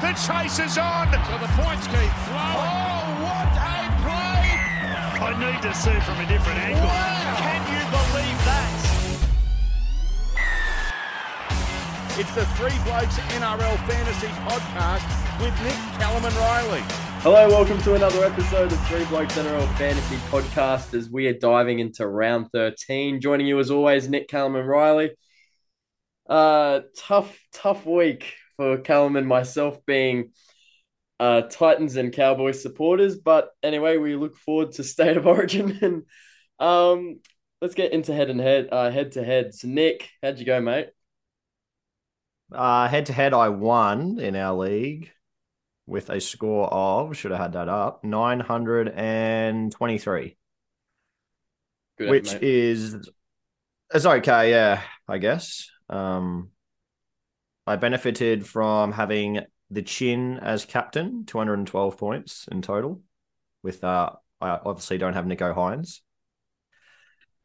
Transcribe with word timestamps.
The 0.00 0.14
chase 0.14 0.58
is 0.58 0.78
on. 0.78 1.12
So 1.12 1.36
the 1.36 1.52
points 1.60 1.86
keep 1.86 2.08
flowing. 2.24 2.56
Oh, 2.56 3.20
what 3.20 3.52
a 3.52 3.84
play! 4.00 4.48
I 5.20 5.36
need 5.36 5.60
to 5.60 5.74
see 5.74 5.92
from 6.00 6.16
a 6.16 6.26
different 6.26 6.58
angle. 6.58 6.88
Can 7.36 7.60
you 7.68 7.84
believe 7.92 8.38
that? 8.48 8.72
It's 12.18 12.34
the 12.34 12.46
Three 12.56 12.72
Blokes 12.84 13.18
NRL 13.36 13.76
Fantasy 13.86 14.28
Podcast 14.48 15.04
with 15.38 15.52
Nick 15.62 15.76
Callum 16.00 16.24
and 16.24 16.34
Riley. 16.36 16.82
Hello, 17.20 17.48
welcome 17.50 17.76
to 17.82 17.94
another 17.94 18.24
episode 18.24 18.72
of 18.72 18.80
Three 18.86 19.04
Blokes 19.04 19.36
NRL 19.36 19.70
Fantasy 19.76 20.16
Podcast 20.30 20.94
as 20.94 21.10
we 21.10 21.26
are 21.26 21.34
diving 21.34 21.78
into 21.78 22.08
round 22.08 22.46
13. 22.54 23.20
Joining 23.20 23.46
you 23.46 23.58
as 23.58 23.70
always, 23.70 24.08
Nick 24.08 24.28
Callum 24.28 24.56
and 24.56 24.66
Riley. 24.66 25.10
Uh, 26.26 26.80
tough, 26.96 27.38
tough 27.52 27.84
week 27.84 28.36
for 28.60 28.76
Callum 28.76 29.16
and 29.16 29.26
myself 29.26 29.80
being 29.86 30.32
uh, 31.18 31.40
Titans 31.48 31.96
and 31.96 32.12
Cowboys 32.12 32.60
supporters. 32.60 33.16
But 33.16 33.48
anyway, 33.62 33.96
we 33.96 34.16
look 34.16 34.36
forward 34.36 34.72
to 34.72 34.84
State 34.84 35.16
of 35.16 35.26
Origin 35.26 35.78
and 35.80 36.02
um, 36.58 37.20
let's 37.62 37.74
get 37.74 37.92
into 37.92 38.12
head 38.12 38.28
and 38.28 38.38
head, 38.38 38.68
uh, 38.70 38.90
head 38.90 39.12
to 39.12 39.24
head. 39.24 39.54
So, 39.54 39.66
Nick, 39.66 40.10
how'd 40.22 40.38
you 40.38 40.44
go, 40.44 40.60
mate? 40.60 40.88
Uh, 42.52 42.86
head 42.86 43.06
to 43.06 43.14
head, 43.14 43.32
I 43.32 43.48
won 43.48 44.20
in 44.20 44.36
our 44.36 44.54
league 44.54 45.10
with 45.86 46.10
a 46.10 46.20
score 46.20 46.68
of, 46.70 47.16
should 47.16 47.30
have 47.30 47.40
had 47.40 47.54
that 47.54 47.70
up, 47.70 48.04
923, 48.04 50.36
which 51.96 52.34
mate. 52.34 52.42
is, 52.42 53.08
it's 53.94 54.04
okay, 54.04 54.50
yeah, 54.50 54.82
I 55.08 55.16
guess. 55.16 55.70
Um, 55.88 56.50
I 57.66 57.76
benefited 57.76 58.46
from 58.46 58.92
having 58.92 59.40
the 59.70 59.82
chin 59.82 60.38
as 60.38 60.64
captain, 60.64 61.24
212 61.26 61.96
points 61.96 62.48
in 62.50 62.62
total, 62.62 63.02
with, 63.62 63.84
uh, 63.84 64.10
I 64.40 64.58
obviously 64.64 64.98
don't 64.98 65.14
have 65.14 65.26
Nicho 65.26 65.54
Hynes. 65.54 66.00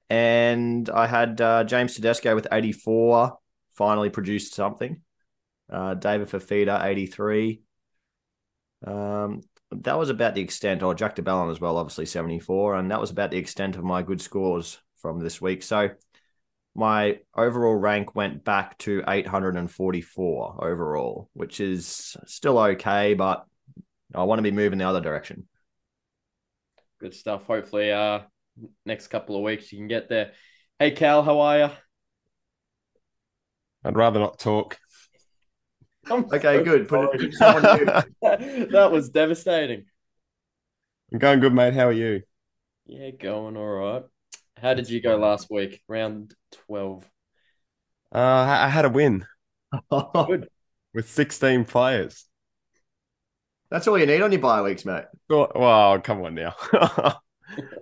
And 0.09 0.89
I 0.89 1.07
had 1.07 1.39
uh, 1.41 1.63
James 1.63 1.95
Tedesco 1.95 2.35
with 2.35 2.47
84, 2.51 3.37
finally 3.71 4.09
produced 4.09 4.53
something. 4.53 5.01
Uh, 5.69 5.95
David 5.95 6.29
Fifita, 6.29 6.83
83. 6.83 7.61
Um, 8.85 9.41
that 9.71 9.97
was 9.97 10.09
about 10.09 10.35
the 10.35 10.41
extent, 10.41 10.83
or 10.83 10.93
Jack 10.93 11.15
de 11.15 11.23
Belin 11.23 11.49
as 11.49 11.59
well, 11.59 11.77
obviously 11.77 12.05
74. 12.05 12.75
And 12.75 12.91
that 12.91 13.01
was 13.01 13.09
about 13.09 13.31
the 13.31 13.37
extent 13.37 13.75
of 13.75 13.83
my 13.83 14.03
good 14.03 14.21
scores 14.21 14.79
from 14.97 15.19
this 15.19 15.41
week. 15.41 15.63
So 15.63 15.89
my 16.75 17.19
overall 17.35 17.75
rank 17.75 18.15
went 18.15 18.43
back 18.43 18.77
to 18.79 19.01
844 19.07 20.63
overall, 20.63 21.29
which 21.33 21.61
is 21.61 22.17
still 22.25 22.59
okay, 22.59 23.13
but 23.13 23.45
I 24.13 24.23
want 24.23 24.39
to 24.39 24.43
be 24.43 24.51
moving 24.51 24.79
the 24.79 24.87
other 24.87 25.01
direction. 25.01 25.47
Good 26.99 27.13
stuff. 27.13 27.45
Hopefully, 27.45 27.91
uh, 27.91 28.21
next 28.85 29.07
couple 29.07 29.35
of 29.37 29.43
weeks 29.43 29.71
you 29.71 29.79
can 29.79 29.87
get 29.87 30.09
there. 30.09 30.31
Hey, 30.77 30.91
Cal, 30.91 31.23
how 31.23 31.39
are 31.39 31.57
you? 31.57 31.69
I'd 33.85 33.95
rather 33.95 34.19
not 34.19 34.39
talk. 34.39 34.77
Okay, 36.09 36.63
good. 36.63 36.87
Put 36.87 37.15
it, 37.21 37.33
someone 37.35 37.65
I'm 37.65 38.69
that 38.71 38.89
was 38.91 39.09
devastating. 39.09 39.85
going 41.17 41.39
good, 41.39 41.53
mate. 41.53 41.73
How 41.73 41.87
are 41.87 41.93
you? 41.93 42.21
Yeah, 42.85 43.11
going 43.11 43.57
all 43.57 43.65
right. 43.65 44.03
How 44.57 44.73
did 44.73 44.89
you 44.89 45.01
go 45.01 45.17
last 45.17 45.49
week? 45.49 45.81
Round 45.87 46.33
12. 46.67 47.09
Uh, 48.13 48.19
I 48.19 48.69
had 48.69 48.85
a 48.85 48.89
win 48.89 49.25
with 50.93 51.09
16 51.09 51.65
players. 51.65 52.25
That's 53.69 53.87
all 53.87 53.97
you 53.97 54.05
need 54.05 54.21
on 54.21 54.31
your 54.31 54.41
bye 54.41 54.61
weeks, 54.61 54.85
mate. 54.85 55.05
Oh, 55.29 55.47
Wow, 55.55 55.99
come 55.99 56.21
on 56.23 56.35
now. 56.35 56.55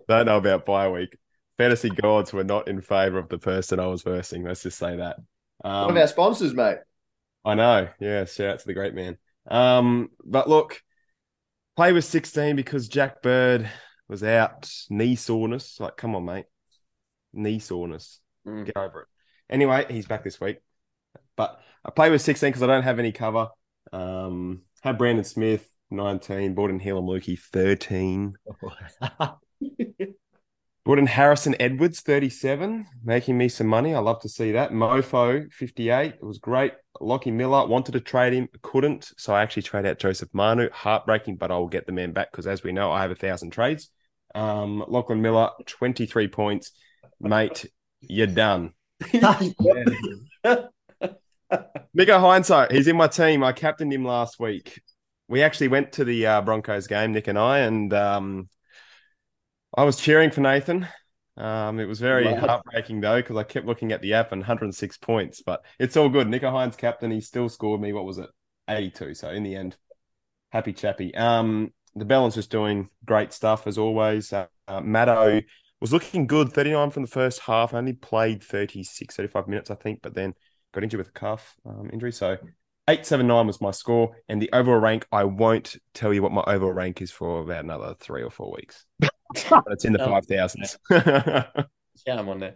Don't 0.07 0.25
know 0.25 0.37
about 0.37 0.65
bye 0.65 0.89
week. 0.89 1.17
Fantasy 1.57 1.89
gods 1.89 2.33
were 2.33 2.43
not 2.43 2.67
in 2.67 2.81
favor 2.81 3.17
of 3.17 3.29
the 3.29 3.37
person 3.37 3.79
I 3.79 3.87
was 3.87 4.01
versing. 4.01 4.43
Let's 4.43 4.63
just 4.63 4.77
say 4.77 4.97
that. 4.97 5.17
One 5.81 5.91
Um, 5.91 5.91
of 5.91 5.97
our 6.01 6.07
sponsors, 6.07 6.53
mate. 6.53 6.79
I 7.45 7.55
know. 7.55 7.89
Yeah, 7.99 8.25
shout 8.25 8.47
out 8.53 8.59
to 8.59 8.65
the 8.67 8.73
great 8.73 8.93
man. 8.93 9.17
Um, 9.47 10.09
but 10.23 10.49
look, 10.49 10.81
play 11.75 11.93
with 11.93 12.05
16 12.05 12.55
because 12.55 12.87
Jack 12.87 13.21
Bird 13.21 13.69
was 14.07 14.23
out, 14.23 14.71
knee 14.89 15.15
soreness. 15.15 15.79
Like, 15.79 15.97
come 15.97 16.15
on, 16.15 16.25
mate. 16.25 16.45
Knee 17.33 17.59
soreness. 17.59 18.19
Mm. 18.47 18.65
Get 18.65 18.77
over 18.77 19.01
it. 19.01 19.07
Anyway, 19.49 19.85
he's 19.89 20.07
back 20.07 20.23
this 20.23 20.39
week. 20.39 20.59
But 21.35 21.59
I 21.83 21.91
play 21.91 22.09
with 22.09 22.21
16 22.21 22.49
because 22.49 22.63
I 22.63 22.67
don't 22.67 22.83
have 22.83 22.99
any 22.99 23.11
cover. 23.11 23.49
Um, 23.91 24.61
had 24.81 24.97
Brandon 24.97 25.23
Smith, 25.23 25.67
19, 25.91 26.53
brought 26.53 26.69
in 26.69 26.79
Heilum 26.79 27.05
Luki, 27.05 27.39
13. 27.39 28.35
Brought 30.85 30.99
in 30.99 31.07
Harrison 31.07 31.55
Edwards, 31.61 32.01
37, 32.01 32.85
making 33.05 33.37
me 33.37 33.47
some 33.47 33.67
money. 33.67 33.95
I 33.95 33.99
love 33.99 34.19
to 34.23 34.27
see 34.27 34.51
that. 34.51 34.71
Mofo, 34.71 35.49
58. 35.53 36.15
It 36.15 36.21
was 36.21 36.39
great. 36.39 36.73
Lockie 36.99 37.31
Miller 37.31 37.65
wanted 37.65 37.93
to 37.93 38.01
trade 38.01 38.33
him, 38.33 38.49
couldn't. 38.61 39.13
So 39.17 39.33
I 39.33 39.43
actually 39.43 39.63
trade 39.63 39.85
out 39.85 39.97
Joseph 39.97 40.27
Manu. 40.33 40.69
Heartbreaking, 40.73 41.37
but 41.37 41.51
I 41.51 41.57
will 41.57 41.69
get 41.69 41.85
the 41.85 41.93
man 41.93 42.11
back 42.11 42.31
because, 42.31 42.47
as 42.47 42.63
we 42.63 42.73
know, 42.73 42.91
I 42.91 43.01
have 43.01 43.11
a 43.11 43.15
thousand 43.15 43.51
trades. 43.51 43.91
Um, 44.35 44.83
Lachlan 44.89 45.21
Miller, 45.21 45.51
23 45.67 46.27
points. 46.27 46.73
Mate, 47.21 47.65
you're 48.09 48.27
done. 48.27 48.73
Nico 51.93 52.19
Hindsight, 52.19 52.71
he's 52.71 52.87
in 52.87 52.97
my 52.97 53.07
team. 53.07 53.43
I 53.43 53.51
captained 53.51 53.93
him 53.93 54.05
last 54.05 54.39
week. 54.39 54.81
We 55.27 55.41
actually 55.43 55.67
went 55.69 55.93
to 55.93 56.03
the 56.03 56.25
uh, 56.27 56.41
Broncos 56.41 56.87
game, 56.87 57.11
Nick 57.11 57.27
and 57.27 57.37
I, 57.37 57.59
and 57.59 57.93
um, 57.93 58.47
I 59.75 59.83
was 59.83 59.97
cheering 59.97 60.31
for 60.31 60.41
Nathan. 60.41 60.87
Um, 61.35 61.79
it 61.79 61.85
was 61.85 61.99
very 61.99 62.25
Wow. 62.25 62.35
heartbreaking 62.35 63.01
though 63.01 63.19
because 63.19 63.37
I 63.37 63.43
kept 63.43 63.65
looking 63.65 63.91
at 63.91 64.01
the 64.01 64.13
app 64.13 64.31
and 64.31 64.41
106 64.41 64.97
points, 64.97 65.41
but 65.43 65.65
it's 65.79 65.97
all 65.97 66.09
good. 66.09 66.27
Nicho 66.27 66.51
Hynes 66.51 66.77
captain, 66.77 67.09
he 67.11 67.21
still 67.21 67.49
scored 67.49 67.81
me. 67.81 67.91
What 67.93 68.05
was 68.05 68.19
it? 68.19 68.29
82. 68.67 69.15
So 69.15 69.29
in 69.29 69.43
the 69.43 69.55
end, 69.55 69.75
happy 70.51 70.73
chappy. 70.73 71.15
Um, 71.15 71.73
the 71.95 72.05
balance 72.05 72.35
was 72.35 72.47
doing 72.47 72.89
great 73.05 73.33
stuff 73.33 73.65
as 73.67 73.77
always. 73.77 74.31
Uh, 74.31 74.47
uh, 74.67 74.81
Maddo 74.81 75.43
was 75.83 75.91
looking 75.93 76.25
good. 76.27 76.53
39 76.53 76.89
from 76.91 77.03
the 77.03 77.09
first 77.09 77.41
half. 77.41 77.73
Only 77.73 77.91
played 77.93 78.41
36, 78.41 79.13
35 79.15 79.47
minutes, 79.49 79.69
I 79.69 79.75
think, 79.75 79.99
but 80.01 80.13
then 80.15 80.33
got 80.73 80.81
injured 80.83 80.99
with 80.99 81.09
a 81.09 81.11
calf 81.11 81.55
um, 81.65 81.89
injury. 81.91 82.13
So 82.13 82.37
879 82.87 83.47
was 83.47 83.59
my 83.59 83.71
score. 83.71 84.15
And 84.29 84.41
the 84.41 84.49
overall 84.53 84.79
rank, 84.79 85.05
I 85.11 85.25
won't 85.25 85.75
tell 85.93 86.13
you 86.13 86.23
what 86.23 86.31
my 86.31 86.43
overall 86.47 86.71
rank 86.71 87.01
is 87.01 87.11
for 87.11 87.41
about 87.41 87.65
another 87.65 87.95
three 87.99 88.23
or 88.23 88.29
four 88.29 88.53
weeks. 88.55 88.85
but 88.99 89.11
it's 89.67 89.83
in 89.83 89.91
the 89.91 89.99
Oh. 90.03 90.07
5,000s. 90.09 90.77
Yeah, 92.07 92.17
I'm 92.19 92.27
on 92.27 92.39
there. 92.39 92.55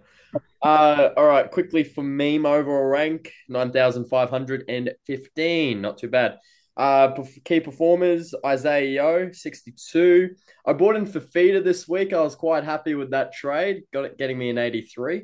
Uh, 0.64 1.10
all 1.16 1.28
right, 1.28 1.52
quickly 1.52 1.84
for 1.84 2.04
me, 2.04 2.40
my 2.40 2.56
overall 2.56 2.86
rank 2.86 3.32
9,515. 3.50 5.82
Not 5.82 6.00
too 6.00 6.08
bad. 6.10 6.40
Uh, 6.78 7.12
key 7.44 7.60
performers 7.60 8.36
Isaah 8.46 8.86
Yeo, 8.86 9.32
62. 9.32 10.30
I 10.64 10.74
bought 10.74 10.96
in 10.96 11.08
Fifita 11.08 11.64
this 11.64 11.88
week. 11.88 12.14
I 12.14 12.22
was 12.22 12.36
quite 12.36 12.64
happy 12.64 12.94
with 12.94 13.12
that 13.12 13.34
trade, 13.34 13.84
got 13.92 14.06
it 14.06 14.18
getting 14.20 14.38
me 14.38 14.52
an 14.52 14.60
83. 14.60 15.24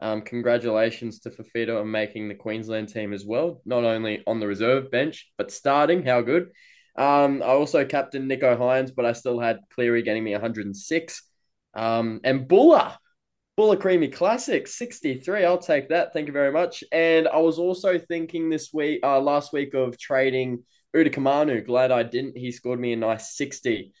Um, 0.00 0.22
congratulations 0.22 1.20
to 1.20 1.30
Fifita 1.30 1.78
on 1.78 1.90
making 1.90 2.28
the 2.28 2.34
Queensland 2.34 2.88
team 2.88 3.12
as 3.12 3.26
well, 3.26 3.60
not 3.66 3.84
only 3.84 4.22
on 4.26 4.40
the 4.40 4.46
reserve 4.46 4.90
bench, 4.90 5.30
but 5.36 5.50
starting. 5.50 6.02
How 6.02 6.22
good. 6.22 6.48
Um, 6.96 7.42
I 7.42 7.48
also 7.48 7.84
captained 7.84 8.30
Nicho 8.30 8.56
Hynes, 8.58 8.90
but 8.94 9.04
I 9.04 9.12
still 9.12 9.38
had 9.38 9.60
Cleary 9.74 10.02
getting 10.02 10.24
me 10.24 10.32
106. 10.32 11.22
Um, 11.74 12.20
and 12.24 12.48
Buller, 12.48 12.94
Buller 13.58 13.76
Creamy 13.76 14.08
Classic, 14.08 14.66
63. 14.66 15.44
I'll 15.44 15.58
take 15.58 15.90
that. 15.90 16.14
Thank 16.14 16.26
you 16.26 16.32
very 16.32 16.52
much. 16.52 16.82
And 16.90 17.28
I 17.28 17.38
was 17.38 17.58
also 17.58 17.98
thinking 17.98 18.48
this 18.48 18.72
week, 18.72 19.00
uh, 19.02 19.20
last 19.20 19.52
week 19.52 19.74
of 19.74 19.98
trading 19.98 20.64
Uda 20.96 21.12
Kamanu. 21.14 21.64
Glad 21.64 21.92
I 21.92 22.02
didn't. 22.02 22.36
He 22.36 22.50
scored 22.50 22.80
me 22.80 22.92
a 22.92 22.96
nice 22.96 23.36
60. 23.36 23.92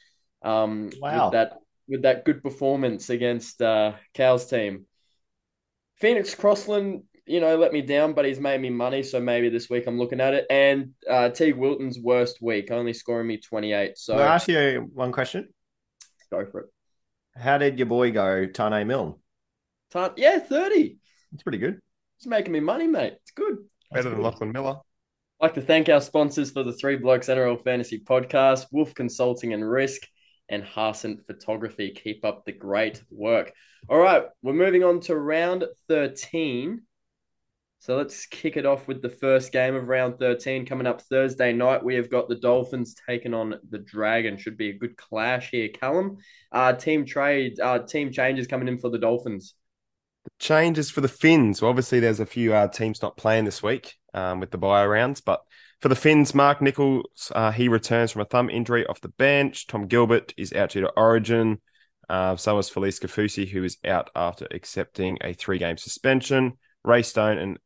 Um, 0.42 0.90
Wow. 1.00 1.26
with 1.26 1.32
that 1.32 1.52
with 1.88 2.02
that 2.02 2.24
good 2.24 2.42
performance 2.42 3.10
against 3.10 3.60
uh 3.62 3.92
Cal's 4.14 4.46
team. 4.48 4.86
Phoenix 5.96 6.34
Crossland, 6.34 7.04
you 7.26 7.40
know, 7.40 7.56
let 7.56 7.72
me 7.72 7.80
down, 7.80 8.12
but 8.12 8.24
he's 8.24 8.40
made 8.40 8.60
me 8.60 8.70
money, 8.70 9.02
so 9.02 9.20
maybe 9.20 9.48
this 9.48 9.70
week 9.70 9.86
I'm 9.86 9.98
looking 9.98 10.20
at 10.20 10.34
it. 10.34 10.46
And 10.50 10.94
uh 11.08 11.30
Teig 11.30 11.56
Wilton's 11.56 11.98
worst 11.98 12.40
week, 12.42 12.70
only 12.70 12.92
scoring 12.92 13.26
me 13.28 13.38
28. 13.38 13.96
So 13.98 14.14
Can 14.14 14.22
I 14.22 14.34
ask 14.34 14.48
you 14.48 14.90
one 14.94 15.12
question? 15.12 15.48
go 16.30 16.44
for 16.46 16.60
it. 16.60 16.66
How 17.36 17.58
did 17.58 17.78
your 17.78 17.86
boy 17.86 18.10
go, 18.10 18.46
Tane 18.46 18.86
Milne? 18.86 19.14
Time, 19.90 20.12
yeah, 20.16 20.38
30. 20.40 20.98
It's 21.32 21.42
pretty 21.42 21.58
good. 21.58 21.80
It's 22.18 22.26
making 22.26 22.52
me 22.52 22.60
money, 22.60 22.86
mate. 22.86 23.14
It's 23.22 23.30
good. 23.30 23.58
Better 23.92 24.10
than 24.10 24.22
Lachlan 24.22 24.52
Miller. 24.52 24.80
I'd 25.38 25.48
like 25.48 25.54
to 25.56 25.60
thank 25.60 25.90
our 25.90 26.00
sponsors 26.00 26.50
for 26.50 26.62
the 26.62 26.72
Three 26.72 26.96
Blokes 26.96 27.28
NRL 27.28 27.62
Fantasy 27.62 27.98
Podcast, 28.00 28.68
Wolf 28.72 28.94
Consulting 28.94 29.52
and 29.52 29.70
Risk, 29.70 30.00
and 30.48 30.64
Harsent 30.64 31.26
Photography. 31.26 31.90
Keep 31.90 32.24
up 32.24 32.46
the 32.46 32.52
great 32.52 33.02
work. 33.10 33.52
All 33.86 33.98
right, 33.98 34.24
we're 34.40 34.54
moving 34.54 34.82
on 34.82 35.00
to 35.00 35.14
round 35.14 35.66
13. 35.88 36.80
So 37.80 37.98
let's 37.98 38.24
kick 38.24 38.56
it 38.56 38.64
off 38.64 38.88
with 38.88 39.02
the 39.02 39.10
first 39.10 39.52
game 39.52 39.74
of 39.74 39.88
round 39.88 40.18
13 40.18 40.64
coming 40.64 40.86
up 40.86 41.02
Thursday 41.02 41.52
night. 41.52 41.84
We 41.84 41.96
have 41.96 42.10
got 42.10 42.30
the 42.30 42.36
Dolphins 42.36 42.96
taking 43.06 43.34
on 43.34 43.56
the 43.68 43.78
Dragon. 43.80 44.38
Should 44.38 44.56
be 44.56 44.70
a 44.70 44.78
good 44.78 44.96
clash 44.96 45.50
here. 45.50 45.68
Callum, 45.68 46.16
uh, 46.50 46.72
team 46.72 47.04
trade, 47.04 47.60
uh, 47.60 47.80
team 47.80 48.10
changes 48.10 48.46
coming 48.46 48.68
in 48.68 48.78
for 48.78 48.88
the 48.88 48.98
Dolphins. 48.98 49.52
Changes 50.38 50.90
for 50.90 51.00
the 51.00 51.08
Finns. 51.08 51.62
Well, 51.62 51.70
obviously, 51.70 52.00
there's 52.00 52.20
a 52.20 52.26
few 52.26 52.54
uh, 52.54 52.68
teams 52.68 53.02
not 53.02 53.16
playing 53.16 53.44
this 53.44 53.62
week 53.62 53.94
um, 54.14 54.40
with 54.40 54.50
the 54.50 54.58
buy 54.58 54.84
rounds, 54.86 55.20
but 55.20 55.40
for 55.80 55.88
the 55.88 55.96
Finns, 55.96 56.34
Mark 56.34 56.62
Nicholls, 56.62 57.32
uh, 57.34 57.52
he 57.52 57.68
returns 57.68 58.12
from 58.12 58.22
a 58.22 58.26
thumb 58.26 58.50
injury 58.50 58.86
off 58.86 59.00
the 59.00 59.08
bench. 59.08 59.66
Tom 59.66 59.86
Gilbert 59.86 60.32
is 60.36 60.52
out 60.52 60.70
due 60.70 60.82
to 60.82 60.90
Origin. 60.96 61.60
Uh, 62.08 62.36
so 62.36 62.58
is 62.58 62.70
Felise 62.70 63.00
Kaufusi, 63.00 63.48
who 63.48 63.64
is 63.64 63.78
out 63.84 64.10
after 64.14 64.46
accepting 64.50 65.18
a 65.22 65.32
three-game 65.32 65.76
suspension. 65.76 66.54
Ray 66.84 67.02
Stone 67.02 67.38
and 67.38 67.58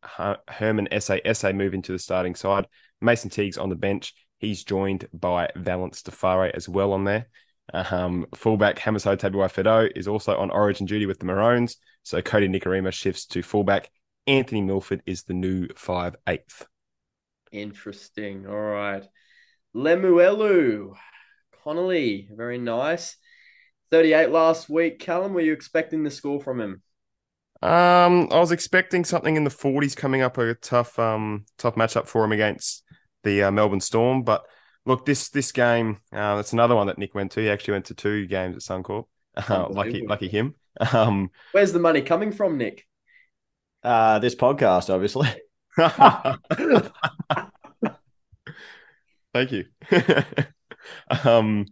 Herman 0.48 0.88
Ese'ese 0.90 1.54
move 1.54 1.74
into 1.74 1.92
the 1.92 1.98
starting 1.98 2.34
side. 2.34 2.66
Mason 3.00 3.30
Teague's 3.30 3.58
on 3.58 3.68
the 3.68 3.76
bench. 3.76 4.14
He's 4.38 4.64
joined 4.64 5.06
by 5.12 5.50
Valynce 5.56 6.02
Te 6.02 6.10
Whare 6.10 6.54
as 6.56 6.68
well 6.68 6.94
on 6.94 7.04
there. 7.04 7.28
Um, 7.72 8.26
fullback 8.34 8.78
Hamiso 8.78 9.16
Tabuai 9.16 9.92
is 9.94 10.08
also 10.08 10.36
on 10.36 10.50
origin 10.50 10.86
duty 10.86 11.06
with 11.06 11.18
the 11.18 11.26
Maroons. 11.26 11.76
So 12.02 12.20
Kodi 12.22 12.48
Nikorima 12.48 12.92
shifts 12.92 13.26
to 13.26 13.42
fullback. 13.42 13.90
Anthony 14.26 14.60
Milford 14.60 15.02
is 15.06 15.24
the 15.24 15.34
new 15.34 15.68
five 15.76 16.16
eighth. 16.26 16.66
Interesting. 17.52 18.46
All 18.46 18.54
right. 18.54 19.06
Lemuelu. 19.74 20.94
Connelly. 21.64 22.28
Very 22.32 22.58
nice. 22.58 23.16
38 23.90 24.30
last 24.30 24.68
week. 24.68 24.98
Callum, 24.98 25.34
were 25.34 25.40
you 25.40 25.52
expecting 25.52 26.02
the 26.04 26.10
score 26.10 26.40
from 26.40 26.60
him? 26.60 26.82
Um, 27.62 28.28
I 28.30 28.38
was 28.38 28.52
expecting 28.52 29.04
something 29.04 29.36
in 29.36 29.44
the 29.44 29.50
40s 29.50 29.96
coming 29.96 30.22
up, 30.22 30.38
a 30.38 30.54
tough, 30.54 30.98
um, 30.98 31.44
tough 31.58 31.74
matchup 31.74 32.06
for 32.06 32.24
him 32.24 32.32
against 32.32 32.84
the 33.22 33.42
uh, 33.44 33.50
Melbourne 33.50 33.80
Storm. 33.80 34.22
But 34.22 34.44
look, 34.86 35.06
this 35.06 35.28
this 35.28 35.52
game, 35.52 36.00
uh, 36.12 36.36
that's 36.36 36.52
another 36.52 36.74
one 36.74 36.88
that 36.88 36.98
Nick 36.98 37.14
went 37.14 37.32
to. 37.32 37.40
He 37.40 37.50
actually 37.50 37.72
went 37.72 37.86
to 37.86 37.94
two 37.94 38.26
games 38.26 38.56
at 38.56 38.62
Suncorp. 38.62 39.06
Uh, 39.48 39.68
lucky, 39.70 40.04
lucky 40.06 40.28
him. 40.28 40.54
Um, 40.92 41.30
Where's 41.52 41.72
the 41.72 41.78
money 41.78 42.00
coming 42.00 42.32
from, 42.32 42.56
Nick? 42.56 42.86
Uh, 43.82 44.18
this 44.18 44.34
podcast, 44.34 44.92
obviously. 44.92 45.28
Thank 49.34 49.52
you. 49.52 49.64
um, 51.24 51.66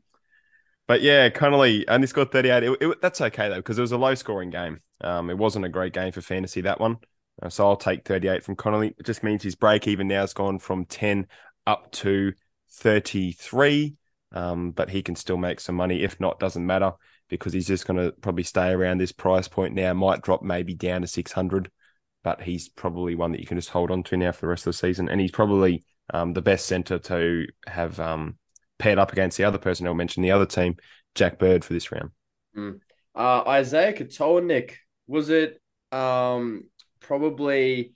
but 0.87 1.03
yeah, 1.03 1.29
Connelly 1.31 1.87
only 1.89 2.07
scored 2.07 2.33
38. 2.33 2.63
It, 2.63 2.79
it, 2.81 3.01
that's 3.01 3.21
okay 3.21 3.49
though, 3.49 3.57
because 3.57 3.79
it 3.79 3.83
was 3.83 3.93
a 3.93 3.99
low 3.99 4.15
scoring 4.15 4.51
game. 4.51 4.81
Um, 5.01 5.31
it 5.31 5.39
wasn't 5.39 5.65
a 5.65 5.69
great 5.69 5.93
game 5.93 6.13
for 6.13 6.21
fantasy, 6.21 6.63
that 6.63 6.81
one. 6.81 6.99
Uh, 7.43 7.49
so 7.49 7.67
I'll 7.67 7.77
take 7.77 8.07
38 8.07 8.43
from 8.43 8.57
Connelly. 8.57 8.95
It 8.99 9.07
just 9.07 9.23
means 9.23 9.43
his 9.43 9.55
break 9.55 9.87
even 9.87 10.09
now 10.09 10.23
has 10.23 10.33
gone 10.33 10.59
from 10.59 10.87
10 10.87 11.27
up 11.67 11.91
to 11.93 12.33
33. 12.73 13.97
Um, 14.33 14.73
but 14.73 14.91
he 14.91 15.03
can 15.03 15.17
still 15.17 15.39
make 15.39 15.59
some 15.61 15.75
money. 15.75 16.03
If 16.03 16.21
not, 16.21 16.39
doesn't 16.39 16.67
matter 16.67 16.93
because 17.29 17.53
he's 17.53 17.67
just 17.67 17.87
going 17.87 17.99
to 17.99 18.13
probably 18.21 18.43
stay 18.43 18.71
around 18.71 18.99
this 18.99 19.13
price 19.13 19.49
point 19.49 19.75
now. 19.75 19.93
Might 19.95 20.23
drop 20.23 20.43
maybe 20.43 20.75
down 20.75 21.01
to 21.01 21.07
600, 21.07 21.71
but 22.23 22.43
he's 22.43 22.69
probably 22.69 23.15
one 23.15 23.33
that 23.33 23.41
you 23.41 23.47
can 23.47 23.59
just 23.59 23.71
hold 23.71 23.91
on 23.91 24.03
to 24.05 24.17
now 24.17 24.33
for 24.33 24.43
the 24.43 24.49
rest 24.49 24.67
of 24.67 24.73
the 24.73 24.79
season. 24.79 25.09
And 25.09 25.21
he's 25.21 25.31
probably 25.31 25.85
um, 26.13 26.33
the 26.33 26.43
best 26.43 26.67
centre 26.67 26.99
to 26.99 27.47
have 27.67 27.99
um, 28.01 28.39
paired 28.79 28.99
up 28.99 29.13
against 29.13 29.37
the 29.37 29.45
other 29.45 29.59
person 29.59 29.87
I'll 29.87 29.95
mention, 29.95 30.23
the 30.23 30.31
other 30.31 30.47
team, 30.47 30.77
Jack 31.15 31.39
Bird, 31.39 31.65
for 31.65 31.73
this 31.73 31.91
round. 31.93 32.11
Mm. 32.57 32.81
Uh, 33.15 33.43
Isaiah 33.47 33.95
was 35.07 35.31
it 35.31 35.61
um, 35.91 36.65
probably 37.01 37.95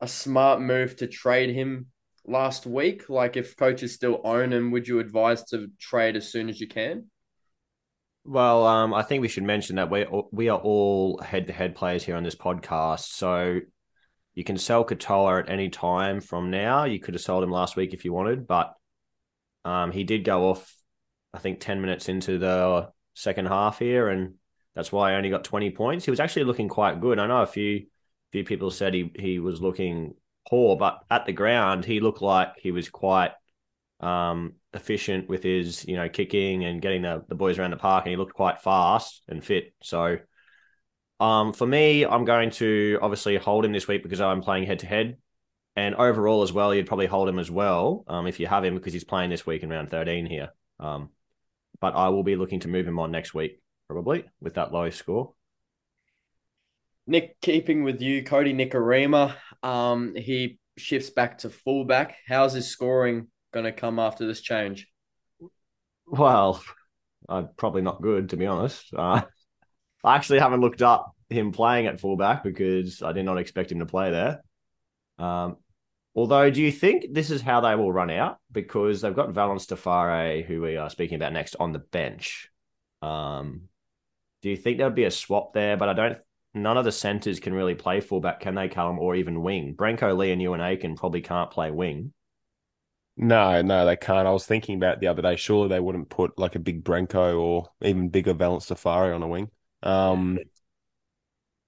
a 0.00 0.08
smart 0.08 0.60
move 0.60 0.96
to 0.96 1.06
trade 1.06 1.50
him 1.50 1.86
last 2.26 2.66
week? 2.66 3.08
Like, 3.08 3.36
if 3.36 3.56
coaches 3.56 3.94
still 3.94 4.20
own 4.24 4.52
him, 4.52 4.70
would 4.70 4.88
you 4.88 5.00
advise 5.00 5.44
to 5.46 5.68
trade 5.78 6.16
as 6.16 6.30
soon 6.30 6.48
as 6.48 6.60
you 6.60 6.68
can? 6.68 7.10
Well, 8.24 8.66
um, 8.66 8.94
I 8.94 9.02
think 9.02 9.20
we 9.20 9.28
should 9.28 9.42
mention 9.42 9.76
that 9.76 9.90
we 9.90 10.06
we 10.30 10.48
are 10.48 10.58
all 10.58 11.18
head 11.18 11.48
to 11.48 11.52
head 11.52 11.74
players 11.74 12.04
here 12.04 12.14
on 12.14 12.22
this 12.22 12.36
podcast, 12.36 13.08
so 13.08 13.58
you 14.34 14.44
can 14.44 14.56
sell 14.58 14.84
Katoa 14.84 15.40
at 15.40 15.50
any 15.50 15.68
time 15.68 16.20
from 16.20 16.50
now. 16.50 16.84
You 16.84 17.00
could 17.00 17.14
have 17.14 17.20
sold 17.20 17.42
him 17.42 17.50
last 17.50 17.74
week 17.76 17.92
if 17.92 18.04
you 18.04 18.12
wanted, 18.12 18.46
but 18.46 18.74
um, 19.64 19.90
he 19.90 20.04
did 20.04 20.24
go 20.24 20.50
off, 20.50 20.72
I 21.34 21.38
think, 21.38 21.58
ten 21.58 21.80
minutes 21.80 22.08
into 22.08 22.38
the 22.38 22.90
second 23.14 23.46
half 23.46 23.80
here, 23.80 24.08
and 24.08 24.34
that's 24.76 24.92
why 24.92 25.12
I 25.12 25.16
only 25.16 25.30
got 25.30 25.44
20 25.44 25.70
points. 25.72 26.04
He 26.04 26.10
was 26.10 26.20
actually 26.20 26.44
looking 26.44 26.68
quite 26.68 27.00
good. 27.00 27.18
I 27.18 27.26
know 27.26 27.42
a 27.42 27.46
few 27.46 27.86
few 28.30 28.44
people 28.44 28.70
said 28.70 28.94
he 28.94 29.10
he 29.18 29.38
was 29.40 29.60
looking 29.60 30.14
poor, 30.48 30.76
but 30.76 31.00
at 31.10 31.26
the 31.26 31.32
ground 31.32 31.84
he 31.84 32.00
looked 32.00 32.22
like 32.22 32.52
he 32.58 32.70
was 32.70 32.88
quite 32.88 33.32
um, 34.00 34.54
efficient 34.74 35.28
with 35.28 35.42
his 35.42 35.84
you 35.86 35.96
know 35.96 36.08
kicking 36.08 36.64
and 36.64 36.82
getting 36.82 37.02
the, 37.02 37.24
the 37.28 37.34
boys 37.34 37.58
around 37.58 37.70
the 37.70 37.76
park, 37.76 38.04
and 38.04 38.10
he 38.10 38.16
looked 38.16 38.34
quite 38.34 38.60
fast 38.60 39.22
and 39.28 39.44
fit. 39.44 39.74
So 39.82 40.18
um, 41.20 41.52
for 41.52 41.66
me, 41.66 42.04
I'm 42.04 42.24
going 42.24 42.50
to 42.52 42.98
obviously 43.00 43.36
hold 43.36 43.64
him 43.64 43.72
this 43.72 43.86
week 43.86 44.02
because 44.02 44.20
I'm 44.20 44.42
playing 44.42 44.66
head 44.66 44.80
to 44.80 44.86
head. 44.86 45.18
And 45.76 45.94
overall 45.94 46.42
as 46.42 46.52
well, 46.52 46.74
you'd 46.74 46.88
probably 46.88 47.06
hold 47.06 47.28
him 47.28 47.38
as 47.38 47.50
well 47.50 48.04
um, 48.08 48.26
if 48.26 48.40
you 48.40 48.46
have 48.46 48.64
him 48.64 48.74
because 48.74 48.92
he's 48.92 49.04
playing 49.04 49.30
this 49.30 49.46
week 49.46 49.62
in 49.62 49.70
round 49.70 49.88
13 49.88 50.26
here. 50.26 50.50
Um, 50.80 51.10
but 51.80 51.94
I 51.94 52.08
will 52.08 52.24
be 52.24 52.36
looking 52.36 52.60
to 52.60 52.68
move 52.68 52.86
him 52.86 52.98
on 52.98 53.10
next 53.10 53.34
week 53.34 53.60
probably 53.88 54.24
with 54.40 54.54
that 54.54 54.72
low 54.72 54.90
score. 54.90 55.32
Nick, 57.06 57.40
keeping 57.40 57.82
with 57.82 58.00
you, 58.00 58.22
Kodi 58.22 58.54
Nikorima, 58.54 59.34
um, 59.62 60.14
he 60.14 60.58
shifts 60.78 61.10
back 61.10 61.38
to 61.38 61.50
fullback. 61.50 62.16
How's 62.26 62.52
his 62.52 62.68
scoring 62.68 63.28
going 63.52 63.64
to 63.64 63.72
come 63.72 63.98
after 63.98 64.26
this 64.26 64.40
change? 64.40 64.88
Well, 66.06 66.62
uh, 67.28 67.44
probably 67.56 67.82
not 67.82 68.02
good 68.02 68.30
to 68.30 68.36
be 68.36 68.46
honest. 68.46 68.92
Uh, 68.96 69.22
I 70.04 70.16
actually 70.16 70.40
haven't 70.40 70.60
looked 70.60 70.82
up 70.82 71.14
him 71.28 71.52
playing 71.52 71.86
at 71.86 72.00
fullback 72.00 72.42
because 72.44 73.02
I 73.02 73.12
did 73.12 73.24
not 73.24 73.38
expect 73.38 73.72
him 73.72 73.78
to 73.80 73.86
play 73.86 74.10
there. 74.10 74.42
Um, 75.18 75.56
although, 76.14 76.50
do 76.50 76.60
you 76.60 76.72
think 76.72 77.06
this 77.12 77.30
is 77.30 77.40
how 77.40 77.60
they 77.60 77.74
will 77.74 77.92
run 77.92 78.10
out? 78.10 78.38
Because 78.50 79.00
they've 79.00 79.14
got 79.14 79.32
Valynce 79.32 79.66
Te 79.66 79.74
Whare, 79.74 80.42
who 80.42 80.60
we 80.60 80.76
are 80.76 80.90
speaking 80.90 81.16
about 81.16 81.32
next, 81.32 81.56
on 81.58 81.72
the 81.72 81.78
bench. 81.78 82.48
Um, 83.00 83.62
do 84.42 84.50
you 84.50 84.56
think 84.56 84.78
there 84.78 84.86
would 84.86 84.94
be 84.94 85.04
a 85.04 85.10
swap 85.10 85.52
there? 85.54 85.76
But 85.76 85.88
I 85.88 85.92
don't. 85.94 86.18
None 86.54 86.76
of 86.76 86.84
the 86.84 86.92
centers 86.92 87.40
can 87.40 87.54
really 87.54 87.74
play 87.74 88.00
fullback, 88.00 88.40
can 88.40 88.54
they, 88.54 88.68
Callum, 88.68 88.98
or 88.98 89.14
even 89.14 89.42
wing? 89.42 89.74
Brenko 89.74 90.16
Lee 90.16 90.32
and 90.32 90.42
Euan 90.42 90.60
Aitken 90.60 90.96
probably 90.96 91.22
can't 91.22 91.50
play 91.50 91.70
wing. 91.70 92.12
No, 93.16 93.62
no, 93.62 93.84
they 93.86 93.96
can't. 93.96 94.26
I 94.26 94.32
was 94.32 94.46
thinking 94.46 94.76
about 94.76 95.00
the 95.00 95.08
other 95.08 95.22
day. 95.22 95.36
Surely 95.36 95.68
they 95.68 95.80
wouldn't 95.80 96.08
put 96.08 96.38
like 96.38 96.54
a 96.54 96.58
big 96.58 96.84
Brenko 96.84 97.38
or 97.40 97.68
even 97.82 98.08
bigger 98.08 98.34
Valynce 98.34 98.68
Te 98.68 98.74
Whare 98.74 99.14
on 99.14 99.22
a 99.22 99.28
wing. 99.28 99.50
Um, 99.82 100.38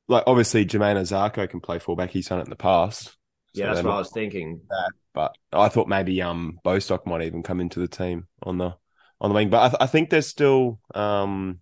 like 0.08 0.24
obviously 0.26 0.66
Jamayne 0.66 0.96
Isaako 0.96 1.48
can 1.48 1.60
play 1.60 1.78
fullback. 1.78 2.10
He's 2.10 2.28
done 2.28 2.40
it 2.40 2.44
in 2.44 2.50
the 2.50 2.56
past. 2.56 3.04
So 3.04 3.12
yeah, 3.54 3.72
that's 3.72 3.84
what 3.84 3.94
I 3.94 3.98
was 3.98 4.10
thinking. 4.10 4.60
That, 4.68 4.92
but 5.14 5.36
I 5.52 5.68
thought 5.68 5.88
maybe 5.88 6.20
um 6.22 6.58
Bostock 6.64 7.06
might 7.06 7.22
even 7.22 7.42
come 7.42 7.60
into 7.60 7.80
the 7.80 7.88
team 7.88 8.26
on 8.42 8.58
the 8.58 8.74
on 9.20 9.30
the 9.30 9.34
wing. 9.34 9.50
But 9.50 9.62
I, 9.62 9.68
th- 9.68 9.78
I 9.80 9.86
think 9.86 10.10
there's 10.10 10.26
still 10.26 10.80
um 10.94 11.60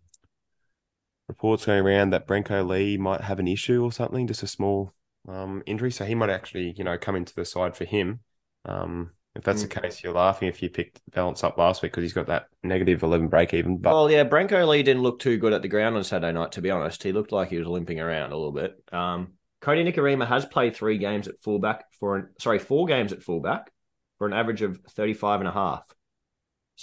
reports 1.29 1.67
going 1.67 1.85
around 1.85 2.11
that 2.11 2.27
Brenko 2.27 2.67
Lee 2.67 2.97
might 2.97 3.21
have 3.21 3.39
an 3.39 3.49
issue 3.49 3.83
or 3.83 3.93
something, 3.93 4.27
just 4.27 4.43
a 4.43 4.47
small 4.47 4.93
um 5.29 5.63
injury. 5.67 5.93
So 5.93 6.05
he 6.05 6.15
might 6.15 6.31
actually 6.31 6.75
you 6.77 6.85
know 6.85 6.99
come 6.99 7.17
into 7.17 7.35
the 7.35 7.45
side 7.45 7.77
for 7.77 7.85
him. 7.85 8.21
Um, 8.65 9.11
if 9.35 9.45
that's 9.45 9.65
mm. 9.65 9.73
the 9.73 9.81
case, 9.81 10.03
you're 10.03 10.13
laughing 10.13 10.49
if 10.49 10.63
you 10.63 10.69
picked 10.69 11.01
Valynce 11.11 11.43
up 11.43 11.57
last 11.57 11.83
week 11.83 11.93
because 11.93 12.03
he's 12.03 12.13
got 12.13 12.27
that 12.27 12.49
negative 12.63 13.03
11 13.03 13.29
break 13.29 13.55
even. 13.55 13.79
But... 13.79 13.93
Well, 13.93 14.11
yeah, 14.11 14.25
Brenko 14.25 14.69
Lee 14.69 14.83
didn't 14.83 15.03
look 15.03 15.21
too 15.21 15.39
good 15.39 15.55
at 15.55 15.63
the 15.63 15.69
ground 15.69 15.97
on 15.97 16.05
Saturday 16.05 16.33
night, 16.33 16.53
to 16.53 16.61
be 16.61 16.71
honest. 16.71 17.03
He 17.03 17.13
looked 17.13 17.33
like 17.33 17.49
he 17.49 17.57
was 17.57 17.67
limping 17.67 17.99
around 17.99 18.33
a 18.33 18.37
little 18.37 18.53
bit. 18.53 18.77
Um, 18.93 19.33
Kodi 19.63 19.91
Nikorima 19.91 20.27
has 20.27 20.45
played 20.45 20.77
three 20.77 20.99
games 20.99 21.29
at 21.29 21.41
fullback 21.41 21.85
for 21.99 22.17
an, 22.17 22.29
sorry, 22.39 22.59
four 22.59 22.87
games 22.87 23.13
at 23.13 23.23
fullback 23.23 23.71
for 24.19 24.27
an 24.27 24.35
average 24.35 24.61
of 24.61 24.81
35 24.91 25.41
and 25.41 25.49
a 25.49 25.53
half. 25.53 25.85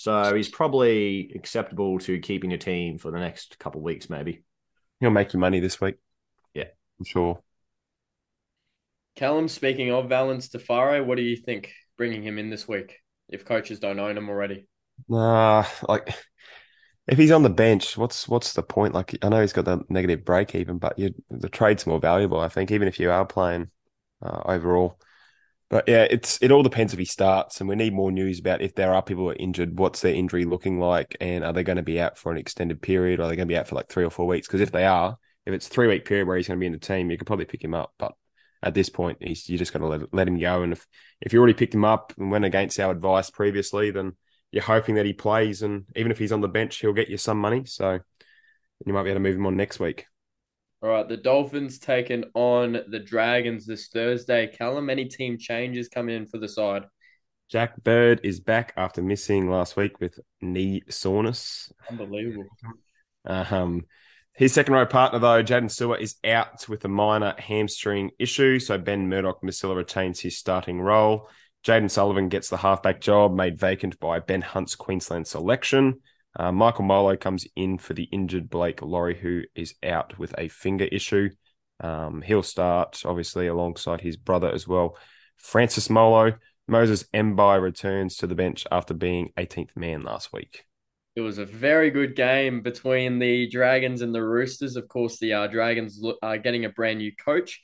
So 0.01 0.33
he's 0.35 0.49
probably 0.49 1.31
acceptable 1.35 1.99
to 1.99 2.19
keeping 2.19 2.53
a 2.53 2.57
team 2.57 2.97
for 2.97 3.11
the 3.11 3.19
next 3.19 3.59
couple 3.59 3.79
of 3.79 3.85
weeks, 3.85 4.09
maybe. 4.09 4.43
He'll 4.99 5.09
make 5.11 5.33
you 5.33 5.39
money 5.39 5.59
this 5.59 5.79
week. 5.79 5.95
Yeah. 6.53 6.65
I'm 6.99 7.05
sure. 7.05 7.41
Callum, 9.15 9.47
speaking 9.47 9.91
of 9.91 10.05
Valynce 10.05 10.49
Te 10.49 10.59
Whare, 10.67 11.03
what 11.03 11.17
do 11.17 11.23
you 11.23 11.35
think? 11.35 11.73
bringing 11.99 12.23
him 12.23 12.39
in 12.39 12.49
this 12.49 12.67
week 12.67 12.97
if 13.27 13.45
coaches 13.45 13.79
don't 13.79 13.99
own 13.99 14.17
him 14.17 14.29
already? 14.29 14.65
Nah, 15.07 15.65
like 15.87 16.15
if 17.07 17.19
he's 17.19 17.31
on 17.31 17.43
the 17.43 17.49
bench, 17.49 17.95
what's 17.95 18.27
what's 18.27 18.53
the 18.53 18.63
point? 18.63 18.95
Like 18.95 19.15
I 19.21 19.29
know 19.29 19.41
he's 19.41 19.53
got 19.53 19.65
the 19.65 19.83
negative 19.89 20.25
break 20.25 20.55
even, 20.55 20.79
but 20.79 20.97
you, 20.97 21.13
the 21.29 21.49
trade's 21.49 21.85
more 21.85 21.99
valuable, 21.99 22.39
I 22.39 22.49
think, 22.49 22.71
even 22.71 22.87
if 22.87 22.99
you 22.99 23.11
are 23.11 23.25
playing 23.25 23.69
uh, 24.23 24.41
overall. 24.45 24.99
But 25.69 25.87
yeah, 25.87 26.07
it's 26.09 26.39
it 26.41 26.51
all 26.51 26.63
depends 26.63 26.93
if 26.93 26.99
he 26.99 27.05
starts, 27.05 27.59
and 27.59 27.69
we 27.69 27.75
need 27.75 27.93
more 27.93 28.11
news 28.11 28.39
about 28.39 28.61
if 28.61 28.73
there 28.73 28.93
are 28.93 29.03
people 29.03 29.23
who 29.23 29.29
are 29.29 29.35
injured. 29.35 29.77
What's 29.77 30.01
their 30.01 30.13
injury 30.15 30.45
looking 30.45 30.79
like, 30.79 31.15
and 31.21 31.43
are 31.43 31.53
they 31.53 31.63
going 31.63 31.77
to 31.77 31.83
be 31.83 32.01
out 32.01 32.17
for 32.17 32.31
an 32.31 32.39
extended 32.39 32.81
period? 32.81 33.19
Or 33.19 33.23
are 33.23 33.29
they 33.29 33.35
going 33.35 33.47
to 33.47 33.53
be 33.53 33.57
out 33.57 33.67
for 33.67 33.75
like 33.75 33.87
three 33.87 34.03
or 34.03 34.09
four 34.09 34.25
weeks? 34.25 34.47
Because 34.47 34.61
if 34.61 34.71
they 34.71 34.85
are, 34.85 35.17
if 35.45 35.53
it's 35.53 35.67
three 35.67 35.87
week 35.87 36.05
period 36.05 36.27
where 36.27 36.37
he's 36.37 36.47
going 36.47 36.57
to 36.57 36.59
be 36.59 36.65
in 36.65 36.73
the 36.73 36.79
team, 36.79 37.11
you 37.11 37.17
could 37.17 37.27
probably 37.27 37.45
pick 37.45 37.63
him 37.63 37.75
up. 37.75 37.93
But 37.99 38.13
at 38.63 38.73
this 38.73 38.89
point, 38.89 39.19
he's 39.21 39.47
you 39.47 39.59
just 39.59 39.71
got 39.71 39.79
to 39.79 39.87
let, 39.87 40.13
let 40.13 40.27
him 40.27 40.39
go. 40.39 40.63
And 40.63 40.73
if 40.73 40.87
if 41.21 41.33
you 41.33 41.39
already 41.39 41.53
picked 41.53 41.75
him 41.75 41.85
up 41.85 42.13
and 42.17 42.31
went 42.31 42.45
against 42.45 42.79
our 42.79 42.91
advice 42.91 43.29
previously, 43.29 43.91
then 43.91 44.13
you're 44.51 44.63
hoping 44.63 44.95
that 44.95 45.05
he 45.05 45.13
plays, 45.13 45.61
and 45.61 45.85
even 45.95 46.11
if 46.11 46.17
he's 46.17 46.31
on 46.31 46.41
the 46.41 46.47
bench, 46.47 46.77
he'll 46.77 46.93
get 46.93 47.09
you 47.09 47.17
some 47.17 47.39
money. 47.39 47.65
So 47.65 47.99
you 48.85 48.93
might 48.93 49.03
be 49.03 49.09
able 49.09 49.17
to 49.17 49.23
move 49.23 49.35
him 49.35 49.45
on 49.45 49.55
next 49.55 49.79
week. 49.79 50.07
All 50.81 50.89
right, 50.89 51.07
the 51.07 51.17
Dolphins 51.17 51.77
taking 51.77 52.23
on 52.33 52.79
the 52.87 52.99
Dragons 52.99 53.65
this 53.65 53.87
Thursday. 53.89 54.47
Callum, 54.47 54.89
any 54.89 55.05
team 55.05 55.37
changes 55.37 55.89
coming 55.89 56.15
in 56.15 56.25
for 56.25 56.37
the 56.37 56.47
side? 56.47 56.83
Jack 57.49 57.83
Bird 57.83 58.21
is 58.23 58.39
back 58.39 58.73
after 58.77 59.01
missing 59.01 59.49
last 59.49 59.75
week 59.75 59.99
with 59.99 60.19
knee 60.39 60.83
soreness. 60.89 61.71
Unbelievable. 61.89 62.45
Um, 63.25 63.87
his 64.33 64.53
second 64.53 64.73
row 64.73 64.85
partner, 64.85 65.19
though, 65.19 65.43
Jaydn 65.43 65.65
Su'A, 65.65 65.99
is 65.99 66.15
out 66.23 66.69
with 66.69 66.85
a 66.85 66.87
minor 66.87 67.35
hamstring 67.37 68.11
issue. 68.17 68.59
So 68.59 68.77
Ben 68.77 69.09
Murdoch 69.09 69.41
Masila 69.41 69.75
retains 69.75 70.21
his 70.21 70.37
starting 70.37 70.79
role. 70.79 71.29
Jayden 71.65 71.91
Sullivan 71.91 72.29
gets 72.29 72.49
the 72.49 72.55
halfback 72.55 73.01
job 73.01 73.35
made 73.35 73.59
vacant 73.59 73.99
by 73.99 74.19
Ben 74.19 74.41
Hunt's 74.41 74.75
Queensland 74.75 75.27
selection. 75.27 75.99
Uh, 76.37 76.51
Michael 76.51 76.85
Molo 76.85 77.15
comes 77.17 77.47
in 77.55 77.77
for 77.77 77.93
the 77.93 78.03
injured 78.11 78.49
Blake 78.49 78.81
Lawrie, 78.81 79.17
who 79.17 79.43
is 79.55 79.73
out 79.83 80.17
with 80.19 80.33
a 80.37 80.47
finger 80.47 80.85
issue. 80.85 81.29
Um, 81.81 82.21
he'll 82.21 82.43
start, 82.43 83.01
obviously, 83.05 83.47
alongside 83.47 84.01
his 84.01 84.17
brother 84.17 84.51
as 84.51 84.67
well, 84.67 84.97
Francis 85.37 85.89
Molo. 85.89 86.33
Moses 86.67 87.03
Mbye 87.13 87.61
returns 87.61 88.17
to 88.17 88.27
the 88.27 88.35
bench 88.35 88.67
after 88.71 88.93
being 88.93 89.31
18th 89.37 89.75
man 89.75 90.03
last 90.03 90.31
week. 90.31 90.65
It 91.15 91.21
was 91.21 91.39
a 91.39 91.45
very 91.45 91.89
good 91.89 92.15
game 92.15 92.61
between 92.61 93.17
the 93.17 93.49
Dragons 93.49 94.01
and 94.01 94.13
the 94.13 94.23
Roosters. 94.23 94.75
Of 94.75 94.87
course, 94.87 95.17
the 95.19 95.33
uh, 95.33 95.47
Dragons 95.47 96.01
are 96.21 96.37
getting 96.37 96.65
a 96.65 96.69
brand 96.69 96.99
new 96.99 97.11
coach. 97.15 97.59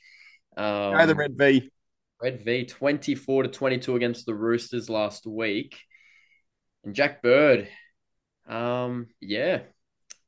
Um, 0.56 0.94
Go 0.94 1.06
the 1.06 1.14
Red 1.14 1.38
V. 1.38 1.70
Red 2.20 2.42
V, 2.42 2.64
24 2.64 3.44
to 3.44 3.48
22 3.48 3.94
against 3.94 4.26
the 4.26 4.34
Roosters 4.34 4.90
last 4.90 5.26
week. 5.26 5.78
And 6.84 6.94
Jack 6.94 7.22
Bird, 7.22 7.68
um, 8.48 9.08
yeah, 9.20 9.60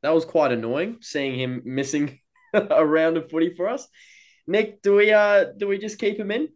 that 0.02 0.14
was 0.14 0.24
quite 0.24 0.52
annoying 0.52 0.98
seeing 1.00 1.38
him 1.38 1.62
missing 1.64 2.20
a 2.52 2.84
round 2.84 3.16
of 3.16 3.30
footy 3.30 3.54
for 3.54 3.68
us. 3.68 3.86
Nick, 4.46 4.82
do 4.82 4.96
we 4.96 5.12
uh 5.12 5.46
do 5.56 5.68
we 5.68 5.78
just 5.78 5.98
keep 5.98 6.18
him 6.18 6.30
in? 6.30 6.48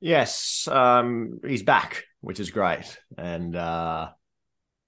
Yes, 0.00 0.68
um, 0.70 1.40
he's 1.46 1.62
back, 1.62 2.04
which 2.20 2.38
is 2.38 2.50
great, 2.50 2.98
and 3.16 3.56
uh, 3.56 4.10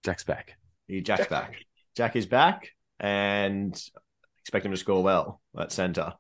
Jack's 0.04 0.24
back. 0.24 0.56
He 0.86 1.00
Jack's 1.00 1.26
back. 1.26 1.56
Jack 1.96 2.14
is 2.14 2.26
back, 2.26 2.70
and 3.00 3.80
expect 4.42 4.64
him 4.64 4.72
to 4.72 4.76
score 4.76 5.02
well 5.02 5.40
at 5.58 5.72
centre. 5.72 6.14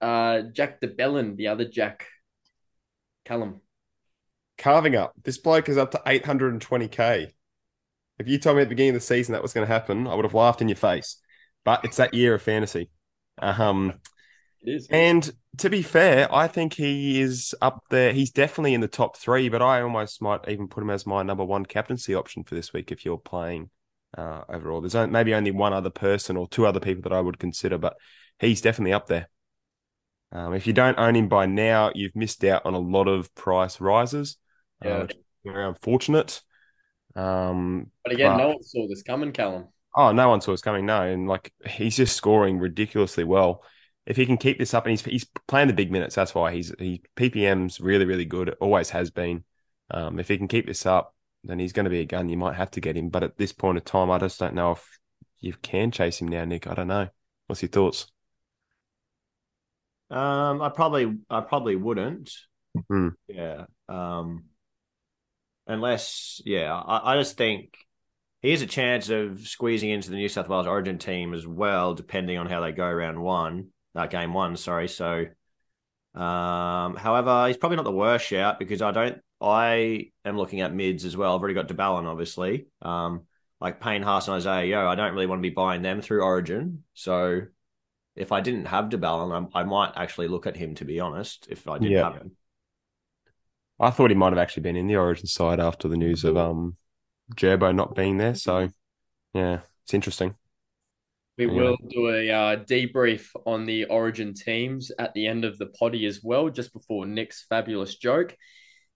Uh, 0.00 0.42
Jack 0.52 0.80
de 0.80 0.88
Belin, 0.88 1.36
the 1.36 1.48
other 1.48 1.66
Jack, 1.66 2.06
Callum 3.24 3.60
carving 4.60 4.94
up. 4.94 5.14
This 5.24 5.38
bloke 5.38 5.68
is 5.68 5.76
up 5.76 5.90
to 5.92 6.02
820k. 6.06 7.32
If 8.18 8.28
you 8.28 8.38
told 8.38 8.56
me 8.56 8.62
at 8.62 8.66
the 8.66 8.74
beginning 8.74 8.90
of 8.90 9.00
the 9.00 9.06
season 9.06 9.32
that 9.32 9.42
was 9.42 9.52
going 9.52 9.66
to 9.66 9.72
happen, 9.72 10.06
I 10.06 10.14
would 10.14 10.24
have 10.24 10.34
laughed 10.34 10.60
in 10.60 10.68
your 10.68 10.76
face. 10.76 11.16
But 11.64 11.84
it's 11.84 11.96
that 11.96 12.14
year 12.14 12.34
of 12.34 12.42
fantasy. 12.42 12.90
Um, 13.38 13.94
it 14.62 14.70
is. 14.70 14.88
And 14.90 15.28
to 15.58 15.70
be 15.70 15.82
fair, 15.82 16.32
I 16.32 16.46
think 16.46 16.74
he 16.74 17.20
is 17.20 17.54
up 17.62 17.82
there. 17.90 18.12
He's 18.12 18.30
definitely 18.30 18.74
in 18.74 18.82
the 18.82 18.88
top 18.88 19.16
three, 19.16 19.48
but 19.48 19.62
I 19.62 19.80
almost 19.80 20.20
might 20.20 20.46
even 20.48 20.68
put 20.68 20.82
him 20.82 20.90
as 20.90 21.06
my 21.06 21.22
number 21.22 21.44
one 21.44 21.64
captaincy 21.64 22.14
option 22.14 22.44
for 22.44 22.54
this 22.54 22.72
week 22.72 22.92
if 22.92 23.04
you're 23.04 23.18
playing 23.18 23.70
uh, 24.16 24.42
overall. 24.48 24.82
There's 24.82 25.10
maybe 25.10 25.34
only 25.34 25.50
one 25.50 25.72
other 25.72 25.90
person 25.90 26.36
or 26.36 26.46
two 26.46 26.66
other 26.66 26.80
people 26.80 27.02
that 27.02 27.16
I 27.16 27.20
would 27.20 27.38
consider, 27.38 27.78
but 27.78 27.96
he's 28.38 28.60
definitely 28.60 28.92
up 28.92 29.06
there. 29.06 29.28
Um, 30.32 30.54
if 30.54 30.66
you 30.66 30.72
don't 30.72 30.98
own 30.98 31.16
him 31.16 31.28
by 31.28 31.46
now, 31.46 31.90
you've 31.94 32.14
missed 32.14 32.44
out 32.44 32.64
on 32.64 32.74
a 32.74 32.78
lot 32.78 33.08
of 33.08 33.34
price 33.34 33.80
rises. 33.80 34.36
Yeah. 34.84 34.90
Uh, 34.90 35.06
very 35.44 35.66
unfortunate. 35.66 36.40
Um, 37.16 37.90
but 38.04 38.12
again, 38.12 38.32
but, 38.32 38.36
no 38.36 38.48
one 38.48 38.62
saw 38.62 38.86
this 38.88 39.02
coming, 39.02 39.32
Callum. 39.32 39.68
Oh, 39.96 40.12
no 40.12 40.28
one 40.28 40.40
saw 40.40 40.52
this 40.52 40.62
coming. 40.62 40.86
No, 40.86 41.02
and 41.02 41.28
like 41.28 41.52
he's 41.66 41.96
just 41.96 42.16
scoring 42.16 42.58
ridiculously 42.58 43.24
well. 43.24 43.64
If 44.06 44.16
he 44.16 44.26
can 44.26 44.36
keep 44.36 44.58
this 44.58 44.74
up, 44.74 44.86
and 44.86 44.90
he's 44.90 45.04
he's 45.04 45.26
playing 45.48 45.68
the 45.68 45.74
big 45.74 45.90
minutes, 45.90 46.14
that's 46.14 46.34
why 46.34 46.52
he's 46.52 46.72
he 46.78 47.02
PPM's 47.16 47.80
really 47.80 48.04
really 48.04 48.24
good. 48.24 48.50
always 48.60 48.90
has 48.90 49.10
been. 49.10 49.44
Um, 49.90 50.20
if 50.20 50.28
he 50.28 50.38
can 50.38 50.48
keep 50.48 50.66
this 50.66 50.86
up, 50.86 51.14
then 51.42 51.58
he's 51.58 51.72
going 51.72 51.84
to 51.84 51.90
be 51.90 52.00
a 52.00 52.06
gun. 52.06 52.28
You 52.28 52.36
might 52.36 52.54
have 52.54 52.70
to 52.72 52.80
get 52.80 52.96
him, 52.96 53.08
but 53.08 53.24
at 53.24 53.36
this 53.36 53.52
point 53.52 53.78
of 53.78 53.84
time, 53.84 54.10
I 54.10 54.18
just 54.18 54.38
don't 54.38 54.54
know 54.54 54.72
if 54.72 54.86
you 55.40 55.54
can 55.62 55.90
chase 55.90 56.20
him 56.20 56.28
now, 56.28 56.44
Nick. 56.44 56.66
I 56.66 56.74
don't 56.74 56.88
know. 56.88 57.08
What's 57.46 57.62
your 57.62 57.70
thoughts? 57.70 58.06
Um, 60.10 60.62
I 60.62 60.68
probably 60.68 61.18
I 61.28 61.40
probably 61.40 61.76
wouldn't. 61.76 62.30
Mm-hmm. 62.76 63.08
Yeah. 63.28 63.64
Um, 63.88 64.44
unless, 65.70 66.42
yeah, 66.44 66.74
I, 66.74 67.14
I 67.14 67.18
just 67.18 67.36
think 67.36 67.76
he 68.42 68.50
has 68.50 68.62
a 68.62 68.66
chance 68.66 69.08
of 69.08 69.46
squeezing 69.46 69.90
into 69.90 70.10
the 70.10 70.16
New 70.16 70.28
South 70.28 70.48
Wales 70.48 70.66
Origin 70.66 70.98
team 70.98 71.34
as 71.34 71.46
well, 71.46 71.94
depending 71.94 72.38
on 72.38 72.46
how 72.46 72.60
they 72.60 72.72
go 72.72 72.90
round 72.90 73.22
one, 73.22 73.68
uh, 73.94 74.06
game 74.06 74.34
one. 74.34 74.56
Sorry. 74.56 74.88
So, 74.88 75.26
um, 76.14 76.96
however, 76.96 77.46
he's 77.46 77.56
probably 77.56 77.76
not 77.76 77.84
the 77.84 77.92
worst 77.92 78.26
shout 78.26 78.58
because 78.58 78.82
I 78.82 78.90
don't. 78.90 79.18
I 79.40 80.10
am 80.24 80.36
looking 80.36 80.60
at 80.60 80.74
mids 80.74 81.04
as 81.04 81.16
well. 81.16 81.34
I've 81.34 81.40
already 81.40 81.54
got 81.54 81.68
de 81.68 81.74
Belin, 81.74 82.04
obviously. 82.04 82.66
Um, 82.82 83.22
like 83.60 83.80
Payne 83.80 84.02
Haas 84.02 84.26
and 84.26 84.36
Isaah 84.36 84.64
Yeo, 84.64 84.86
I 84.86 84.94
don't 84.94 85.12
really 85.12 85.26
want 85.26 85.38
to 85.38 85.48
be 85.48 85.54
buying 85.54 85.82
them 85.82 86.02
through 86.02 86.22
Origin. 86.22 86.84
So, 86.94 87.42
if 88.16 88.32
I 88.32 88.40
didn't 88.40 88.66
have 88.66 88.88
de 88.88 88.98
Belin, 88.98 89.48
I, 89.54 89.60
I 89.60 89.64
might 89.64 89.92
actually 89.96 90.28
look 90.28 90.46
at 90.46 90.56
him 90.56 90.74
to 90.76 90.84
be 90.84 91.00
honest. 91.00 91.46
If 91.48 91.68
I 91.68 91.78
didn't 91.78 91.92
yeah. 91.92 92.04
have 92.04 92.20
him. 92.20 92.32
I 93.80 93.90
thought 93.90 94.10
he 94.10 94.16
might 94.16 94.32
have 94.32 94.38
actually 94.38 94.62
been 94.62 94.76
in 94.76 94.86
the 94.86 94.96
Origin 94.96 95.26
side 95.26 95.58
after 95.58 95.88
the 95.88 95.96
news 95.96 96.24
of 96.24 96.36
um 96.36 96.76
Gerbo 97.34 97.74
not 97.74 97.94
being 97.94 98.18
there. 98.18 98.34
So 98.34 98.68
yeah, 99.32 99.60
it's 99.84 99.94
interesting. 99.94 100.34
We 101.38 101.44
anyway. 101.46 101.62
will 101.62 101.76
do 101.88 102.08
a 102.10 102.30
uh, 102.30 102.56
debrief 102.56 103.30
on 103.46 103.64
the 103.64 103.86
Origin 103.86 104.34
teams 104.34 104.92
at 104.98 105.14
the 105.14 105.26
end 105.26 105.46
of 105.46 105.56
the 105.56 105.66
potty 105.66 106.04
as 106.04 106.20
well, 106.22 106.50
just 106.50 106.72
before 106.74 107.06
Nick's 107.06 107.46
fabulous 107.48 107.94
joke. 107.94 108.36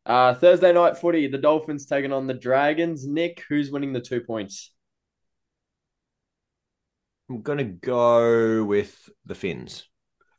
Uh, 0.05 0.35
Thursday 0.35 0.71
night 0.73 0.99
footy, 0.99 1.27
the 1.27 1.39
Dolphins 1.39 1.87
taking 1.87 2.13
on 2.13 2.27
the 2.27 2.35
Dragons. 2.35 3.07
Nick, 3.07 3.43
who's 3.49 3.71
winning 3.71 3.95
the 3.95 4.01
two 4.01 4.21
points? 4.21 4.75
I'm 7.31 7.41
gonna 7.41 7.65
go 7.65 8.63
with 8.65 9.09
the 9.25 9.35
Fins. 9.35 9.89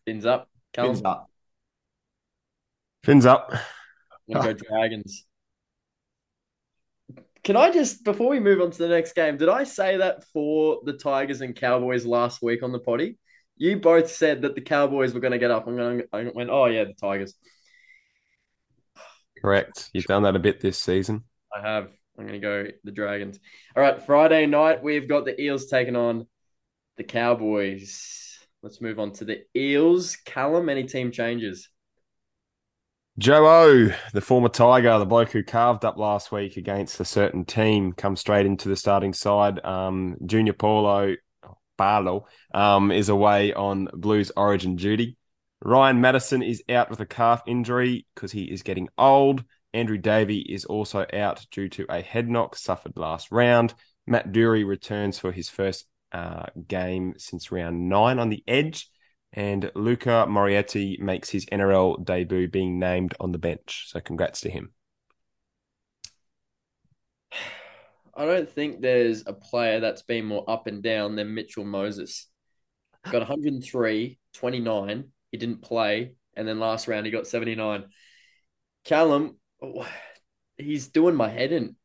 Fins 0.05 0.27
up. 0.27 0.47
Callum. 0.73 0.93
Fins 0.93 1.03
up. 1.03 1.29
Fins 3.03 3.25
up. 3.25 3.51
I'm 4.29 4.41
gonna 4.41 4.53
go 4.53 4.59
Dragons. 4.69 5.25
Can 7.43 7.55
I 7.55 7.71
just 7.71 8.03
before 8.03 8.29
we 8.29 8.39
move 8.39 8.59
on 8.59 8.71
to 8.71 8.77
the 8.77 8.87
next 8.87 9.13
game, 9.13 9.37
did 9.37 9.49
I 9.49 9.65
say 9.65 9.97
that 9.97 10.23
for 10.33 10.81
the 10.83 10.93
Tigers 10.93 11.41
and 11.41 11.55
Cowboys 11.55 12.05
last 12.05 12.41
week 12.41 12.63
on 12.63 12.71
the 12.71 12.79
potty? 12.79 13.19
You 13.57 13.77
both 13.77 14.09
said 14.09 14.41
that 14.41 14.55
the 14.55 14.61
Cowboys 14.61 15.13
were 15.13 15.19
going 15.19 15.31
to 15.31 15.37
get 15.37 15.51
up. 15.51 15.67
I'm 15.67 15.77
going. 15.77 16.03
I 16.11 16.29
went, 16.33 16.49
oh 16.49 16.65
yeah, 16.65 16.85
the 16.85 16.93
Tigers. 16.93 17.35
Correct. 19.41 19.91
You've 19.93 20.05
done 20.05 20.23
that 20.23 20.35
a 20.35 20.39
bit 20.39 20.59
this 20.59 20.79
season. 20.79 21.23
I 21.55 21.61
have. 21.61 21.89
I'm 22.17 22.25
going 22.25 22.39
to 22.41 22.45
go 22.45 22.67
the 22.83 22.91
Dragons. 22.91 23.39
All 23.75 23.83
right, 23.83 24.01
Friday 24.01 24.45
night 24.45 24.81
we've 24.81 25.07
got 25.07 25.25
the 25.25 25.39
Eels 25.39 25.67
taking 25.67 25.95
on 25.95 26.27
the 26.97 27.03
Cowboys. 27.03 28.39
Let's 28.63 28.81
move 28.81 28.99
on 28.99 29.11
to 29.13 29.25
the 29.25 29.43
Eels. 29.55 30.17
Callum, 30.25 30.69
any 30.69 30.85
team 30.85 31.11
changes? 31.11 31.69
Joe 33.17 33.47
O, 33.47 33.89
the 34.11 34.19
former 34.19 34.49
Tiger, 34.49 34.99
the 34.99 35.05
bloke 35.05 35.31
who 35.31 35.41
carved 35.41 35.85
up 35.85 35.97
last 35.97 36.33
week 36.33 36.57
against 36.57 36.99
a 36.99 37.05
certain 37.05 37.45
team, 37.45 37.93
comes 37.93 38.19
straight 38.19 38.45
into 38.45 38.67
the 38.67 38.75
starting 38.75 39.13
side. 39.13 39.63
Um, 39.63 40.17
Junior 40.25 40.51
Paulo 40.51 41.15
Barlow 41.77 42.27
um, 42.53 42.91
is 42.91 43.07
away 43.07 43.53
on 43.53 43.87
Blues 43.93 44.33
Origin 44.35 44.75
duty. 44.75 45.17
Ryan 45.61 46.01
Matterson 46.01 46.43
is 46.43 46.61
out 46.67 46.89
with 46.89 46.99
a 46.99 47.05
calf 47.05 47.41
injury 47.47 48.05
because 48.13 48.33
he 48.33 48.43
is 48.43 48.63
getting 48.63 48.89
old. 48.97 49.45
Andrew 49.73 49.97
Davey 49.97 50.39
is 50.39 50.65
also 50.65 51.05
out 51.13 51.45
due 51.51 51.69
to 51.69 51.85
a 51.89 52.01
head 52.01 52.29
knock 52.29 52.57
suffered 52.57 52.97
last 52.97 53.31
round. 53.31 53.73
Matt 54.05 54.33
Doorey 54.33 54.65
returns 54.65 55.17
for 55.19 55.31
his 55.31 55.47
first 55.47 55.85
uh, 56.11 56.47
game 56.67 57.13
since 57.17 57.49
round 57.49 57.87
nine 57.87 58.19
on 58.19 58.27
the 58.27 58.43
edge. 58.45 58.89
And 59.35 59.69
Luca 59.75 60.25
Moretti 60.27 60.97
makes 61.01 61.29
his 61.29 61.45
NRL 61.47 62.03
debut 62.03 62.47
being 62.47 62.79
named 62.79 63.13
on 63.19 63.33
the 63.33 63.37
bench. 63.37 63.85
So 63.87 63.99
congrats 63.99 64.39
to 64.41 64.49
him. 64.49 64.71
I 68.17 68.25
don't 68.25 68.49
think 68.49 68.79
there's 68.79 69.23
a 69.27 69.33
player 69.33 69.81
that's 69.81 70.03
been 70.03 70.23
more 70.23 70.49
up 70.49 70.67
and 70.67 70.81
down 70.81 71.17
than 71.17 71.33
Mitchell 71.33 71.65
Moses. 71.65 72.27
Got 73.11 73.19
103, 73.19 74.17
29. 74.33 75.03
He 75.31 75.37
didn't 75.37 75.61
play. 75.61 76.15
And 76.37 76.47
then 76.47 76.59
last 76.59 76.87
round, 76.87 77.05
he 77.05 77.11
got 77.11 77.27
79. 77.27 77.85
Callum, 78.83 79.37
he's 80.57 80.87
doing 80.87 81.15
my 81.15 81.29
head 81.29 81.51
in. 81.51 81.75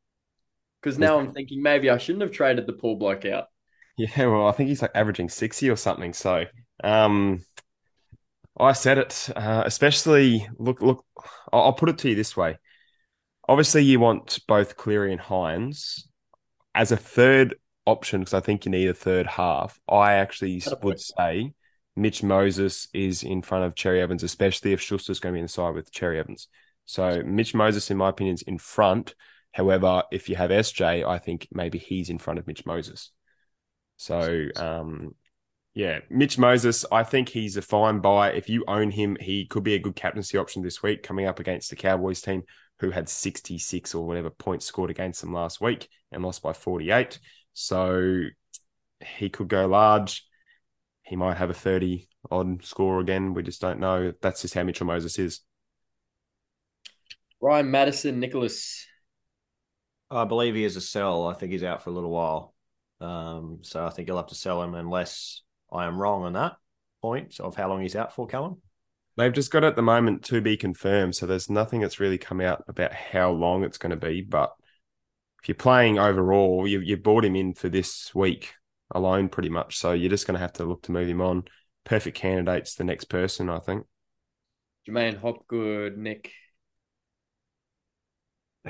Because 0.80 0.98
now 0.98 1.18
I'm 1.18 1.32
thinking 1.32 1.62
maybe 1.62 1.90
I 1.90 1.98
shouldn't 1.98 2.22
have 2.22 2.32
traded 2.32 2.66
the 2.66 2.72
poor 2.72 2.96
bloke 2.96 3.24
out. 3.24 3.46
Yeah, 3.96 4.28
well, 4.28 4.46
I 4.46 4.52
think 4.52 4.70
he's 4.70 4.80
like 4.80 4.92
averaging 4.94 5.28
60 5.28 5.68
or 5.68 5.76
something. 5.76 6.14
So 6.14 6.44
Um, 6.82 7.44
I 8.58 8.72
said 8.72 8.98
it, 8.98 9.28
uh, 9.34 9.62
especially 9.64 10.48
look, 10.58 10.82
look, 10.82 11.04
I'll, 11.52 11.62
I'll 11.62 11.72
put 11.72 11.88
it 11.88 11.98
to 11.98 12.10
you 12.10 12.14
this 12.14 12.36
way. 12.36 12.58
Obviously, 13.48 13.82
you 13.82 14.00
want 14.00 14.40
both 14.46 14.76
Cleary 14.76 15.12
and 15.12 15.20
Hynes 15.20 16.02
as 16.74 16.92
a 16.92 16.96
third 16.96 17.56
option 17.86 18.20
because 18.20 18.34
I 18.34 18.40
think 18.40 18.64
you 18.64 18.70
need 18.70 18.88
a 18.88 18.94
third 18.94 19.26
half. 19.26 19.80
I 19.88 20.14
actually 20.14 20.62
would 20.82 21.00
say 21.00 21.52
Mitch 21.96 22.22
Moses 22.22 22.88
is 22.92 23.22
in 23.22 23.42
front 23.42 23.64
of 23.64 23.74
Cherry 23.74 24.00
Evans, 24.00 24.22
especially 24.22 24.72
if 24.72 24.80
Schuster's 24.80 25.20
going 25.20 25.34
to 25.34 25.38
be 25.38 25.42
inside 25.42 25.74
with 25.74 25.90
Cherry 25.90 26.18
Evans. 26.18 26.48
So 26.86 27.22
Mitch 27.24 27.54
Moses, 27.54 27.90
in 27.90 27.96
my 27.96 28.10
opinion, 28.10 28.34
is 28.34 28.42
in 28.42 28.58
front. 28.58 29.14
However, 29.52 30.04
if 30.12 30.28
you 30.28 30.36
have 30.36 30.50
SJ, 30.50 31.06
I 31.06 31.18
think 31.18 31.48
maybe 31.52 31.78
he's 31.78 32.10
in 32.10 32.18
front 32.18 32.38
of 32.38 32.46
Mitch 32.46 32.64
Moses. 32.64 33.10
So, 33.96 34.46
um, 34.56 35.14
yeah, 35.74 36.00
Mitch 36.10 36.36
Moses, 36.36 36.84
I 36.90 37.04
think 37.04 37.28
he's 37.28 37.56
a 37.56 37.62
fine 37.62 38.00
buy. 38.00 38.32
If 38.32 38.48
you 38.48 38.64
own 38.66 38.90
him, 38.90 39.16
he 39.20 39.46
could 39.46 39.62
be 39.62 39.74
a 39.74 39.78
good 39.78 39.94
captaincy 39.94 40.36
option 40.36 40.62
this 40.62 40.82
week 40.82 41.02
coming 41.02 41.26
up 41.26 41.38
against 41.38 41.70
the 41.70 41.76
Cowboys 41.76 42.20
team 42.20 42.42
who 42.80 42.90
had 42.90 43.08
66 43.08 43.94
or 43.94 44.06
whatever 44.06 44.30
points 44.30 44.66
scored 44.66 44.90
against 44.90 45.20
them 45.20 45.32
last 45.32 45.60
week 45.60 45.88
and 46.10 46.24
lost 46.24 46.42
by 46.42 46.52
48. 46.52 47.20
So 47.52 48.22
he 49.00 49.28
could 49.28 49.48
go 49.48 49.66
large. 49.66 50.26
He 51.02 51.14
might 51.14 51.36
have 51.36 51.50
a 51.50 51.54
30 51.54 52.08
odd 52.30 52.64
score 52.64 53.00
again. 53.00 53.34
We 53.34 53.42
just 53.42 53.60
don't 53.60 53.80
know. 53.80 54.12
That's 54.20 54.42
just 54.42 54.54
how 54.54 54.64
Mitchell 54.64 54.86
Moses 54.86 55.18
is. 55.18 55.40
Ryan 57.40 57.70
Matterson, 57.70 58.18
Nicholas. 58.18 58.86
I 60.10 60.24
believe 60.24 60.54
he 60.54 60.64
is 60.64 60.76
a 60.76 60.80
sell. 60.80 61.28
I 61.28 61.34
think 61.34 61.52
he's 61.52 61.62
out 61.62 61.82
for 61.82 61.90
a 61.90 61.92
little 61.92 62.10
while. 62.10 62.54
Um, 63.00 63.60
so 63.62 63.84
I 63.86 63.90
think 63.90 64.08
you'll 64.08 64.16
have 64.16 64.26
to 64.26 64.34
sell 64.34 64.62
him 64.62 64.74
unless 64.74 65.42
I 65.72 65.86
am 65.86 65.98
wrong 65.98 66.24
on 66.24 66.32
that 66.34 66.56
point 67.02 67.38
of 67.40 67.56
how 67.56 67.68
long 67.68 67.82
he's 67.82 67.96
out 67.96 68.14
for, 68.14 68.26
Callum. 68.26 68.60
They've 69.16 69.32
just 69.32 69.50
got 69.50 69.64
at 69.64 69.76
the 69.76 69.82
moment 69.82 70.24
to 70.24 70.40
be 70.40 70.56
confirmed. 70.56 71.14
So 71.14 71.26
there's 71.26 71.50
nothing 71.50 71.80
that's 71.80 72.00
really 72.00 72.18
come 72.18 72.40
out 72.40 72.64
about 72.68 72.92
how 72.92 73.30
long 73.30 73.64
it's 73.64 73.78
going 73.78 73.90
to 73.90 73.96
be. 73.96 74.22
But 74.22 74.52
if 75.42 75.48
you're 75.48 75.56
playing 75.56 75.98
overall, 75.98 76.66
you, 76.66 76.80
you 76.80 76.96
bought 76.96 77.24
him 77.24 77.36
in 77.36 77.54
for 77.54 77.68
this 77.68 78.14
week 78.14 78.54
alone, 78.90 79.28
pretty 79.28 79.48
much. 79.48 79.78
So 79.78 79.92
you're 79.92 80.10
just 80.10 80.26
going 80.26 80.36
to 80.36 80.40
have 80.40 80.52
to 80.54 80.64
look 80.64 80.82
to 80.84 80.92
move 80.92 81.08
him 81.08 81.20
on. 81.20 81.44
Perfect 81.84 82.16
candidate's 82.16 82.74
the 82.74 82.84
next 82.84 83.04
person, 83.04 83.48
I 83.48 83.58
think. 83.58 83.86
J'maine 84.88 85.18
Hopgood, 85.18 85.98
Nick. 85.98 86.32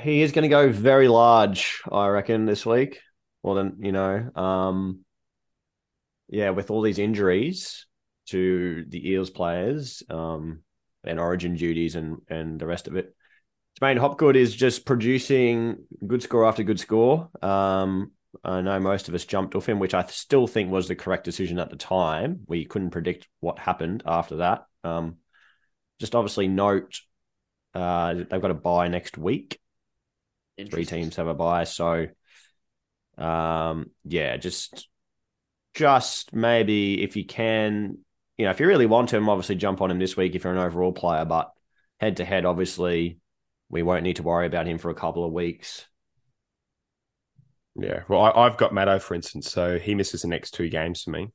He 0.01 0.23
is 0.23 0.33
going 0.33 0.43
to 0.43 0.49
go 0.49 0.71
very 0.71 1.09
large, 1.09 1.81
I 1.91 2.07
reckon, 2.09 2.47
this 2.47 2.65
week. 2.65 3.01
Well, 3.43 3.57
then, 3.57 3.77
you 3.81 3.93
know, 3.93 4.31
um, 4.35 5.05
yeah, 6.31 6.51
with 6.51 6.71
all 6.71 6.83
these 6.83 6.99
injuries 6.99 7.87
to 8.27 8.85
the 8.89 9.11
Eels 9.11 9.31
players 9.31 10.03
um, 10.09 10.61
and 11.05 11.21
origin 11.21 11.55
duties 11.55 11.97
and, 11.97 12.23
and 12.29 12.59
the 12.59 12.67
rest 12.67 12.89
of 12.89 12.97
it, 12.97 13.15
J'maine 13.81 13.99
Hopgood 13.99 14.37
is 14.37 14.55
just 14.55 14.87
producing 14.87 15.85
good 16.07 16.23
score 16.23 16.47
after 16.47 16.63
good 16.63 16.81
score. 16.81 17.29
Um, 17.43 18.13
I 18.45 18.61
know 18.61 18.79
most 18.81 19.09
of 19.09 19.15
us 19.15 19.25
jumped 19.25 19.55
off 19.55 19.69
him, 19.69 19.79
which 19.79 19.95
I 19.95 20.05
still 20.07 20.47
think 20.47 20.71
was 20.71 20.89
the 20.89 20.97
correct 20.97 21.25
decision 21.25 21.59
at 21.59 21.71
the 21.71 21.77
time. 21.77 22.41
We 22.47 22.65
couldn't 22.65 22.91
predict 22.91 23.29
what 23.41 23.59
happened 23.59 24.03
after 24.07 24.37
that. 24.37 24.65
Um, 24.85 25.17
just 25.99 26.15
obviously 26.15 26.49
note 26.49 27.01
uh, 27.75 28.15
they've 28.15 28.41
got 28.41 28.51
a 28.51 28.55
buy 28.55 28.89
next 28.89 29.19
week 29.19 29.61
three 30.69 30.85
teams 30.85 31.17
have 31.17 31.29
a 31.29 31.35
buy. 31.35 31.65
So, 31.65 32.07
um, 33.17 33.91
yeah, 34.05 34.37
just 34.37 34.89
just 35.75 36.35
maybe 36.35 37.03
if 37.03 37.17
you 37.17 37.25
can, 37.25 37.99
you 38.37 38.45
know, 38.45 38.51
if 38.51 38.61
you 38.61 38.67
really 38.67 38.87
want 38.87 39.13
him, 39.13 39.29
obviously 39.29 39.57
jump 39.57 39.81
on 39.81 39.91
him 39.91 39.99
this 39.99 40.17
week 40.17 40.35
if 40.35 40.45
you're 40.45 40.53
an 40.53 40.59
overall 40.59 40.93
player. 40.93 41.25
But 41.25 41.53
head 41.99 42.17
to 42.19 42.25
head, 42.25 42.45
obviously, 42.45 43.19
we 43.69 43.83
won't 43.83 44.03
need 44.03 44.17
to 44.17 44.23
worry 44.23 44.47
about 44.47 44.67
him 44.67 44.79
for 44.79 44.91
a 44.91 44.95
couple 44.95 45.25
of 45.25 45.33
weeks. 45.33 45.87
Yeah. 47.77 48.03
Well, 48.09 48.21
I, 48.21 48.31
I've 48.31 48.57
got 48.57 48.73
Maddo, 48.73 49.01
for 49.01 49.15
instance. 49.15 49.51
So 49.51 49.79
he 49.79 49.95
misses 49.95 50.23
the 50.23 50.29
next 50.29 50.53
two 50.53 50.69
games 50.69 51.03
for 51.03 51.11
me. 51.11 51.29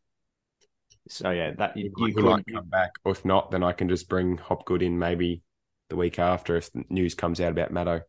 So 1.08 1.30
yeah, 1.30 1.52
that 1.58 1.78
you, 1.78 1.92
you 1.98 2.16
might 2.24 2.46
could 2.46 2.56
come 2.56 2.70
back. 2.70 2.92
Or 3.04 3.12
if 3.12 3.24
not, 3.24 3.52
then 3.52 3.64
I 3.64 3.74
can 3.74 3.90
just 3.90 4.10
bring 4.10 4.38
Hopgood 4.38 4.82
in 4.82 4.98
maybe 4.98 5.44
the 5.90 5.96
week 5.96 6.18
after 6.18 6.56
if 6.58 6.70
news 6.90 7.14
comes 7.14 7.40
out 7.40 7.52
about 7.52 7.72
Maddo. 7.72 8.02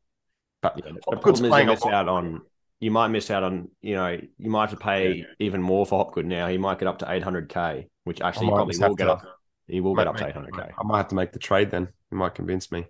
But 0.63 0.81
Yeah, 0.85 0.93
Hopgood's 1.07 1.41
playing 1.41 1.69
miss 1.69 1.85
out 1.85 2.09
on. 2.09 2.41
You 2.81 2.91
might 2.91 3.09
miss 3.09 3.31
out 3.31 3.43
on. 3.43 3.69
You 3.81 3.95
know, 3.95 4.19
you 4.39 4.51
might 4.51 4.69
have 4.71 4.79
to 4.79 4.85
pay 4.85 5.25
even 5.39 5.63
more 5.63 5.87
for 5.87 5.99
Hopgood 5.99 6.27
now. 6.27 6.47
He 6.49 6.59
might 6.59 6.79
get 6.79 6.89
up 6.89 6.99
to 6.99 7.07
800k, 7.07 7.89
which 8.05 8.21
actually 8.21 8.49
probably 8.49 8.77
will 8.79 8.95
get 8.95 9.05
to- 9.07 9.13
up. 9.13 9.23
He 9.67 9.81
will 9.81 9.95
get 9.97 10.07
up 10.07 10.17
to 10.19 10.25
800k. 10.25 10.71
I 10.79 10.83
might 10.85 10.99
have 10.99 11.09
to 11.09 11.15
make 11.17 11.33
the 11.33 11.39
trade 11.41 11.71
then. 11.71 11.89
You 12.13 12.19
might 12.19 12.35
convince 12.35 12.71
me. 12.71 12.87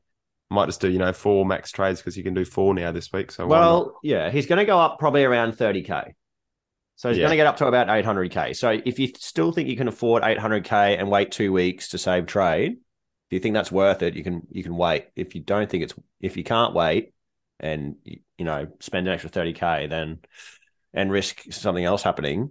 I 0.51 0.55
might 0.55 0.67
just 0.67 0.81
do, 0.81 0.91
you 0.91 0.99
know, 0.99 1.13
four 1.13 1.47
max 1.47 1.73
trades 1.73 2.01
because 2.01 2.17
you 2.17 2.23
can 2.23 2.35
do 2.35 2.45
four 2.45 2.75
now 2.75 2.93
this 2.93 3.13
week. 3.13 3.31
So? 3.33 3.47
Well, 3.47 3.99
yeah, 4.03 4.31
he's 4.31 4.47
going 4.47 4.59
to 4.59 4.65
go 4.65 4.79
up 4.79 4.99
probably 4.99 5.25
around 5.25 5.53
30k. 5.57 6.13
So 6.97 7.09
he's 7.09 7.19
Yeah. 7.19 7.23
going 7.25 7.31
to 7.31 7.37
get 7.37 7.47
up 7.47 7.57
to 7.59 7.67
about 7.67 7.89
800k. 7.89 8.55
So 8.57 8.79
if 8.85 8.99
you 8.99 9.09
still 9.19 9.53
think 9.53 9.69
you 9.69 9.77
can 9.77 9.89
afford 9.89 10.23
800k 10.23 10.99
and 10.99 11.11
wait 11.11 11.31
two 11.33 11.53
weeks 11.53 11.89
to 11.91 11.99
save 11.99 12.27
trade, 12.27 12.73
if 12.73 13.33
you 13.33 13.39
think 13.41 13.55
that's 13.55 13.73
worth 13.73 14.03
it, 14.03 14.15
you 14.15 14.23
can 14.23 14.43
you 14.51 14.63
can 14.63 14.77
wait. 14.77 15.07
If 15.17 15.35
you 15.35 15.41
don't 15.41 15.69
think 15.69 15.83
it's 15.83 15.95
if 16.21 16.37
you 16.37 16.45
can't 16.45 16.75
wait 16.75 17.13
and 17.61 17.97
you 18.05 18.45
know 18.45 18.69
spend 18.81 19.07
an 19.07 19.15
extra 19.15 19.31
30k 19.31 19.89
then 19.89 20.19
and 20.93 21.11
risk 21.11 21.43
something 21.51 21.85
else 21.85 22.03
happening, 22.03 22.51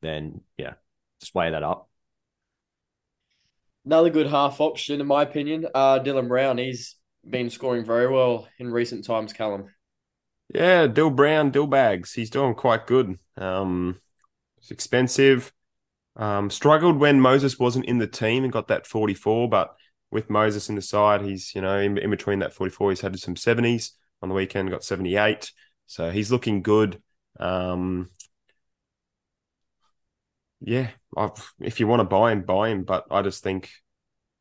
then 0.00 0.40
yeah, 0.56 0.74
just 1.20 1.34
weigh 1.34 1.50
that 1.50 1.62
up. 1.62 1.88
Another 3.84 4.10
good 4.10 4.28
half 4.28 4.60
option, 4.60 5.00
in 5.00 5.06
my 5.06 5.22
opinion. 5.22 5.66
Uh, 5.74 5.98
Dylan 5.98 6.28
Brown. 6.28 6.58
He's 6.58 6.94
been 7.28 7.50
scoring 7.50 7.84
very 7.84 8.08
well 8.08 8.46
in 8.58 8.70
recent 8.70 9.04
times, 9.04 9.32
Callum. 9.32 9.68
Yeah, 10.54 10.86
Dill 10.86 11.10
Brown, 11.10 11.50
Dill 11.50 11.66
Bags. 11.66 12.12
He's 12.12 12.30
doing 12.30 12.54
quite 12.54 12.86
good. 12.86 13.18
Um, 13.36 13.98
it's 14.58 14.70
expensive. 14.70 15.52
Um, 16.14 16.50
struggled 16.50 16.98
when 16.98 17.20
Moses 17.20 17.58
wasn't 17.58 17.86
in 17.86 17.98
the 17.98 18.06
team 18.06 18.44
and 18.44 18.52
got 18.52 18.68
that 18.68 18.86
44, 18.86 19.48
but 19.48 19.74
with 20.10 20.30
Moses 20.30 20.68
in 20.68 20.76
the 20.76 20.82
side, 20.82 21.22
he's, 21.22 21.54
you 21.54 21.62
know, 21.62 21.78
in, 21.78 21.96
in 21.98 22.10
between 22.10 22.40
that 22.40 22.52
44, 22.52 22.90
he's 22.90 23.00
had 23.00 23.18
some 23.18 23.34
70s 23.34 23.92
on 24.22 24.28
the 24.28 24.34
weekend, 24.34 24.70
got 24.70 24.84
78. 24.84 25.50
So 25.86 26.10
he's 26.10 26.30
looking 26.30 26.62
good. 26.62 27.02
Um, 27.38 28.10
yeah, 30.60 30.90
I've, 31.16 31.52
if 31.60 31.80
you 31.80 31.86
want 31.86 32.00
to 32.00 32.04
buy 32.04 32.32
him, 32.32 32.42
buy 32.42 32.68
him, 32.68 32.84
but 32.84 33.04
I 33.10 33.22
just 33.22 33.42
think 33.42 33.70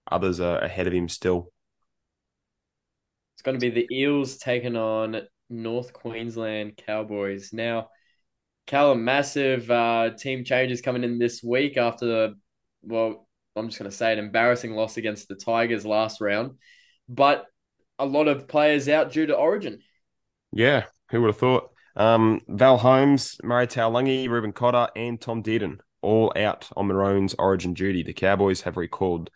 others 0.09 0.39
are 0.39 0.59
ahead 0.59 0.87
of 0.87 0.93
him 0.93 1.09
still. 1.09 1.51
It's 3.35 3.41
going 3.41 3.59
to 3.59 3.71
be 3.71 3.71
the 3.71 3.87
Eels 3.95 4.37
taking 4.37 4.75
on 4.75 5.21
North 5.49 5.93
Queensland 5.93 6.77
Cowboys. 6.77 7.51
Now, 7.53 7.89
Callum, 8.67 9.03
massive 9.03 9.69
uh, 9.69 10.11
team 10.17 10.45
changes 10.45 10.81
coming 10.81 11.03
in 11.03 11.17
this 11.17 11.41
week 11.43 11.75
after 11.77 12.05
the, 12.05 12.35
well, 12.83 13.27
I'm 13.55 13.67
just 13.67 13.79
going 13.79 13.89
to 13.89 13.97
say 13.97 14.13
an 14.13 14.19
embarrassing 14.19 14.71
loss 14.73 14.97
against 14.97 15.27
the 15.27 15.35
Tigers 15.35 15.85
last 15.85 16.21
round, 16.21 16.51
but 17.09 17.45
a 18.01 18.05
lot 18.05 18.27
of 18.27 18.47
players 18.47 18.89
out 18.89 19.11
due 19.11 19.27
to 19.27 19.35
Origin. 19.35 19.79
Yeah, 20.51 20.85
who 21.11 21.21
would 21.21 21.27
have 21.27 21.37
thought? 21.37 21.69
Um, 21.95 22.41
Val 22.47 22.77
Holmes, 22.77 23.37
Murray 23.43 23.67
Taulagi, 23.67 24.27
Reuben 24.27 24.53
Cotter, 24.53 24.89
and 24.95 25.19
Tom 25.19 25.43
Dearden 25.43 25.79
all 26.01 26.33
out 26.35 26.67
on 26.75 26.87
Maroon's 26.87 27.35
origin 27.37 27.73
duty. 27.73 28.03
The 28.03 28.13
Cowboys 28.13 28.61
have 28.61 28.77
recalled, 28.77 29.29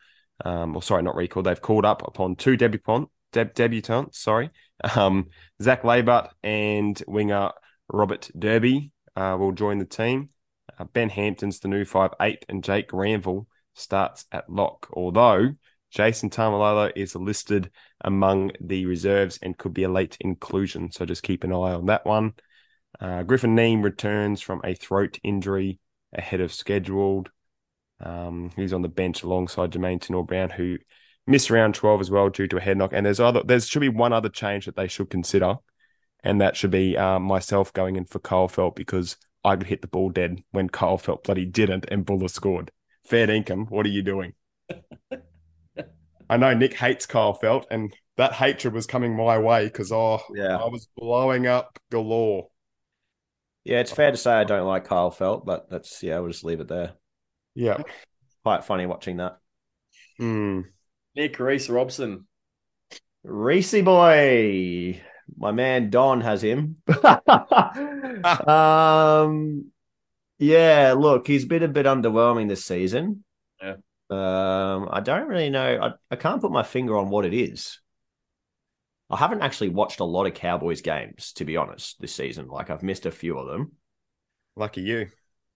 um, 0.43 0.75
or 0.75 0.81
sorry, 0.81 1.03
not 1.03 1.15
recalled, 1.15 1.45
they've 1.45 1.61
called 1.61 1.85
up 1.85 2.01
upon 2.07 2.35
two 2.35 2.57
debutant, 2.57 3.09
deb- 3.31 3.53
debutants, 3.53 4.15
sorry, 4.15 4.49
um, 4.95 5.27
Zac 5.61 5.83
Laybutt 5.83 6.29
and 6.43 7.01
winger 7.07 7.51
Robert 7.87 8.29
Derby 8.37 8.91
uh, 9.15 9.37
will 9.39 9.51
join 9.51 9.77
the 9.77 9.85
team. 9.85 10.29
Uh, 10.77 10.85
ben 10.85 11.09
Hampton's 11.09 11.59
the 11.59 11.67
new 11.67 11.85
five 11.85 12.11
eight, 12.19 12.45
and 12.49 12.63
Jake 12.63 12.89
Granville 12.89 13.47
starts 13.75 14.25
at 14.31 14.49
lock, 14.49 14.87
although 14.91 15.51
Jason 15.95 16.29
Taumalolo 16.29 16.91
is 16.93 17.15
listed 17.15 17.71
among 18.01 18.51
the 18.59 18.85
reserves 18.85 19.39
and 19.41 19.57
could 19.57 19.73
be 19.73 19.83
a 19.83 19.89
late 19.89 20.17
inclusion. 20.19 20.91
So 20.91 21.05
just 21.05 21.23
keep 21.23 21.45
an 21.45 21.53
eye 21.53 21.71
on 21.71 21.85
that 21.85 22.05
one. 22.05 22.33
Uh, 22.99 23.23
Griffin 23.23 23.55
Neame 23.55 23.81
returns 23.81 24.41
from 24.41 24.59
a 24.65 24.75
throat 24.75 25.17
injury 25.23 25.79
ahead 26.11 26.41
of 26.41 26.51
scheduled. 26.51 27.31
Um, 28.01 28.51
he's 28.57 28.73
on 28.73 28.81
the 28.81 28.89
bench 28.89 29.23
alongside 29.23 29.71
Jamayne 29.71 30.01
Taunoa-Brown, 30.01 30.49
who 30.49 30.79
missed 31.27 31.49
round 31.49 31.75
12 31.75 32.01
as 32.01 32.11
well 32.11 32.29
due 32.29 32.49
to 32.49 32.57
a 32.57 32.61
head 32.61 32.77
knock. 32.77 32.91
And 32.91 33.05
there's 33.05 33.21
other 33.21 33.41
there 33.43 33.61
should 33.61 33.79
be 33.79 33.87
one 33.87 34.11
other 34.11 34.29
change 34.29 34.65
that 34.65 34.75
they 34.75 34.89
should 34.89 35.09
consider, 35.09 35.55
and 36.25 36.41
that 36.41 36.57
should 36.57 36.71
be 36.71 36.97
uh, 36.97 37.19
myself 37.19 37.71
going 37.71 37.95
in 37.95 38.03
for 38.03 38.19
Kyle 38.19 38.49
Feldt 38.49 38.75
because 38.75 39.15
I 39.45 39.55
could 39.55 39.67
hit 39.67 39.81
the 39.81 39.87
ball 39.87 40.09
dead 40.09 40.43
when 40.51 40.67
Kyle 40.67 40.97
Feldt 40.97 41.23
bloody 41.23 41.45
didn't 41.45 41.85
and 41.89 42.05
Buller 42.05 42.27
scored. 42.27 42.71
Fair 43.05 43.29
income, 43.29 43.67
what 43.67 43.85
are 43.85 43.89
you 43.89 44.01
doing? 44.01 44.33
I 46.29 46.37
know 46.37 46.53
Nick 46.53 46.73
hates 46.73 47.05
Kyle 47.05 47.37
Feldt, 47.37 47.65
and 47.69 47.93
that 48.17 48.33
hatred 48.33 48.73
was 48.73 48.87
coming 48.87 49.15
my 49.15 49.37
way 49.37 49.65
because 49.65 49.91
oh, 49.91 50.21
Yeah. 50.33 50.57
I 50.57 50.67
was 50.67 50.87
blowing 50.95 51.47
up 51.47 51.77
galore. 51.91 52.47
Yeah, 53.63 53.79
it's 53.79 53.91
fair 53.91 54.11
to 54.11 54.17
say 54.17 54.31
I 54.31 54.43
don't 54.43 54.67
like 54.67 54.85
Kyle 54.85 55.11
Feldt, 55.11 55.45
but 55.45 55.69
that's 55.69 56.03
yeah, 56.03 56.19
we'll 56.19 56.31
just 56.31 56.43
leave 56.43 56.59
it 56.59 56.67
there. 56.67 56.93
Yeah, 57.55 57.81
quite 58.43 58.63
funny 58.63 58.85
watching 58.85 59.17
that. 59.17 59.39
Hmm. 60.17 60.61
Nick 61.15 61.39
Reece 61.39 61.69
Robson. 61.69 62.27
Reece 63.23 63.81
boy, 63.81 65.01
my 65.35 65.51
man 65.51 65.89
Don 65.89 66.21
has 66.21 66.43
him. 66.43 66.77
um, 68.47 69.71
yeah, 70.37 70.93
look, 70.95 71.25
he's 71.25 71.45
been 71.45 71.63
a 71.63 71.67
bit 71.67 71.87
underwhelming 71.87 72.47
this 72.47 72.65
season. 72.65 73.23
Yeah. 73.61 73.77
Um, 74.09 74.87
I 74.91 75.01
don't 75.03 75.27
really 75.27 75.49
know. 75.49 75.79
I, 75.81 75.91
I 76.11 76.15
can't 76.15 76.41
put 76.41 76.51
my 76.51 76.63
finger 76.63 76.97
on 76.97 77.09
what 77.09 77.25
it 77.25 77.33
is. 77.33 77.79
I 79.09 79.17
haven't 79.17 79.41
actually 79.41 79.69
watched 79.69 79.99
a 79.99 80.05
lot 80.05 80.25
of 80.25 80.33
Cowboys 80.33 80.81
games, 80.81 81.33
to 81.33 81.45
be 81.45 81.57
honest, 81.57 81.99
this 81.99 82.13
season. 82.13 82.47
Like 82.47 82.69
I've 82.69 82.83
missed 82.83 83.05
a 83.05 83.11
few 83.11 83.37
of 83.37 83.47
them. 83.47 83.73
Lucky 84.55 84.81
you. 84.81 85.07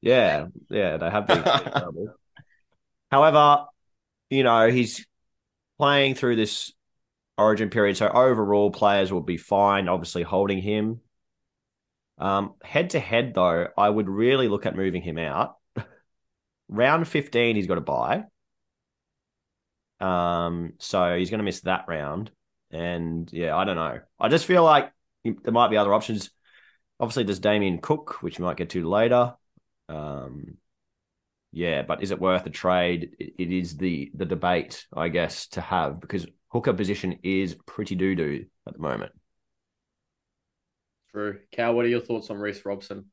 Yeah, 0.01 0.47
yeah, 0.69 0.97
they 0.97 1.09
have 1.09 1.27
been. 1.27 1.43
However, 3.11 3.65
you 4.29 4.43
know, 4.43 4.69
he's 4.69 5.05
playing 5.77 6.15
through 6.15 6.35
this 6.35 6.71
origin 7.37 7.69
period, 7.69 7.97
so 7.97 8.07
overall 8.07 8.71
players 8.71 9.11
will 9.11 9.21
be 9.21 9.37
fine, 9.37 9.89
obviously 9.89 10.23
holding 10.23 10.61
him. 10.61 11.01
Um, 12.19 12.53
head 12.63 12.91
to 12.91 12.99
head, 12.99 13.33
though, 13.33 13.67
I 13.77 13.89
would 13.89 14.09
really 14.09 14.47
look 14.47 14.65
at 14.65 14.75
moving 14.75 15.01
him 15.01 15.17
out. 15.17 15.55
Round 16.69 17.07
15, 17.07 17.55
he's 17.55 17.67
got 17.67 17.75
to 17.75 17.81
buy. 17.81 18.25
Um, 19.99 20.73
so 20.77 21.17
he's 21.17 21.29
going 21.29 21.39
to 21.39 21.43
miss 21.45 21.61
that 21.61 21.85
round. 21.87 22.31
And 22.71 23.31
yeah, 23.31 23.55
I 23.55 23.65
don't 23.65 23.75
know. 23.75 23.99
I 24.19 24.29
just 24.29 24.45
feel 24.45 24.63
like 24.63 24.91
there 25.23 25.53
might 25.53 25.69
be 25.69 25.77
other 25.77 25.93
options. 25.93 26.29
Obviously, 26.99 27.23
there's 27.23 27.39
Damien 27.39 27.79
Cook, 27.79 28.21
which 28.21 28.39
we 28.39 28.45
might 28.45 28.57
get 28.57 28.69
to 28.71 28.87
later. 28.87 29.33
Um, 29.87 30.57
yeah, 31.51 31.81
but 31.81 32.03
is 32.03 32.11
it 32.11 32.19
worth 32.19 32.45
a 32.45 32.51
trade? 32.51 33.15
It, 33.19 33.33
it 33.39 33.51
is 33.51 33.77
the 33.77 34.11
the 34.13 34.25
debate, 34.25 34.85
I 34.95 35.09
guess, 35.09 35.47
to 35.49 35.61
have 35.61 35.99
because 35.99 36.27
hooker 36.49 36.73
position 36.73 37.19
is 37.23 37.55
pretty 37.65 37.95
doo 37.95 38.15
doo 38.15 38.45
at 38.67 38.73
the 38.73 38.79
moment. 38.79 39.13
True. 41.11 41.39
Cal, 41.51 41.73
what 41.73 41.85
are 41.85 41.89
your 41.89 42.01
thoughts 42.01 42.29
on 42.29 42.37
Reece 42.37 42.63
Robson? 42.65 43.05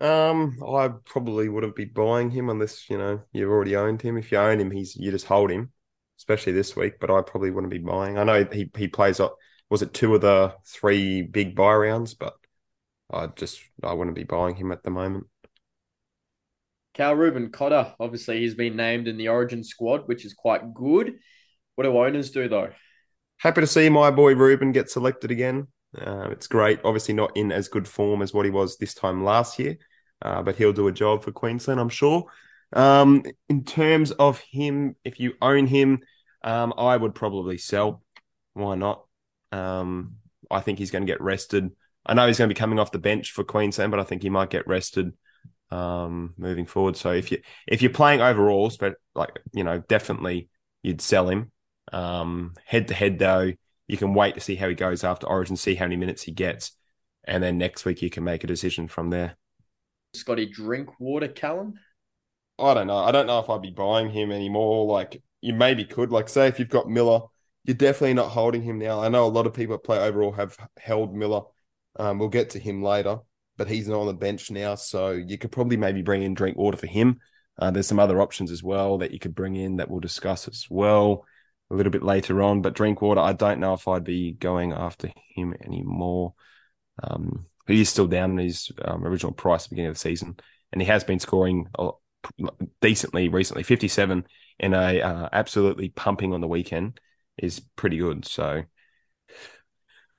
Um, 0.00 0.56
I 0.66 0.88
probably 1.04 1.48
wouldn't 1.48 1.76
be 1.76 1.84
buying 1.84 2.30
him 2.30 2.48
unless 2.48 2.88
you 2.88 2.96
know 2.96 3.22
you've 3.32 3.50
already 3.50 3.76
owned 3.76 4.02
him. 4.02 4.16
If 4.16 4.32
you 4.32 4.38
own 4.38 4.60
him, 4.60 4.70
he's 4.70 4.96
you 4.96 5.10
just 5.10 5.26
hold 5.26 5.50
him, 5.50 5.72
especially 6.18 6.52
this 6.52 6.76
week. 6.76 6.94
But 7.00 7.10
I 7.10 7.22
probably 7.22 7.50
wouldn't 7.50 7.70
be 7.70 7.78
buying. 7.78 8.18
I 8.18 8.24
know 8.24 8.44
he 8.50 8.70
he 8.76 8.88
plays. 8.88 9.20
Was 9.68 9.82
it 9.82 9.94
two 9.94 10.14
of 10.14 10.20
the 10.20 10.54
three 10.66 11.22
big 11.22 11.54
buy 11.54 11.74
rounds? 11.74 12.14
But 12.14 12.34
I 13.12 13.26
just 13.28 13.60
I 13.82 13.92
wouldn't 13.92 14.16
be 14.16 14.24
buying 14.24 14.56
him 14.56 14.72
at 14.72 14.82
the 14.82 14.90
moment. 14.90 15.26
Cal 16.94 17.14
Reuben 17.14 17.50
Cotter, 17.50 17.94
obviously 18.00 18.40
he's 18.40 18.54
been 18.54 18.76
named 18.76 19.06
in 19.06 19.16
the 19.16 19.28
Origin 19.28 19.62
squad, 19.62 20.06
which 20.06 20.24
is 20.24 20.34
quite 20.34 20.74
good. 20.74 21.14
What 21.76 21.84
do 21.84 21.96
owners 21.96 22.30
do 22.30 22.48
though? 22.48 22.70
Happy 23.38 23.60
to 23.60 23.66
see 23.66 23.88
my 23.88 24.10
boy 24.10 24.34
Reuben 24.34 24.72
get 24.72 24.90
selected 24.90 25.30
again. 25.30 25.68
Uh, 25.96 26.28
it's 26.30 26.46
great. 26.46 26.80
Obviously, 26.84 27.14
not 27.14 27.36
in 27.36 27.50
as 27.52 27.68
good 27.68 27.88
form 27.88 28.22
as 28.22 28.32
what 28.32 28.44
he 28.44 28.50
was 28.50 28.76
this 28.76 28.94
time 28.94 29.24
last 29.24 29.58
year, 29.58 29.76
uh, 30.22 30.42
but 30.42 30.56
he'll 30.56 30.72
do 30.72 30.88
a 30.88 30.92
job 30.92 31.24
for 31.24 31.32
Queensland, 31.32 31.80
I'm 31.80 31.88
sure. 31.88 32.26
Um, 32.72 33.24
in 33.48 33.64
terms 33.64 34.12
of 34.12 34.38
him, 34.38 34.94
if 35.04 35.18
you 35.18 35.34
own 35.42 35.66
him, 35.66 36.00
um, 36.42 36.72
I 36.78 36.96
would 36.96 37.14
probably 37.14 37.58
sell. 37.58 38.02
Why 38.54 38.76
not? 38.76 39.04
Um, 39.50 40.16
I 40.50 40.60
think 40.60 40.78
he's 40.78 40.90
going 40.92 41.04
to 41.04 41.12
get 41.12 41.20
rested. 41.20 41.70
I 42.06 42.14
know 42.14 42.26
he's 42.26 42.38
going 42.38 42.48
to 42.48 42.54
be 42.54 42.58
coming 42.58 42.78
off 42.78 42.92
the 42.92 42.98
bench 42.98 43.32
for 43.32 43.44
Queensland, 43.44 43.90
but 43.90 44.00
I 44.00 44.04
think 44.04 44.22
he 44.22 44.30
might 44.30 44.50
get 44.50 44.66
rested 44.66 45.12
um, 45.70 46.34
moving 46.36 46.66
forward. 46.66 46.96
So 46.96 47.12
if 47.12 47.32
you 47.32 47.40
if 47.66 47.82
you're 47.82 47.92
playing 47.92 48.20
overalls, 48.20 48.76
but 48.76 48.94
like 49.14 49.38
you 49.52 49.64
know, 49.64 49.78
definitely 49.80 50.48
you'd 50.82 51.00
sell 51.00 51.28
him. 51.28 51.50
Head 51.92 52.88
to 52.88 52.94
head 52.94 53.18
though, 53.18 53.52
you 53.90 53.96
can 53.96 54.14
wait 54.14 54.34
to 54.34 54.40
see 54.40 54.54
how 54.54 54.68
he 54.68 54.74
goes 54.76 55.02
after 55.02 55.26
Origin, 55.26 55.56
see 55.56 55.74
how 55.74 55.84
many 55.84 55.96
minutes 55.96 56.22
he 56.22 56.30
gets, 56.30 56.72
and 57.24 57.42
then 57.42 57.58
next 57.58 57.84
week 57.84 58.02
you 58.02 58.08
can 58.08 58.22
make 58.22 58.44
a 58.44 58.46
decision 58.46 58.86
from 58.86 59.10
there. 59.10 59.36
Scotty 60.14 60.46
Drinkwater, 60.46 61.26
Callum. 61.26 61.74
I 62.56 62.72
don't 62.74 62.86
know. 62.86 62.98
I 62.98 63.10
don't 63.10 63.26
know 63.26 63.40
if 63.40 63.50
I'd 63.50 63.62
be 63.62 63.70
buying 63.70 64.08
him 64.10 64.30
anymore. 64.30 64.86
Like 64.86 65.20
you 65.40 65.54
maybe 65.54 65.84
could. 65.84 66.12
Like 66.12 66.28
say 66.28 66.46
if 66.46 66.60
you've 66.60 66.68
got 66.68 66.88
Miller, 66.88 67.22
you're 67.64 67.74
definitely 67.74 68.14
not 68.14 68.28
holding 68.28 68.62
him 68.62 68.78
now. 68.78 69.02
I 69.02 69.08
know 69.08 69.26
a 69.26 69.28
lot 69.28 69.46
of 69.46 69.54
people 69.54 69.74
that 69.74 69.84
play 69.84 69.98
overall 69.98 70.32
have 70.32 70.56
held 70.78 71.12
Miller. 71.12 71.42
Um, 71.96 72.20
we'll 72.20 72.28
get 72.28 72.50
to 72.50 72.60
him 72.60 72.84
later, 72.84 73.18
but 73.56 73.68
he's 73.68 73.88
not 73.88 74.00
on 74.00 74.06
the 74.06 74.14
bench 74.14 74.52
now, 74.52 74.76
so 74.76 75.10
you 75.10 75.36
could 75.36 75.50
probably 75.50 75.76
maybe 75.76 76.02
bring 76.02 76.22
in 76.22 76.34
Drinkwater 76.34 76.76
for 76.76 76.86
him. 76.86 77.18
Uh, 77.58 77.72
there's 77.72 77.88
some 77.88 77.98
other 77.98 78.22
options 78.22 78.52
as 78.52 78.62
well 78.62 78.98
that 78.98 79.10
you 79.10 79.18
could 79.18 79.34
bring 79.34 79.56
in 79.56 79.76
that 79.76 79.90
we'll 79.90 80.00
discuss 80.00 80.46
as 80.46 80.66
well 80.70 81.24
a 81.70 81.74
little 81.74 81.92
bit 81.92 82.02
later 82.02 82.42
on. 82.42 82.62
But 82.62 82.74
Drinkwater, 82.74 83.20
I 83.20 83.32
don't 83.32 83.60
know 83.60 83.74
if 83.74 83.86
I'd 83.86 84.04
be 84.04 84.32
going 84.32 84.72
after 84.72 85.10
him 85.34 85.54
anymore. 85.64 86.34
Um, 87.02 87.46
he 87.66 87.80
is 87.80 87.88
still 87.88 88.06
down 88.06 88.32
in 88.32 88.38
his 88.38 88.70
um, 88.84 89.06
original 89.06 89.32
price 89.32 89.64
at 89.64 89.70
the 89.70 89.74
beginning 89.74 89.90
of 89.90 89.94
the 89.94 90.00
season, 90.00 90.36
and 90.72 90.82
he 90.82 90.88
has 90.88 91.04
been 91.04 91.20
scoring 91.20 91.68
decently 92.80 93.28
recently. 93.28 93.62
57 93.62 94.26
in 94.58 94.74
a 94.74 95.00
uh, 95.00 95.28
absolutely 95.32 95.88
pumping 95.90 96.34
on 96.34 96.40
the 96.40 96.48
weekend 96.48 97.00
is 97.38 97.60
pretty 97.76 97.98
good. 97.98 98.26
So 98.26 98.62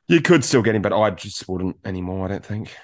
you 0.08 0.22
could 0.22 0.44
still 0.44 0.62
get 0.62 0.76
him, 0.76 0.82
but 0.82 0.94
I 0.94 1.12
just 1.12 1.48
wouldn't 1.48 1.78
anymore. 1.86 2.26
I 2.26 2.30
don't 2.30 2.46
think. 2.46 2.76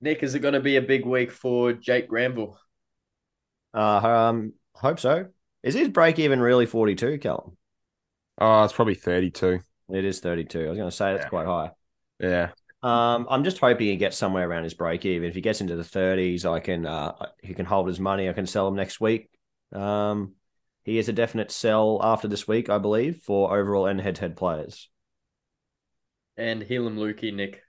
Nick, 0.00 0.22
is 0.22 0.34
it 0.34 0.40
going 0.40 0.54
to 0.54 0.60
be 0.60 0.76
a 0.76 0.82
big 0.82 1.04
week 1.04 1.30
for 1.30 1.74
Jake 1.74 2.08
Granville? 2.08 2.58
Uh, 3.74 3.78
um, 3.78 4.52
hope 4.74 4.98
so. 4.98 5.26
Is 5.62 5.74
his 5.74 5.88
break 5.88 6.18
even 6.18 6.40
really 6.40 6.66
42, 6.66 7.18
Callum? 7.18 7.56
Oh, 8.38 8.64
it's 8.64 8.72
probably 8.72 8.94
32. 8.94 9.60
It 9.90 10.04
is 10.04 10.20
32. 10.20 10.66
I 10.66 10.68
was 10.70 10.78
going 10.78 10.90
to 10.90 10.96
say 10.96 11.12
that's 11.12 11.24
Yeah. 11.24 11.28
quite 11.28 11.46
high. 11.46 11.70
Yeah. 12.18 12.50
Um, 12.82 13.26
I'm 13.28 13.44
just 13.44 13.58
hoping 13.58 13.88
he 13.88 13.96
gets 13.96 14.16
somewhere 14.16 14.48
around 14.48 14.64
his 14.64 14.72
break 14.74 15.04
even. 15.04 15.28
If 15.28 15.34
he 15.34 15.42
gets 15.42 15.60
into 15.60 15.76
the 15.76 15.84
30s, 15.84 16.46
I 16.46 16.60
can 16.60 16.86
uh, 16.86 17.12
he 17.42 17.52
can 17.52 17.66
hold 17.66 17.88
his 17.88 18.00
money. 18.00 18.28
I 18.28 18.32
can 18.32 18.46
sell 18.46 18.68
him 18.68 18.74
next 18.76 19.00
week. 19.00 19.28
Um, 19.72 20.34
he 20.84 20.96
is 20.98 21.08
a 21.10 21.12
definite 21.12 21.50
sell 21.50 22.00
after 22.02 22.26
this 22.26 22.48
week, 22.48 22.70
I 22.70 22.78
believe, 22.78 23.22
for 23.22 23.54
overall 23.54 23.86
and 23.86 24.00
head 24.00 24.14
to 24.16 24.20
head 24.22 24.36
players. 24.36 24.88
And 26.38 26.62
Heilum 26.62 26.96
Luki, 26.96 27.34
Nick. 27.34 27.62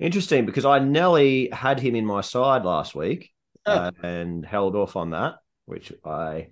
Interesting 0.00 0.46
because 0.46 0.64
I 0.64 0.80
nearly 0.80 1.48
had 1.50 1.78
him 1.78 1.94
in 1.94 2.04
my 2.04 2.22
side 2.22 2.64
last 2.64 2.94
week 2.96 3.30
Oh. 3.66 3.72
uh, 3.72 3.90
and 4.02 4.44
held 4.44 4.74
off 4.74 4.96
on 4.96 5.10
that, 5.10 5.36
which 5.66 5.92
I 6.04 6.48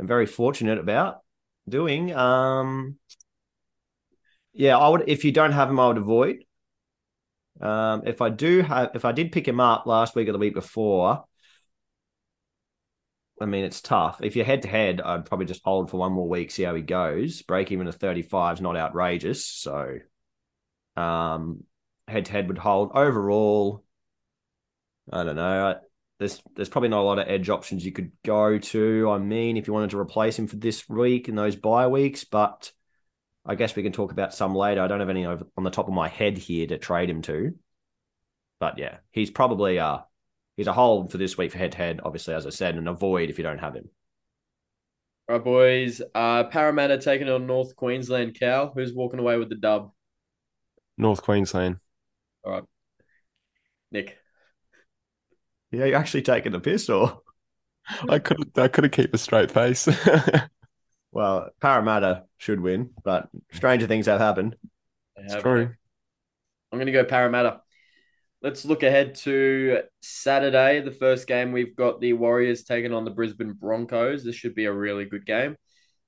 am 0.00 0.06
very 0.06 0.26
fortunate 0.26 0.78
about 0.78 1.20
doing. 1.68 2.14
Um, 2.14 2.96
yeah, 4.52 4.76
I 4.76 4.88
would. 4.88 5.04
If 5.08 5.24
you 5.24 5.32
don't 5.32 5.52
have 5.52 5.70
him, 5.70 5.78
I 5.78 5.88
would 5.88 5.98
avoid. 5.98 6.44
Um, 7.60 8.02
if 8.06 8.22
I 8.22 8.30
do 8.30 8.62
have, 8.62 8.90
if 8.94 9.04
I 9.04 9.12
did 9.12 9.32
pick 9.32 9.46
him 9.46 9.60
up 9.60 9.86
last 9.86 10.14
week 10.14 10.28
or 10.28 10.32
the 10.32 10.38
week 10.38 10.54
before, 10.54 11.24
I 13.40 13.46
mean 13.46 13.64
it's 13.64 13.80
tough. 13.80 14.20
If 14.22 14.36
you're 14.36 14.44
head 14.44 14.62
to 14.62 14.68
head, 14.68 15.00
I'd 15.00 15.26
probably 15.26 15.46
just 15.46 15.62
hold 15.64 15.90
for 15.90 15.98
one 15.98 16.12
more 16.12 16.28
week, 16.28 16.50
see 16.50 16.62
how 16.62 16.74
he 16.74 16.82
goes. 16.82 17.42
Break 17.42 17.70
even 17.70 17.86
at 17.86 17.94
35 17.94 18.56
is 18.56 18.60
not 18.60 18.76
outrageous, 18.76 19.46
so 19.46 19.98
um, 20.96 21.64
head 22.08 22.26
to 22.26 22.32
head 22.32 22.48
would 22.48 22.58
hold. 22.58 22.92
Overall, 22.94 23.84
I 25.12 25.24
don't 25.24 25.36
know. 25.36 25.80
I, 26.20 26.24
there's 26.24 26.42
there's 26.54 26.68
probably 26.68 26.90
not 26.90 27.00
a 27.00 27.02
lot 27.02 27.18
of 27.18 27.28
edge 27.28 27.48
options 27.48 27.84
you 27.84 27.92
could 27.92 28.12
go 28.24 28.58
to. 28.58 29.10
I 29.10 29.18
mean, 29.18 29.56
if 29.56 29.66
you 29.66 29.72
wanted 29.72 29.90
to 29.90 29.98
replace 29.98 30.38
him 30.38 30.46
for 30.46 30.56
this 30.56 30.88
week 30.88 31.28
in 31.28 31.34
those 31.34 31.56
bye 31.56 31.88
weeks, 31.88 32.24
but 32.24 32.70
I 33.44 33.54
guess 33.54 33.74
we 33.74 33.82
can 33.82 33.92
talk 33.92 34.12
about 34.12 34.34
some 34.34 34.54
later. 34.54 34.82
I 34.82 34.86
don't 34.86 35.00
have 35.00 35.08
any 35.08 35.26
over, 35.26 35.46
on 35.56 35.64
the 35.64 35.70
top 35.70 35.88
of 35.88 35.94
my 35.94 36.08
head 36.08 36.38
here 36.38 36.66
to 36.66 36.78
trade 36.78 37.10
him 37.10 37.22
to. 37.22 37.54
But 38.60 38.78
yeah, 38.78 38.98
he's 39.10 39.30
probably 39.30 39.78
uh 39.78 40.00
he's 40.56 40.66
a 40.66 40.72
hold 40.72 41.10
for 41.10 41.18
this 41.18 41.38
week 41.38 41.52
for 41.52 41.58
head 41.58 41.72
to 41.72 41.78
head, 41.78 42.00
obviously, 42.04 42.34
as 42.34 42.46
I 42.46 42.50
said, 42.50 42.76
and 42.76 42.88
avoid 42.88 43.30
if 43.30 43.38
you 43.38 43.44
don't 43.44 43.58
have 43.58 43.74
him. 43.74 43.88
All 45.28 45.36
right, 45.36 45.44
boys. 45.44 46.02
Uh, 46.14 46.44
Parramatta 46.44 46.98
taking 46.98 47.28
on 47.28 47.46
North 47.46 47.76
Queensland. 47.76 48.38
Cow. 48.38 48.72
who's 48.74 48.92
walking 48.92 49.20
away 49.20 49.36
with 49.36 49.48
the 49.48 49.54
dub? 49.54 49.92
North 50.98 51.22
Queensland. 51.22 51.76
All 52.44 52.52
right, 52.52 52.64
Nick. 53.92 54.19
Yeah, 55.70 55.84
you're 55.84 55.98
actually 55.98 56.22
taking 56.22 56.52
the 56.52 56.60
piss 56.60 56.88
or 56.88 57.22
I 58.08 58.18
couldn't. 58.18 58.56
I 58.58 58.68
couldn't 58.68 58.90
keep 58.90 59.14
a 59.14 59.18
straight 59.18 59.50
face. 59.50 59.88
well, 61.12 61.50
Parramatta 61.60 62.24
should 62.38 62.60
win, 62.60 62.90
but 63.04 63.28
stranger 63.52 63.86
things 63.86 64.06
have 64.06 64.20
happened. 64.20 64.56
It's 65.16 65.34
True. 65.36 65.74
I'm 66.72 66.78
going 66.78 66.86
to 66.86 66.92
go 66.92 67.04
Parramatta. 67.04 67.60
Let's 68.42 68.64
look 68.64 68.82
ahead 68.82 69.16
to 69.16 69.82
Saturday. 70.00 70.80
The 70.80 70.92
first 70.92 71.26
game 71.26 71.52
we've 71.52 71.76
got 71.76 72.00
the 72.00 72.14
Warriors 72.14 72.64
taking 72.64 72.94
on 72.94 73.04
the 73.04 73.10
Brisbane 73.10 73.52
Broncos. 73.52 74.24
This 74.24 74.36
should 74.36 74.54
be 74.54 74.64
a 74.64 74.72
really 74.72 75.04
good 75.04 75.26
game. 75.26 75.56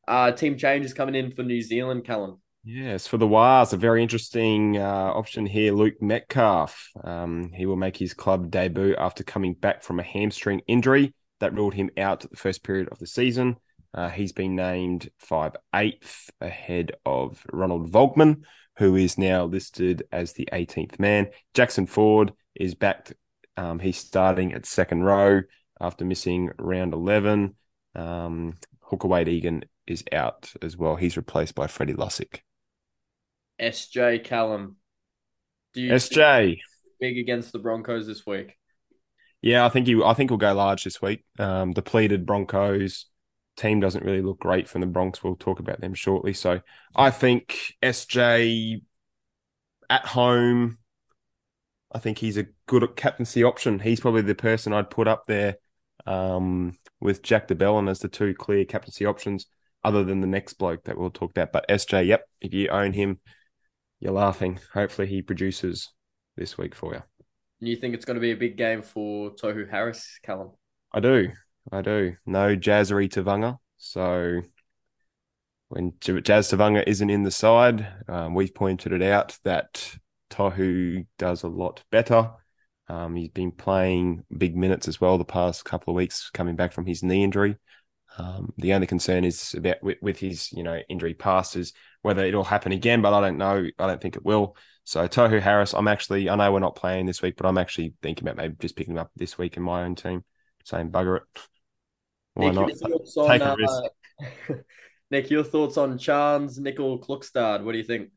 Uh, 0.08 0.32
team 0.32 0.56
changes 0.56 0.94
coming 0.94 1.14
in 1.14 1.30
for 1.32 1.42
New 1.42 1.60
Zealand, 1.60 2.04
Callum. 2.04 2.40
Yes, 2.64 3.08
for 3.08 3.16
the 3.16 3.26
Wars, 3.26 3.72
a 3.72 3.76
very 3.76 4.02
interesting 4.02 4.78
uh, 4.78 5.12
option 5.14 5.46
here. 5.46 5.72
Luke 5.72 6.00
Metcalf. 6.00 6.90
Um, 7.02 7.50
he 7.52 7.66
will 7.66 7.76
make 7.76 7.96
his 7.96 8.14
club 8.14 8.52
debut 8.52 8.94
after 8.96 9.24
coming 9.24 9.54
back 9.54 9.82
from 9.82 9.98
a 9.98 10.04
hamstring 10.04 10.62
injury. 10.68 11.12
that 11.40 11.54
ruled 11.54 11.74
him 11.74 11.90
out 11.98 12.20
the 12.20 12.36
first 12.36 12.62
period 12.62 12.88
of 12.92 13.00
the 13.00 13.06
season. 13.06 13.56
Uh, 13.92 14.08
he's 14.08 14.30
been 14.30 14.54
named 14.54 15.10
five 15.18 15.56
eighth 15.74 16.30
ahead 16.40 16.92
of 17.04 17.44
Ronald 17.52 17.90
Volkman, 17.90 18.44
who 18.78 18.94
is 18.94 19.18
now 19.18 19.44
listed 19.44 20.04
as 20.12 20.34
the 20.34 20.48
18th 20.52 21.00
man. 21.00 21.30
Jackson 21.54 21.86
Ford 21.86 22.32
is 22.54 22.76
back. 22.76 23.12
Um, 23.56 23.80
he's 23.80 23.98
starting 23.98 24.52
at 24.52 24.66
second 24.66 25.02
row 25.02 25.42
after 25.80 26.04
missing 26.04 26.50
round 26.60 26.94
11. 26.94 27.56
Um, 27.96 28.56
Hooker 28.82 29.08
Wade 29.08 29.28
Egan 29.28 29.64
is 29.88 30.04
out 30.12 30.52
as 30.62 30.76
well. 30.76 30.94
He's 30.94 31.16
replaced 31.16 31.56
by 31.56 31.66
Freddie 31.66 31.94
Lussick. 31.94 32.42
SJ 33.62 34.24
Callum. 34.24 34.76
Do 35.74 35.80
you 35.80 35.92
SJ. 35.92 36.58
big 37.00 37.18
against 37.18 37.52
the 37.52 37.58
Broncos 37.58 38.06
this 38.06 38.26
week? 38.26 38.56
Yeah, 39.40 39.64
I 39.64 39.68
think 39.70 39.86
he. 39.86 40.00
I 40.02 40.14
think 40.14 40.30
he'll 40.30 40.36
go 40.36 40.52
large 40.52 40.84
this 40.84 41.00
week. 41.00 41.24
Um, 41.38 41.72
depleted 41.72 42.26
Broncos 42.26 43.06
team 43.56 43.80
doesn't 43.80 44.04
really 44.04 44.22
look 44.22 44.40
great 44.40 44.68
from 44.68 44.80
the 44.80 44.86
Bronx. 44.86 45.22
We'll 45.22 45.36
talk 45.36 45.60
about 45.60 45.80
them 45.80 45.94
shortly. 45.94 46.32
So 46.32 46.60
I 46.94 47.10
think 47.10 47.74
SJ 47.82 48.82
at 49.90 50.06
home. 50.06 50.78
I 51.94 51.98
think 51.98 52.18
he's 52.18 52.38
a 52.38 52.46
good 52.66 52.96
captaincy 52.96 53.44
option. 53.44 53.78
He's 53.78 54.00
probably 54.00 54.22
the 54.22 54.34
person 54.34 54.72
I'd 54.72 54.88
put 54.88 55.06
up 55.06 55.26
there 55.26 55.56
um, 56.06 56.78
with 57.00 57.22
Jack 57.22 57.48
de 57.48 57.54
Belin 57.54 57.88
as 57.88 57.98
the 57.98 58.08
two 58.08 58.34
clear 58.34 58.64
captaincy 58.64 59.04
options, 59.04 59.46
other 59.84 60.02
than 60.02 60.22
the 60.22 60.26
next 60.26 60.54
bloke 60.54 60.84
that 60.84 60.96
we'll 60.96 61.10
talk 61.10 61.30
about. 61.32 61.52
But 61.52 61.68
SJ, 61.68 62.06
yep, 62.06 62.26
if 62.40 62.54
you 62.54 62.68
own 62.68 62.94
him, 62.94 63.20
you're 64.02 64.12
laughing. 64.12 64.58
Hopefully 64.74 65.06
he 65.06 65.22
produces 65.22 65.90
this 66.36 66.58
week 66.58 66.74
for 66.74 66.92
you. 66.92 67.02
You 67.60 67.76
think 67.76 67.94
it's 67.94 68.04
going 68.04 68.16
to 68.16 68.20
be 68.20 68.32
a 68.32 68.36
big 68.36 68.56
game 68.56 68.82
for 68.82 69.30
Tohu 69.30 69.70
Harris, 69.70 70.18
Callum? 70.24 70.50
I 70.92 70.98
do. 70.98 71.28
I 71.70 71.82
do. 71.82 72.16
No 72.26 72.56
Jazzery 72.56 73.08
Tevaga. 73.08 73.58
So 73.78 74.42
when 75.68 75.92
Jazz 76.00 76.50
Tevaga 76.50 76.82
isn't 76.84 77.10
in 77.10 77.22
the 77.22 77.30
side, 77.30 77.86
um, 78.08 78.34
we've 78.34 78.52
pointed 78.52 78.92
it 78.92 79.02
out 79.02 79.38
that 79.44 79.96
Tohu 80.30 81.06
does 81.16 81.44
a 81.44 81.48
lot 81.48 81.84
better. 81.92 82.32
Um, 82.88 83.14
he's 83.14 83.30
been 83.30 83.52
playing 83.52 84.24
big 84.36 84.56
minutes 84.56 84.88
as 84.88 85.00
well 85.00 85.16
the 85.16 85.24
past 85.24 85.64
couple 85.64 85.92
of 85.92 85.96
weeks, 85.96 86.28
coming 86.30 86.56
back 86.56 86.72
from 86.72 86.86
his 86.86 87.04
knee 87.04 87.22
injury. 87.22 87.56
Um, 88.18 88.52
the 88.58 88.74
only 88.74 88.86
concern 88.86 89.24
is 89.24 89.54
about 89.54 89.82
with, 89.82 89.98
with, 90.02 90.18
his, 90.18 90.52
you 90.52 90.62
know, 90.62 90.80
injury 90.88 91.14
past 91.14 91.56
is 91.56 91.72
whether 92.02 92.24
it'll 92.24 92.44
happen 92.44 92.72
again, 92.72 93.00
but 93.00 93.14
I 93.14 93.20
don't 93.20 93.38
know. 93.38 93.66
I 93.78 93.86
don't 93.86 94.00
think 94.00 94.16
it 94.16 94.24
will. 94.24 94.56
So 94.84 95.06
Tohu 95.06 95.40
Harris, 95.40 95.72
I'm 95.72 95.88
actually, 95.88 96.28
I 96.28 96.36
know 96.36 96.52
we're 96.52 96.58
not 96.58 96.76
playing 96.76 97.06
this 97.06 97.22
week, 97.22 97.36
but 97.36 97.46
I'm 97.46 97.58
actually 97.58 97.94
thinking 98.02 98.24
about 98.26 98.36
maybe 98.36 98.56
just 98.60 98.76
picking 98.76 98.94
him 98.94 98.98
up 98.98 99.10
this 99.16 99.38
week 99.38 99.56
in 99.56 99.62
my 99.62 99.84
own 99.84 99.94
team. 99.94 100.24
Saying 100.64 100.90
bugger 100.90 101.18
it. 101.18 101.22
Why 102.34 102.46
Nick, 102.46 102.54
not? 102.54 102.88
Your 102.88 103.28
Take 103.28 103.42
on, 103.42 103.50
a 103.50 103.56
risk. 103.56 103.82
Uh, 104.50 104.54
Nick, 105.10 105.30
your 105.30 105.44
thoughts 105.44 105.76
on 105.76 105.98
Charnze 105.98 106.58
Nicoll-Klokstad? 106.58 107.62
What 107.62 107.72
do 107.72 107.78
you 107.78 107.84
think? 107.84 108.10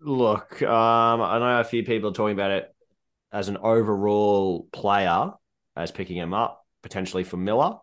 Look, 0.00 0.62
um, 0.62 1.20
I 1.20 1.38
know 1.38 1.60
a 1.60 1.64
few 1.64 1.84
people 1.84 2.10
are 2.10 2.14
talking 2.14 2.34
about 2.34 2.50
it 2.50 2.74
as 3.32 3.48
an 3.48 3.56
overall 3.58 4.68
player, 4.72 5.32
as 5.76 5.90
picking 5.90 6.16
him 6.16 6.32
up 6.32 6.64
potentially 6.82 7.24
for 7.24 7.36
Miller. 7.36 7.78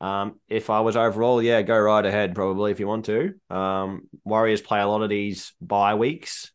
Um, 0.00 0.40
if 0.48 0.68
I 0.68 0.80
was 0.80 0.96
overall, 0.96 1.42
yeah, 1.42 1.62
go 1.62 1.78
right 1.78 2.04
ahead, 2.04 2.34
probably 2.34 2.70
if 2.70 2.80
you 2.80 2.86
want 2.86 3.06
to. 3.06 3.34
Um, 3.48 4.08
Warriors 4.24 4.60
play 4.60 4.80
a 4.80 4.86
lot 4.86 5.02
of 5.02 5.08
these 5.08 5.52
bye 5.60 5.94
weeks, 5.94 6.52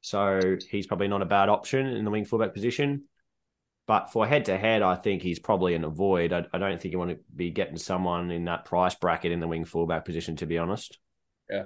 so 0.00 0.56
he's 0.68 0.86
probably 0.86 1.08
not 1.08 1.22
a 1.22 1.26
bad 1.26 1.48
option 1.48 1.86
in 1.86 2.04
the 2.04 2.10
wing 2.10 2.24
fullback 2.24 2.54
position. 2.54 3.04
But 3.86 4.10
for 4.10 4.26
head 4.26 4.46
to 4.46 4.56
head, 4.56 4.82
I 4.82 4.96
think 4.96 5.22
he's 5.22 5.38
probably 5.38 5.74
an 5.74 5.84
avoid. 5.84 6.32
I, 6.32 6.46
I, 6.52 6.58
don't 6.58 6.80
think 6.80 6.92
you 6.92 6.98
want 6.98 7.10
to 7.10 7.18
be 7.36 7.50
getting 7.50 7.76
someone 7.76 8.30
in 8.30 8.46
that 8.46 8.64
price 8.64 8.94
bracket 8.94 9.30
in 9.30 9.40
the 9.40 9.46
wing 9.46 9.66
fullback 9.66 10.06
position, 10.06 10.36
to 10.36 10.46
be 10.46 10.56
honest. 10.56 10.98
Yeah. 11.50 11.64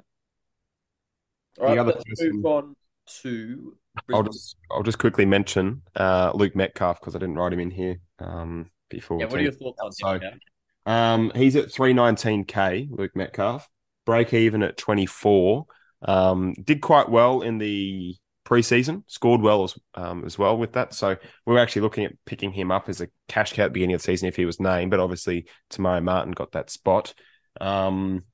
All 1.61 1.66
right, 1.66 1.87
let's 1.87 2.03
person, 2.05 2.33
move 2.35 2.46
on 2.46 2.77
to. 3.22 3.77
I'll 4.12 4.22
just 4.24 4.57
I'll 4.70 4.83
just 4.83 4.98
quickly 4.98 5.27
mention 5.27 5.83
uh, 5.96 6.33
Luke 6.35 6.55
Metcalf 6.55 7.01
because 7.01 7.16
I 7.16 7.18
didn't 7.18 7.37
write 7.37 7.53
him 7.53 7.61
in 7.61 7.70
here 7.70 8.01
um, 8.18 8.70
before. 8.88 9.20
Yeah, 9.20 9.27
what 9.27 9.40
are 9.40 9.42
your 9.42 9.53
thoughts 9.53 9.81
on 9.83 9.92
so, 9.92 10.18
him? 10.18 10.40
Um, 10.87 11.33
he's 11.35 11.57
at 11.57 11.72
three 11.72 11.92
nineteen 11.92 12.44
k. 12.44 12.88
Luke 12.90 13.14
Metcalf 13.14 13.68
break 14.07 14.33
even 14.33 14.62
at 14.62 14.77
twenty 14.77 15.07
four. 15.07 15.66
Um, 16.03 16.55
did 16.64 16.81
quite 16.81 17.09
well 17.09 17.42
in 17.42 17.59
the 17.59 18.16
preseason, 18.46 19.03
scored 19.07 19.42
well 19.42 19.64
as 19.64 19.74
um, 19.94 20.24
as 20.24 20.38
well 20.38 20.57
with 20.57 20.72
that. 20.72 20.94
So 20.94 21.16
we 21.44 21.53
were 21.53 21.59
actually 21.59 21.83
looking 21.83 22.05
at 22.05 22.12
picking 22.24 22.53
him 22.53 22.70
up 22.70 22.88
as 22.88 23.01
a 23.01 23.09
cash 23.29 23.53
cow 23.53 23.64
at 23.64 23.66
the 23.66 23.72
beginning 23.72 23.94
of 23.94 24.01
the 24.01 24.07
season 24.07 24.29
if 24.29 24.37
he 24.37 24.46
was 24.46 24.61
named, 24.61 24.90
but 24.90 25.01
obviously 25.01 25.46
Te 25.68 25.83
Maire 25.83 26.01
Martin 26.01 26.33
got 26.33 26.53
that 26.53 26.70
spot. 26.70 27.12
Um, 27.61 28.24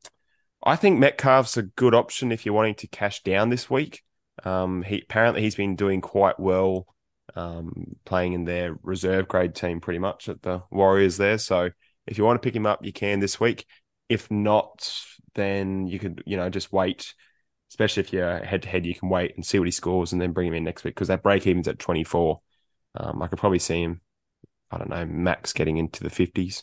I 0.62 0.76
think 0.76 0.98
Metcalf's 0.98 1.56
a 1.56 1.62
good 1.62 1.94
option 1.94 2.30
if 2.30 2.46
you're 2.46 2.54
wanting 2.54 2.76
to 2.76 2.86
cash 2.86 3.22
down 3.22 3.50
this 3.50 3.68
week. 3.68 4.02
Um, 4.44 4.82
he 4.82 5.00
apparently 5.02 5.42
he's 5.42 5.56
been 5.56 5.74
doing 5.74 6.00
quite 6.00 6.38
well, 6.38 6.86
um, 7.36 7.96
playing 8.04 8.32
in 8.32 8.44
their 8.44 8.76
reserve 8.82 9.28
grade 9.28 9.54
team 9.54 9.80
pretty 9.80 9.98
much 9.98 10.28
at 10.28 10.42
the 10.42 10.62
Warriors 10.70 11.16
there. 11.16 11.38
So 11.38 11.70
if 12.06 12.18
you 12.18 12.24
want 12.24 12.40
to 12.40 12.46
pick 12.46 12.54
him 12.54 12.66
up, 12.66 12.84
you 12.84 12.92
can 12.92 13.20
this 13.20 13.40
week. 13.40 13.66
If 14.08 14.30
not, 14.30 14.92
then 15.34 15.86
you 15.86 15.98
could 15.98 16.22
you 16.26 16.36
know 16.36 16.50
just 16.50 16.72
wait 16.72 17.14
especially 17.74 18.02
if 18.02 18.12
you're 18.12 18.38
head 18.44 18.62
to 18.62 18.68
head, 18.68 18.86
you 18.86 18.94
can 18.94 19.08
wait 19.08 19.34
and 19.34 19.44
see 19.44 19.58
what 19.58 19.66
he 19.66 19.72
scores 19.72 20.12
and 20.12 20.22
then 20.22 20.30
bring 20.30 20.46
him 20.46 20.54
in 20.54 20.62
next 20.62 20.84
week 20.84 20.94
because 20.94 21.08
that 21.08 21.24
break 21.24 21.44
even's 21.44 21.66
at 21.66 21.80
24. 21.80 22.40
Um, 22.94 23.20
I 23.20 23.26
could 23.26 23.40
probably 23.40 23.58
see 23.58 23.82
him, 23.82 24.00
I 24.70 24.78
don't 24.78 24.90
know, 24.90 25.04
max 25.04 25.52
getting 25.52 25.78
into 25.78 26.04
the 26.04 26.08
50s. 26.08 26.62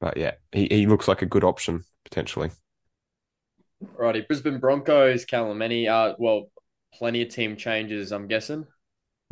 But 0.00 0.16
yeah, 0.16 0.32
he, 0.52 0.68
he 0.70 0.86
looks 0.86 1.06
like 1.06 1.20
a 1.20 1.26
good 1.26 1.44
option 1.44 1.84
potentially. 2.02 2.50
Righty, 3.98 4.22
Brisbane 4.22 4.58
Broncos, 4.58 5.26
Callum. 5.26 5.60
Uh, 5.60 6.14
well, 6.18 6.50
plenty 6.94 7.20
of 7.20 7.28
team 7.28 7.56
changes, 7.56 8.10
I'm 8.10 8.28
guessing. 8.28 8.64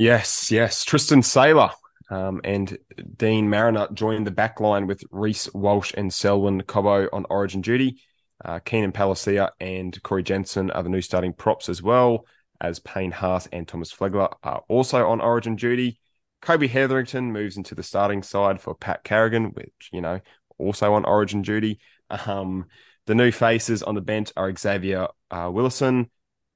Yes, 0.01 0.51
yes. 0.51 0.83
Tristan 0.83 1.23
Sailor 1.23 1.73
um, 2.09 2.41
and 2.43 2.79
Deine 3.19 3.51
Mariner 3.51 3.87
joined 3.93 4.27
the 4.27 4.31
back 4.31 4.59
line 4.59 4.87
with 4.87 5.05
Reece 5.11 5.53
Walsh 5.53 5.93
and 5.95 6.11
Selwyn 6.11 6.63
Cobbo 6.63 7.07
on 7.13 7.27
origin 7.29 7.61
duty. 7.61 8.01
Uh, 8.43 8.61
Keenan 8.61 8.93
Palasia 8.93 9.51
and 9.61 10.03
Corey 10.03 10.23
Jensen 10.23 10.71
are 10.71 10.83
the 10.83 10.89
new 10.89 11.03
starting 11.03 11.35
props 11.35 11.69
as 11.69 11.83
well, 11.83 12.25
as 12.63 12.79
Payne 12.79 13.11
Haas 13.11 13.47
and 13.53 13.69
Thomas 13.69 13.93
Flegler 13.93 14.35
are 14.43 14.63
also 14.69 15.07
on 15.07 15.21
origin 15.21 15.55
duty. 15.55 16.01
Kobe 16.41 16.67
Hetherington 16.67 17.31
moves 17.31 17.59
into 17.59 17.75
the 17.75 17.83
starting 17.83 18.23
side 18.23 18.59
for 18.59 18.75
Pat 18.75 19.05
Carrigan, 19.05 19.51
which, 19.53 19.91
you 19.93 20.01
know, 20.01 20.19
also 20.57 20.95
on 20.95 21.05
origin 21.05 21.43
duty. 21.43 21.79
Um, 22.09 22.65
the 23.05 23.15
new 23.15 23.33
faces 23.33 23.83
on 23.83 23.97
the 23.97 24.01
bench 24.01 24.33
are 24.35 24.51
Xavier 24.57 25.09
uh, 25.31 25.51
Willison, 25.53 26.09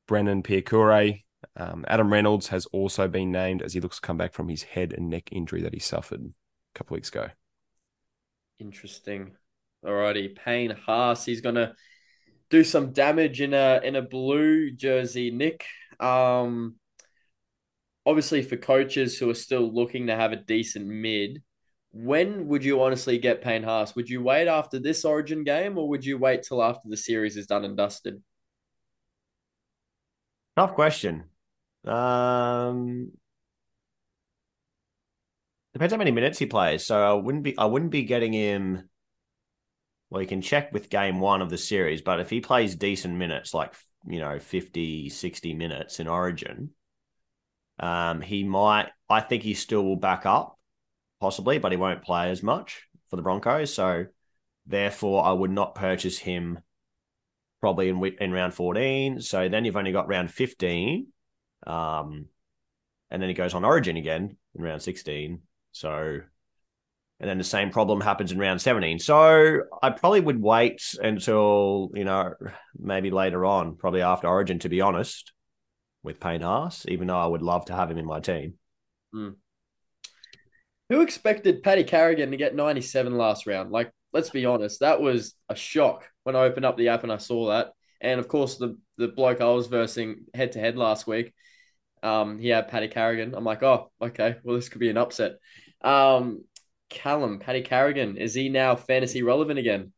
Brendan 0.09 0.42
Piakura. 0.42 1.20
Um, 1.57 1.85
Adam 1.88 2.12
Reynolds 2.12 2.48
has 2.48 2.66
also 2.66 3.09
been 3.09 3.33
named 3.33 3.62
as 3.62 3.72
he 3.72 3.80
looks 3.80 3.96
to 3.96 4.07
come 4.07 4.16
back 4.16 4.33
from 4.33 4.48
his 4.48 4.62
head 4.62 4.92
and 4.92 5.11
neck 5.11 5.30
injury 5.33 5.62
that 5.62 5.74
he 5.74 5.80
suffered 5.80 6.20
a 6.20 6.78
couple 6.78 6.94
weeks 6.94 7.09
ago. 7.09 7.28
Interesting. 8.59 9.37
Alrighty, 9.85 10.35
Payne 10.35 10.70
Haas. 10.70 11.24
He's 11.24 11.40
gonna 11.40 11.74
do 12.50 12.64
some 12.64 12.92
damage 12.92 13.40
in 13.40 13.52
a 13.52 13.80
in 13.83 13.96
a 13.96 14.02
blue 14.02 14.70
jersey. 14.70 15.30
Nick, 15.30 15.64
um, 16.00 16.76
obviously 18.07 18.42
for 18.42 18.57
coaches 18.57 19.18
who 19.18 19.28
are 19.30 19.35
still 19.35 19.72
looking 19.72 20.07
to 20.07 20.16
have 20.16 20.33
a 20.33 20.37
decent 20.37 20.87
mid, 20.87 21.42
when 21.92 22.48
would 22.48 22.64
you 22.64 22.83
honestly 22.83 23.18
get 23.18 23.42
Payne 23.42 23.62
Haas? 23.62 23.94
Would 23.94 24.09
you 24.09 24.22
wait 24.22 24.48
after 24.48 24.78
this 24.78 25.04
Origin 25.04 25.44
game, 25.44 25.78
or 25.78 25.88
would 25.88 26.04
you 26.04 26.18
wait 26.18 26.42
till 26.42 26.62
after 26.62 26.88
the 26.88 26.96
series 26.96 27.37
is 27.37 27.46
done 27.46 27.64
and 27.64 27.76
dusted? 27.76 28.22
Tough 30.57 30.74
question. 30.74 31.24
Um, 31.87 33.12
depends 35.73 35.92
how 35.92 35.99
many 35.99 36.11
minutes 36.11 36.38
he 36.38 36.47
plays. 36.47 36.87
So 36.87 37.03
I 37.03 37.12
wouldn't 37.12 37.44
be 37.44 37.57
I 37.59 37.66
wouldn't 37.66 37.90
be 37.90 38.05
getting 38.05 38.33
him 38.33 38.88
well, 40.11 40.23
you 40.23 40.29
can 40.29 40.42
check 40.42 40.73
with 40.73 40.90
game 40.90 41.18
one 41.18 41.42
of 41.42 41.51
the 41.51 41.59
series, 41.59 42.01
but 42.01 42.20
if 42.20 42.31
he 42.31 42.40
plays 42.40 42.77
decent 42.77 43.16
minutes, 43.16 43.53
like, 43.53 43.75
you 44.07 44.20
know, 44.20 44.38
50, 44.38 45.09
60 45.09 45.55
minutes 45.55 45.99
in 45.99 46.07
Origin, 46.07 46.70
um, 47.81 48.20
he 48.20 48.44
might, 48.44 48.90
I 49.09 49.20
think 49.20 49.42
he 49.42 49.55
still 49.55 49.83
will 49.83 49.97
back 49.97 50.25
up, 50.25 50.57
possibly, 51.20 51.59
but 51.59 51.73
he 51.73 51.77
won't 51.77 52.05
play 52.05 52.31
as 52.31 52.44
much 52.44 52.87
for 53.11 53.16
the 53.16 53.23
Broncos. 53.23 53.75
So, 53.75 54.07
therefore, 54.66 55.25
I 55.25 55.33
would 55.33 55.51
not 55.51 55.75
purchase 55.75 56.18
him 56.18 56.61
probably 57.61 57.88
in 57.88 58.05
in 58.20 58.31
round 58.31 58.55
14. 58.55 59.20
So 59.20 59.49
then 59.49 59.64
you've 59.64 59.75
only 59.75 59.90
got 59.90 60.07
round 60.07 60.31
15. 60.31 61.07
Um, 61.66 62.27
and 63.11 63.22
then 63.22 63.29
he 63.29 63.35
goes 63.35 63.55
on 63.55 63.64
Origin 63.64 63.96
again 63.96 64.37
in 64.55 64.62
round 64.62 64.83
16. 64.83 65.40
So 65.72 66.20
and 67.20 67.31
then 67.31 67.38
the 67.38 67.44
same 67.44 67.70
problem 67.70 68.00
happens 68.00 68.33
in 68.33 68.38
round 68.38 68.61
17. 68.61 68.98
So 68.98 69.62
I 69.83 69.90
probably 69.90 70.20
would 70.20 70.42
wait 70.42 70.83
until, 71.00 71.90
you 71.94 72.05
know, 72.05 72.35
maybe 72.79 73.11
later 73.11 73.44
on, 73.44 73.77
probably 73.77 74.03
after 74.03 74.27
Origin, 74.27 74.59
to 74.61 74.68
be 74.68 74.81
honest, 74.81 75.33
with 76.03 76.20
Payne 76.20 76.42
Haas, 76.42 76.85
even 76.88 77.07
though 77.07 77.18
I 77.18 77.27
would 77.27 77.42
love 77.42 77.66
to 77.66 77.74
have 77.74 77.90
him 77.90 77.98
in 77.98 78.05
my 78.05 78.20
team. 78.20 78.55
Mm. 79.14 79.37
Who 80.90 81.00
expected 81.00 81.62
Paddy 81.62 81.85
Carrigan 81.85 82.33
to 82.33 82.37
get 82.37 82.55
97 82.55 83.16
last 83.16 83.46
round? 83.46 83.70
Like, 83.70 83.92
let's 84.12 84.31
be 84.31 84.44
honest, 84.44 84.81
that 84.81 85.00
was 85.00 85.35
a 85.48 85.55
shock 85.55 86.11
when 86.24 86.37
I 86.37 86.44
opened 86.44 86.66
up 86.66 86.77
the 86.77 86.88
app 86.88 87.05
and 87.05 87.12
I 87.12 87.18
saw 87.18 87.48
that. 87.48 87.72
And 88.00 88.20
of 88.20 88.29
course, 88.29 88.59
the 88.59 88.77
the 88.98 89.09
bloke 89.09 89.40
I 89.40 89.46
was 89.46 89.66
versing 89.66 90.27
head 90.35 90.53
to 90.53 90.61
head 90.61 90.77
last 90.77 91.07
week, 91.07 91.33
um, 92.04 92.38
he 92.38 92.48
had 92.48 92.68
Paddy 92.68 92.88
Carrigan. 92.88 93.34
I'm 93.34 93.44
like, 93.44 93.62
oh, 93.62 93.90
okay, 94.00 94.36
well, 94.44 94.56
this 94.56 94.68
could 94.68 94.80
be 94.80 94.90
an 94.90 94.96
upset. 94.96 95.38
Um, 95.80 96.44
Callum, 96.90 97.38
Paddy 97.38 97.62
Carrigan, 97.62 98.16
is 98.16 98.34
he 98.34 98.48
now 98.48 98.76
fantasy 98.76 99.22
relevant 99.22 99.58
again? 99.58 99.92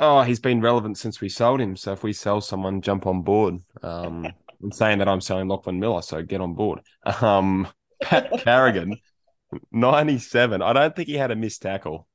Oh, 0.00 0.22
he's 0.22 0.40
been 0.40 0.60
relevant 0.60 0.96
since 0.96 1.20
we 1.20 1.28
sold 1.28 1.60
him. 1.60 1.76
So 1.76 1.92
if 1.92 2.02
we 2.02 2.12
sell 2.12 2.40
someone, 2.40 2.80
jump 2.80 3.06
on 3.06 3.22
board. 3.22 3.60
Um, 3.82 4.26
I'm 4.62 4.72
saying 4.72 4.98
that 4.98 5.08
I'm 5.08 5.20
selling 5.20 5.48
Lachlan 5.48 5.78
Miller, 5.78 6.02
so 6.02 6.22
get 6.22 6.40
on 6.40 6.54
board. 6.54 6.80
Um, 7.20 7.68
Pat 8.00 8.30
Carrigan, 8.44 8.96
97. 9.70 10.62
I 10.62 10.72
don't 10.72 10.96
think 10.96 11.08
he 11.08 11.14
had 11.14 11.30
a 11.30 11.36
missed 11.36 11.62
tackle. 11.62 12.06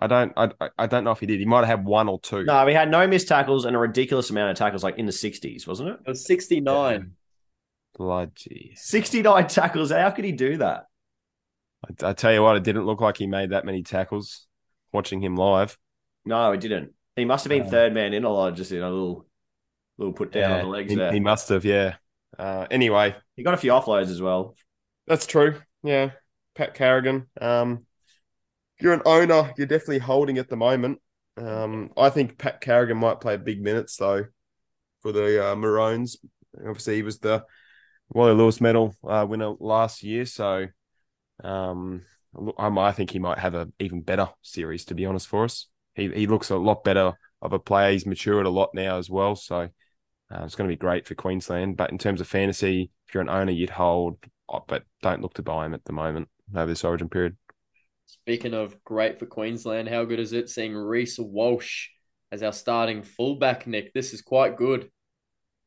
I 0.00 0.06
don't. 0.08 0.32
I, 0.36 0.50
I 0.76 0.86
don't 0.86 1.04
know 1.04 1.12
if 1.12 1.20
he 1.20 1.26
did. 1.26 1.38
He 1.38 1.46
might 1.46 1.64
have 1.64 1.78
had 1.78 1.84
one 1.84 2.08
or 2.08 2.18
two. 2.18 2.44
No, 2.44 2.66
he 2.66 2.74
had 2.74 2.90
no 2.90 3.06
missed 3.06 3.28
tackles 3.28 3.64
and 3.64 3.76
a 3.76 3.78
ridiculous 3.78 4.30
amount 4.30 4.50
of 4.50 4.56
tackles, 4.56 4.82
like 4.82 4.98
in 4.98 5.06
the 5.06 5.12
sixties, 5.12 5.68
wasn't 5.68 5.90
it? 5.90 5.98
It 6.04 6.08
was 6.08 6.26
69. 6.26 7.12
Bloody. 7.96 8.72
Sixty-nine 8.76 9.46
tackles. 9.48 9.90
How 9.90 10.10
could 10.10 10.24
he 10.24 10.32
do 10.32 10.56
that? 10.58 10.84
I, 11.86 12.10
I 12.10 12.12
tell 12.12 12.32
you 12.32 12.42
what, 12.42 12.56
it 12.56 12.62
didn't 12.64 12.86
look 12.86 13.00
like 13.00 13.16
he 13.16 13.26
made 13.26 13.50
that 13.50 13.64
many 13.64 13.82
tackles. 13.82 14.46
Watching 14.92 15.20
him 15.20 15.34
live, 15.34 15.76
No, 16.24 16.52
it 16.52 16.60
didn't. 16.60 16.92
He 17.16 17.24
must 17.24 17.44
have 17.44 17.48
been 17.50 17.64
No. 17.64 17.68
third 17.70 17.92
man 17.92 18.12
in 18.12 18.22
a 18.22 18.30
lot, 18.30 18.54
just 18.54 18.70
in 18.70 18.80
a 18.80 18.88
little, 18.88 19.26
little 19.98 20.12
put 20.12 20.30
down 20.30 20.52
on 20.52 20.60
the 20.60 20.68
legs 20.70 20.90
he, 20.90 20.96
there. 20.96 21.10
he 21.10 21.14
He, 21.16 21.20
must 21.20 21.48
have. 21.48 21.64
Yeah. 21.64 21.96
Uh, 22.38 22.66
anyway, 22.70 23.16
He 23.36 23.42
got 23.42 23.54
a 23.54 23.56
few 23.58 23.72
offloads 23.72 24.08
as 24.10 24.22
well. 24.22 24.54
That's 25.08 25.26
true. 25.26 25.60
Yeah. 25.82 26.10
Pat 26.54 26.74
Carrigan. 26.74 27.26
Um, 27.40 27.80
you're 28.80 28.92
an 28.92 29.02
owner, 29.04 29.52
you're 29.56 29.66
definitely 29.66 29.98
holding 29.98 30.38
at 30.38 30.48
the 30.48 30.56
moment. 30.56 31.00
Um, 31.36 31.90
I 31.96 32.10
think 32.10 32.38
Pat 32.38 32.60
Carrigan 32.60 32.98
might 32.98 33.20
play 33.20 33.36
big 33.36 33.60
minutes 33.60 33.96
though 33.96 34.26
for 35.02 35.10
the 35.10 35.50
uh, 35.50 35.56
Maroons. 35.56 36.18
Obviously, 36.56 36.94
he 36.94 37.02
was 37.02 37.18
the 37.18 37.44
Wally 38.10 38.34
Lewis 38.34 38.60
Medal 38.60 38.94
uh, 39.06 39.26
winner 39.28 39.54
last 39.58 40.02
year, 40.02 40.26
so 40.26 40.66
um, 41.42 42.02
I, 42.58 42.92
think 42.92 43.10
he 43.10 43.18
might 43.18 43.38
have 43.38 43.54
an 43.54 43.72
even 43.78 44.02
better 44.02 44.28
series. 44.42 44.84
To 44.86 44.94
be 44.94 45.06
honest, 45.06 45.28
for 45.28 45.44
us, 45.44 45.68
he 45.94 46.10
he 46.10 46.26
looks 46.26 46.50
a 46.50 46.56
lot 46.56 46.84
better 46.84 47.12
of 47.42 47.52
a 47.52 47.58
player. 47.58 47.92
He's 47.92 48.06
matured 48.06 48.46
a 48.46 48.50
lot 48.50 48.70
now 48.74 48.98
as 48.98 49.10
well, 49.10 49.36
so 49.36 49.68
uh, 50.32 50.42
it's 50.44 50.54
going 50.54 50.68
to 50.68 50.72
be 50.72 50.78
great 50.78 51.06
for 51.06 51.14
Queensland. 51.14 51.76
But 51.76 51.90
in 51.90 51.98
terms 51.98 52.20
of 52.20 52.28
fantasy, 52.28 52.90
if 53.06 53.14
you're 53.14 53.22
an 53.22 53.28
owner, 53.28 53.52
you'd 53.52 53.70
hold, 53.70 54.18
uh, 54.48 54.60
but 54.66 54.84
don't 55.02 55.22
look 55.22 55.34
to 55.34 55.42
buy 55.42 55.66
him 55.66 55.74
at 55.74 55.84
the 55.84 55.92
moment 55.92 56.28
over 56.54 56.66
this 56.66 56.84
Origin 56.84 57.08
period. 57.08 57.36
Speaking 58.06 58.54
of 58.54 58.82
great 58.84 59.18
for 59.18 59.26
Queensland, 59.26 59.88
how 59.88 60.04
good 60.04 60.20
is 60.20 60.32
it 60.32 60.50
seeing 60.50 60.74
Reece 60.74 61.18
Walsh 61.18 61.88
as 62.30 62.42
our 62.42 62.52
starting 62.52 63.02
fullback, 63.02 63.66
Nick? 63.66 63.92
This 63.92 64.12
is 64.12 64.22
quite 64.22 64.56
good. 64.56 64.90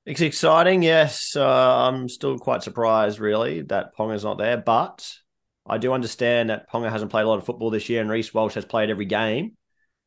It's 0.08 0.22
exciting, 0.22 0.84
yes. 0.84 1.36
Uh, 1.36 1.46
I'm 1.46 2.08
still 2.08 2.38
quite 2.40 2.64
surprised, 2.64 3.20
really, 3.20 3.64
that 3.64 3.94
Ponga's 3.94 4.24
not 4.24 4.38
there, 4.38 4.56
but 4.56 5.14
I 5.66 5.78
do 5.78 5.92
understand 5.92 6.50
that 6.50 6.72
Ponga 6.72 6.90
hasn't 6.90 7.12
played 7.12 7.24
a 7.24 7.28
lot 7.28 7.40
of 7.40 7.46
football 7.46 7.72
this 7.72 7.90
year, 7.90 8.00
and 8.00 8.10
Reece 8.10 8.34
Walsh 8.34 8.54
has 8.54 8.64
played 8.64 8.90
every 8.90 9.04
game, 9.04 9.58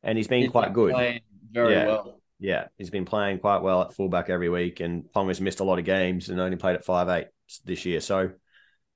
and 0.01 0.17
he's 0.17 0.27
been 0.27 0.41
He's 0.41 0.49
quite 0.49 0.73
good. 0.73 0.93
Playing 0.93 1.21
very 1.51 1.73
Yeah. 1.73 1.85
well. 1.85 2.19
Yeah, 2.39 2.67
he's 2.79 2.89
been 2.89 3.05
playing 3.05 3.37
quite 3.37 3.61
well 3.61 3.83
at 3.83 3.93
fullback 3.93 4.31
every 4.31 4.49
week, 4.49 4.79
and 4.79 5.03
Ponga's 5.03 5.39
missed 5.39 5.59
a 5.59 5.63
lot 5.63 5.77
of 5.77 5.85
games 5.85 6.29
and 6.29 6.39
only 6.39 6.57
played 6.57 6.75
at 6.75 6.83
five 6.83 7.07
eight 7.07 7.27
this 7.65 7.85
year. 7.85 8.01
So 8.01 8.31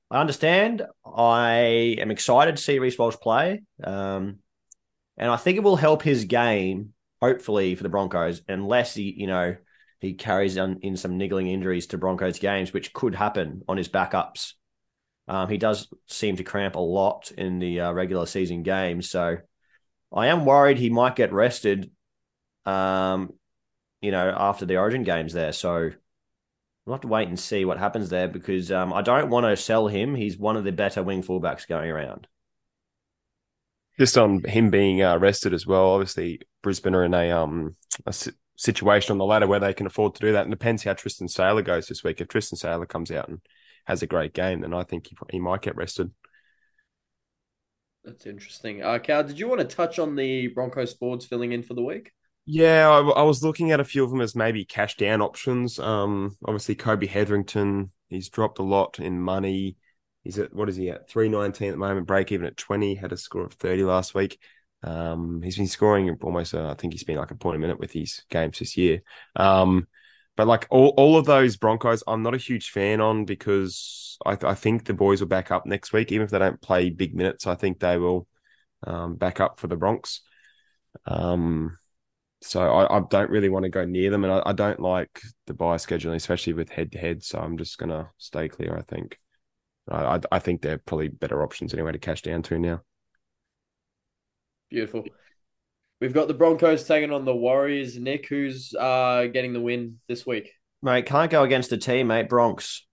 I 0.10 0.20
understand. 0.20 0.82
I 1.06 1.98
am 2.00 2.10
excited 2.10 2.56
to 2.56 2.62
see 2.64 2.80
Reece 2.80 2.98
Walsh 2.98 3.18
play, 3.18 3.62
um, 3.84 4.40
and 5.18 5.30
I 5.30 5.36
think 5.36 5.58
it 5.58 5.64
will 5.64 5.76
help 5.76 6.02
his 6.02 6.26
game, 6.26 6.94
hopefully 7.22 7.76
for 7.76 7.84
the 7.84 7.90
Broncos, 7.90 8.42
unless 8.48 8.96
he, 8.96 9.14
you 9.16 9.28
know, 9.28 9.56
he 10.06 10.14
carries 10.14 10.58
on 10.58 10.80
in 10.82 10.98
some 10.98 11.18
niggling 11.18 11.48
injuries 11.48 11.88
to 11.88 11.98
Broncos 11.98 12.40
games, 12.40 12.74
which 12.74 12.94
could 12.94 13.16
happen 13.16 13.64
on 13.68 13.78
his 13.78 13.90
backups. 13.90 14.54
Um, 15.28 15.50
he 15.50 15.58
does 15.58 15.88
seem 16.08 16.36
to 16.38 16.44
cramp 16.44 16.76
a 16.76 16.80
lot 16.80 17.32
in 17.32 17.60
the 17.60 17.82
uh, 17.82 17.92
regular 17.92 18.26
season 18.26 18.64
games, 18.64 19.10
so 19.10 19.38
I 20.14 20.28
am 20.28 20.46
worried 20.46 20.78
he 20.78 20.90
might 20.90 21.16
get 21.16 21.34
rested 21.34 21.92
um, 22.66 23.34
you 24.02 24.12
know, 24.12 24.34
after 24.36 24.66
the 24.66 24.78
Origin 24.78 25.04
games 25.04 25.34
there. 25.34 25.52
So 25.52 25.92
we'll 26.86 26.94
have 26.94 27.02
to 27.02 27.08
wait 27.08 27.28
and 27.28 27.40
see 27.40 27.66
what 27.66 27.78
happens 27.78 28.10
there 28.10 28.28
because 28.28 28.72
um, 28.72 28.94
I 28.94 29.02
don't 29.02 29.30
want 29.30 29.46
to 29.46 29.56
sell 29.56 29.88
him. 29.88 30.16
He's 30.16 30.38
one 30.38 30.58
of 30.58 30.64
the 30.64 30.72
better 30.72 31.04
wing 31.04 31.24
fullbacks 31.24 31.68
going 31.68 31.90
around. 31.90 32.28
Just 33.98 34.18
on 34.18 34.44
him 34.44 34.70
being 34.72 35.02
uh, 35.02 35.18
rested 35.18 35.54
as 35.54 35.66
well. 35.66 35.92
Obviously, 35.92 36.42
Brisbane 36.62 36.96
are 36.96 37.06
in 37.06 37.14
a 37.14 37.32
um 37.32 37.76
a 38.06 38.14
situation 38.56 39.12
on 39.12 39.18
the 39.18 39.26
ladder 39.26 39.48
where 39.48 39.60
they 39.60 39.74
can 39.74 39.86
afford 39.86 40.16
to 40.16 40.22
do 40.22 40.32
that. 40.34 40.44
And 40.44 40.52
depends 40.52 40.84
how 40.84 40.94
Tristan 40.94 41.28
Sailor 41.28 41.62
goes 41.62 41.88
this 41.88 42.04
week. 42.04 42.22
If 42.22 42.28
Tristan 42.28 42.58
Sailor 42.58 42.86
comes 42.86 43.12
out 43.12 43.30
and 43.30 43.42
has 43.86 44.02
a 44.02 44.08
great 44.08 44.34
game, 44.34 44.62
then 44.62 44.74
I 44.74 44.84
think 44.84 45.08
he, 45.08 45.18
he 45.32 45.40
might 45.40 45.62
get 45.62 45.76
rested. 45.76 46.12
That's 48.04 48.26
interesting. 48.26 48.84
Uh, 48.84 49.00
Cal, 49.00 49.24
did 49.24 49.40
you 49.40 49.48
want 49.48 49.62
to 49.62 49.76
touch 49.76 49.98
on 49.98 50.16
the 50.16 50.48
Broncos 50.48 50.94
forwards 50.94 51.26
filling 51.26 51.54
in 51.54 51.64
for 51.64 51.74
the 51.74 51.84
week? 51.84 52.12
Yeah, 52.46 52.88
I, 52.88 53.00
I 53.00 53.24
was 53.24 53.44
looking 53.44 53.72
at 53.72 53.80
a 53.80 53.84
few 53.86 54.04
of 54.04 54.12
them 54.12 54.22
as 54.22 54.36
maybe 54.36 54.66
cash 54.66 54.96
down 54.98 55.22
options. 55.22 55.80
Um, 55.80 56.38
obviously 56.46 56.76
Kobe 56.76 57.08
Hetherington, 57.08 57.92
he's 58.08 58.30
dropped 58.30 58.60
a 58.60 58.64
lot 58.64 59.00
in 59.00 59.20
money. 59.20 59.78
He's 60.24 60.38
at 60.38 60.54
what 60.54 60.70
is 60.70 60.76
he 60.76 60.90
at 60.90 61.10
three 61.10 61.30
nineteen 61.30 61.70
at 61.70 61.72
the 61.72 61.78
moment, 61.78 62.08
break 62.08 62.32
even 62.32 62.46
at 62.46 62.58
twenty. 62.58 62.96
Had 62.96 63.12
a 63.12 63.18
score 63.18 63.46
of 63.46 63.54
thirty 63.54 63.84
last 63.84 64.14
week. 64.14 64.40
Um, 64.86 65.42
he's 65.42 65.58
been 65.58 65.68
scoring 65.68 66.16
almost. 66.22 66.54
Uh, 66.54 66.70
I 66.70 66.76
think 66.76 66.94
he's 66.94 67.04
been 67.04 67.18
like 67.18 67.32
a 67.32 67.36
point 67.36 67.58
a 67.58 67.60
minute 67.60 67.80
with 67.80 67.92
his 67.92 68.24
games 68.30 68.60
this 68.60 68.78
year. 68.78 69.02
Um, 69.36 69.88
but 70.38 70.48
like 70.48 70.68
all, 70.70 70.94
all 70.98 71.18
of 71.18 71.26
those 71.26 71.58
Broncos, 71.58 72.04
I'm 72.08 72.22
not 72.22 72.36
a 72.36 72.38
huge 72.40 72.70
fan 72.70 73.02
on 73.02 73.26
because 73.26 74.18
I, 74.26 74.38
I 74.44 74.54
think 74.54 74.86
the 74.86 74.94
boys 74.94 75.22
will 75.22 75.28
back 75.28 75.50
up 75.52 75.66
next 75.66 75.92
week, 75.92 76.12
even 76.12 76.26
if 76.26 76.32
they 76.32 76.40
don't 76.40 76.62
play 76.62 76.90
big 76.92 77.16
minutes. 77.16 77.48
I 77.48 77.56
think 77.56 77.80
they 77.80 77.98
will 77.98 78.28
um, 78.86 79.16
back 79.16 79.40
up 79.40 79.60
for 79.60 79.68
the 79.68 79.76
Bronx. 79.76 80.22
Um, 81.06 81.78
so 82.42 82.62
I, 82.62 82.98
I 82.98 83.02
don't 83.10 83.32
really 83.32 83.50
want 83.50 83.64
to 83.64 83.70
go 83.70 83.86
near 83.86 84.12
them, 84.12 84.24
and 84.24 84.34
I, 84.34 84.44
I 84.46 84.54
don't 84.54 84.80
like 84.80 85.22
the 85.48 85.54
buy 85.54 85.78
scheduling, 85.78 86.16
especially 86.16 86.54
with 86.54 86.70
head 86.70 86.92
to 86.92 87.00
head. 87.00 87.24
So 87.24 87.40
I'm 87.40 87.58
just 87.58 87.78
gonna 87.78 88.12
stay 88.18 88.50
clear. 88.50 88.78
I 88.78 88.82
think. 88.82 89.20
I, 89.90 90.16
I 90.18 90.20
I 90.34 90.40
think 90.40 90.62
they're 90.62 90.78
probably 90.78 91.08
better 91.08 91.44
options 91.44 91.74
anyway 91.74 91.94
to 91.94 91.98
cash 92.00 92.22
down 92.22 92.44
to 92.44 92.60
now. 92.60 92.82
Beautiful. 94.76 95.06
We've 96.02 96.12
got 96.12 96.28
the 96.28 96.34
Broncos 96.34 96.84
taking 96.84 97.14
on 97.14 97.24
the 97.24 97.34
Warriors. 97.34 97.98
Nick, 97.98 98.28
who's 98.28 98.76
uh, 98.78 99.28
getting 99.32 99.54
the 99.54 99.62
win 99.62 100.00
this 100.10 100.26
week? 100.26 100.52
Mate, 100.82 101.06
can't 101.06 101.32
go 101.32 101.44
against 101.44 101.70
the 101.70 101.78
team, 101.78 102.08
mate. 102.08 102.28
Bronx. 102.28 102.86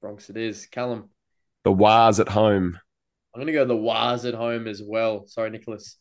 Bronx 0.00 0.30
it 0.30 0.36
is. 0.36 0.66
Callum. 0.66 1.10
The 1.64 1.72
Wars 1.72 2.20
at 2.20 2.28
home. 2.28 2.78
I'm 3.34 3.40
going 3.40 3.48
to 3.48 3.52
go 3.52 3.64
the 3.64 3.76
Wars 3.76 4.24
at 4.24 4.34
home 4.34 4.68
as 4.68 4.80
well. 4.80 5.26
Sorry, 5.26 5.50
Nicholas. 5.50 5.96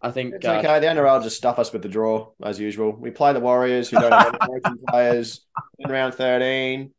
I 0.00 0.12
think 0.12 0.34
It's 0.34 0.46
uh, 0.46 0.58
okay. 0.58 0.78
The 0.78 0.86
NRL 0.86 1.24
just 1.24 1.36
stuff 1.36 1.58
us 1.58 1.72
with 1.72 1.82
the 1.82 1.88
draw 1.88 2.30
as 2.40 2.60
usual. 2.60 2.92
We 2.92 3.10
play 3.10 3.32
the 3.32 3.40
Warriors, 3.40 3.88
who 3.88 3.98
don't 3.98 4.12
have 4.12 4.28
any 4.28 4.38
American 4.40 4.78
players. 4.88 5.44
In 5.80 5.90
round 5.90 6.14
thirteen, 6.14 6.92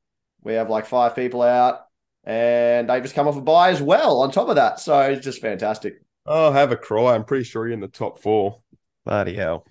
we 0.43 0.55
have 0.55 0.69
like 0.69 0.87
five 0.87 1.15
people 1.15 1.41
out, 1.41 1.85
and 2.25 2.89
they 2.89 2.99
just 2.99 3.15
come 3.15 3.29
off 3.29 3.37
a 3.37 3.41
bye 3.41 3.69
as 3.69 3.81
well. 3.81 4.23
On 4.23 4.29
top 4.29 4.49
of 4.49 4.57
that, 4.57 4.81
so 4.81 4.99
it's 4.99 5.23
just 5.23 5.39
fantastic. 5.39 6.01
Oh, 6.31 6.51
have 6.51 6.71
a 6.71 6.77
cry. 6.77 7.15
I'm 7.15 7.25
pretty 7.25 7.43
sure 7.43 7.65
you're 7.65 7.73
in 7.73 7.79
the 7.79 7.87
top 7.87 8.19
four. 8.19 8.61
Bloody 9.03 9.33
hell. 9.33 9.65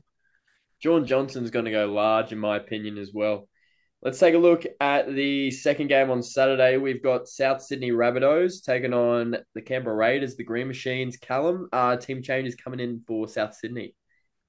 John 0.83 1.07
Johnson's 1.07 1.53
going 1.53 1.67
to 1.67 1.71
go 1.71 1.87
large, 1.87 2.33
in 2.33 2.39
my 2.41 2.57
opinion, 2.57 2.99
as 2.99 3.13
well. 3.15 3.49
Let's 4.03 4.19
take 4.19 4.35
a 4.35 4.39
look 4.39 4.67
at 4.81 5.07
the 5.07 5.53
second 5.53 5.87
game 5.87 6.11
on 6.11 6.21
Saturday. 6.21 6.77
We've 6.77 7.03
got 7.03 7.29
South 7.29 7.63
Sydney 7.63 7.93
Rabbitohs 7.93 8.65
taking 8.65 8.93
on 8.93 9.37
the 9.55 9.63
Canberra 9.63 9.95
Raiders, 9.95 10.35
the 10.35 10.43
Green 10.43 10.67
Machines. 10.67 11.17
Callum, 11.17 11.69
uh, 11.73 11.97
team 11.97 12.23
changes 12.23 12.57
coming 12.57 12.81
in 12.81 13.05
for 13.07 13.29
South 13.29 13.55
Sydney. 13.55 13.95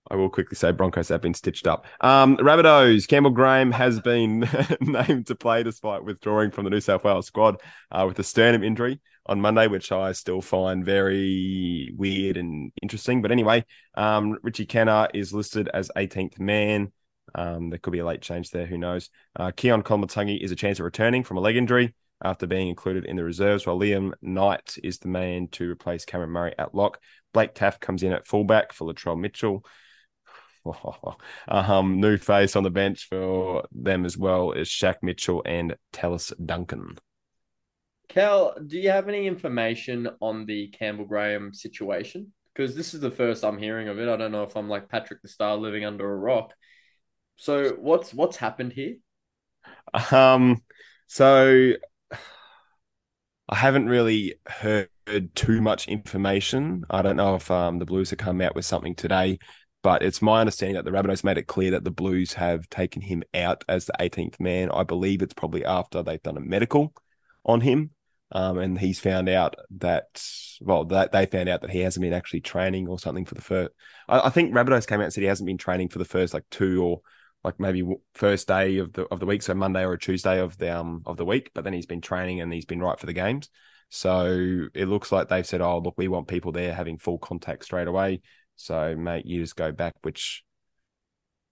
I 0.09 0.15
will 0.15 0.31
quickly 0.31 0.55
say 0.55 0.71
Broncos 0.71 1.09
have 1.09 1.21
been 1.21 1.35
stitched 1.35 1.67
up. 1.67 1.85
Um, 2.01 2.37
Rabbitohs, 2.37 3.07
Campbell 3.07 3.29
Graham 3.29 3.71
has 3.71 3.99
been 3.99 4.49
named 4.81 5.27
to 5.27 5.35
play 5.35 5.61
despite 5.61 6.03
withdrawing 6.03 6.49
from 6.49 6.63
the 6.63 6.71
New 6.71 6.81
South 6.81 7.03
Wales 7.03 7.27
squad 7.27 7.61
uh, 7.91 8.05
with 8.07 8.17
a 8.17 8.23
sternum 8.23 8.63
injury 8.63 8.99
on 9.29 9.39
Monday, 9.39 9.67
which 9.67 9.91
I 9.91 10.11
still 10.13 10.41
find 10.41 10.83
very 10.83 11.93
weird 11.95 12.35
and 12.35 12.71
interesting. 12.81 13.21
But 13.21 13.31
anyway, 13.31 13.63
um, 13.93 14.37
Richie 14.41 14.65
Kennar 14.65 15.09
is 15.13 15.31
listed 15.31 15.69
as 15.71 15.91
18th 15.95 16.39
man. 16.39 16.91
Um, 17.35 17.69
there 17.69 17.77
could 17.77 17.93
be 17.93 17.99
a 17.99 18.05
late 18.05 18.23
change 18.23 18.49
there. 18.49 18.65
Who 18.65 18.79
knows? 18.79 19.11
Uh, 19.35 19.51
Keaon 19.51 19.83
Koloamatangi 19.83 20.41
is 20.41 20.51
a 20.51 20.55
chance 20.55 20.79
of 20.79 20.85
returning 20.85 21.23
from 21.23 21.37
a 21.37 21.41
leg 21.41 21.57
injury 21.57 21.93
after 22.23 22.47
being 22.47 22.69
included 22.69 23.05
in 23.05 23.15
the 23.17 23.23
reserves, 23.23 23.67
while 23.67 23.79
Liam 23.79 24.13
Knight 24.21 24.77
is 24.83 24.97
the 24.97 25.07
man 25.07 25.47
to 25.49 25.69
replace 25.69 26.05
Cameron 26.05 26.31
Murray 26.31 26.55
at 26.57 26.73
lock. 26.73 26.99
Blake 27.31 27.53
Taaffe 27.53 27.79
comes 27.79 28.01
in 28.01 28.11
at 28.11 28.27
fullback 28.27 28.73
for 28.73 28.91
Latrell 28.91 29.17
Mitchell. 29.17 29.63
um, 31.47 32.01
new 32.01 32.17
face 32.17 32.55
on 32.55 32.63
the 32.63 32.71
bench 32.71 33.07
for 33.07 33.63
them 33.71 34.05
as 34.05 34.17
well 34.17 34.53
is 34.53 34.67
Shaq 34.67 34.95
Mitchell 35.03 35.43
and 35.45 35.75
Tallis 35.93 36.33
Duncan. 36.43 36.97
Cal, 38.09 38.55
do 38.65 38.79
you 38.79 38.89
have 38.89 39.07
any 39.07 39.27
information 39.27 40.09
on 40.19 40.45
the 40.47 40.67
Campbell 40.69 41.05
Graham 41.05 41.53
situation? 41.53 42.33
Because 42.53 42.75
this 42.75 42.95
is 42.95 43.01
the 43.01 43.11
first 43.11 43.45
I'm 43.45 43.59
hearing 43.59 43.87
of 43.87 43.99
it. 43.99 44.09
I 44.09 44.17
don't 44.17 44.31
know 44.31 44.43
if 44.43 44.57
I'm 44.57 44.67
like 44.67 44.89
Patrick 44.89 45.21
the 45.21 45.27
Star 45.27 45.55
living 45.55 45.85
under 45.85 46.11
a 46.11 46.17
rock. 46.17 46.53
So 47.37 47.75
what's 47.79 48.13
what's 48.13 48.35
happened 48.35 48.73
here? 48.73 48.95
Um, 50.11 50.61
so 51.07 51.73
I 53.47 53.55
haven't 53.55 53.87
really 53.87 54.35
heard 54.47 54.89
too 55.35 55.61
much 55.61 55.87
information. 55.87 56.85
I 56.89 57.03
don't 57.03 57.15
know 57.15 57.35
if 57.35 57.49
um, 57.51 57.77
the 57.77 57.85
Blues 57.85 58.09
have 58.09 58.19
come 58.19 58.41
out 58.41 58.55
with 58.55 58.65
something 58.65 58.95
today, 58.95 59.37
but 59.83 60.01
it's 60.01 60.21
my 60.21 60.41
understanding 60.41 60.75
that 60.75 60.85
the 60.85 60.91
Rabbitohs 60.91 61.23
made 61.23 61.37
it 61.37 61.47
clear 61.47 61.71
that 61.71 61.83
the 61.83 61.91
Blues 61.91 62.33
have 62.33 62.69
taken 62.69 63.01
him 63.01 63.23
out 63.35 63.63
as 63.69 63.85
the 63.85 63.93
18th 63.99 64.39
man. 64.39 64.71
I 64.71 64.83
believe 64.83 65.21
it's 65.21 65.33
probably 65.33 65.63
after 65.63 66.01
they've 66.01 66.21
done 66.21 66.37
a 66.37 66.41
medical 66.41 66.93
on 67.45 67.61
him. 67.61 67.91
Um, 68.31 68.59
and 68.59 68.77
he's 68.77 68.99
found 68.99 69.27
out 69.27 69.55
that, 69.77 70.23
well, 70.61 70.85
that 70.85 71.11
they 71.11 71.25
found 71.25 71.49
out 71.49 71.61
that 71.61 71.71
he 71.71 71.79
hasn't 71.79 72.03
been 72.03 72.13
actually 72.13 72.41
training 72.41 72.87
or 72.87 72.99
something 72.99 73.25
for 73.25 73.35
the 73.35 73.41
first. 73.41 73.71
I, 74.07 74.27
I 74.27 74.29
think 74.29 74.53
Rabbitohs 74.53 74.87
came 74.87 74.99
out 74.99 75.05
and 75.05 75.13
said 75.13 75.21
he 75.21 75.27
hasn't 75.27 75.47
been 75.47 75.57
training 75.57 75.89
for 75.89 75.97
the 75.97 76.05
first 76.05 76.33
like 76.33 76.45
two 76.51 76.83
or 76.83 77.01
like 77.43 77.59
maybe 77.59 77.83
first 78.13 78.47
day 78.47 78.77
of 78.77 78.93
the 78.93 79.03
of 79.05 79.19
the 79.19 79.25
week, 79.25 79.41
so 79.41 79.53
Monday 79.53 79.83
or 79.83 79.93
a 79.93 79.99
Tuesday 79.99 80.39
of 80.39 80.57
the 80.57 80.77
um 80.77 81.01
of 81.05 81.17
the 81.17 81.25
week. 81.25 81.51
But 81.53 81.63
then 81.63 81.73
he's 81.73 81.85
been 81.85 82.01
training 82.01 82.41
and 82.41 82.51
he's 82.51 82.65
been 82.65 82.81
right 82.81 82.99
for 82.99 83.05
the 83.05 83.13
games. 83.13 83.49
So 83.89 84.67
it 84.73 84.85
looks 84.85 85.11
like 85.11 85.29
they've 85.29 85.45
said, 85.45 85.61
"Oh, 85.61 85.79
look, 85.79 85.95
we 85.97 86.07
want 86.07 86.27
people 86.27 86.51
there 86.51 86.73
having 86.73 86.97
full 86.97 87.17
contact 87.17 87.63
straight 87.63 87.87
away." 87.87 88.21
So, 88.55 88.95
mate, 88.95 89.25
you 89.25 89.41
just 89.41 89.55
go 89.55 89.71
back. 89.71 89.95
Which, 90.01 90.43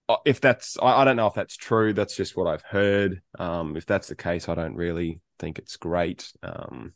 uh, 0.08 0.16
if 0.24 0.40
that's, 0.40 0.76
I, 0.80 1.02
I 1.02 1.04
don't 1.04 1.16
know 1.16 1.26
if 1.26 1.34
that's 1.34 1.56
true. 1.56 1.92
That's 1.94 2.14
just 2.14 2.36
what 2.36 2.46
I've 2.46 2.62
heard. 2.62 3.22
Um, 3.38 3.76
if 3.76 3.86
that's 3.86 4.08
the 4.08 4.14
case, 4.14 4.48
I 4.48 4.54
don't 4.54 4.76
really 4.76 5.20
think 5.38 5.58
it's 5.58 5.76
great. 5.76 6.32
Um, 6.42 6.94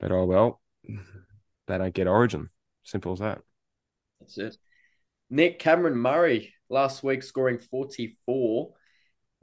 but 0.00 0.12
oh 0.12 0.24
well, 0.24 0.60
they 1.66 1.78
don't 1.78 1.94
get 1.94 2.06
Origin. 2.06 2.48
Simple 2.84 3.12
as 3.12 3.20
that. 3.20 3.40
That's 4.20 4.38
it. 4.38 4.56
Nick 5.30 5.58
Cameron 5.58 5.96
Murray 5.96 6.52
last 6.68 7.02
week 7.02 7.22
scoring 7.22 7.58
44, 7.58 8.72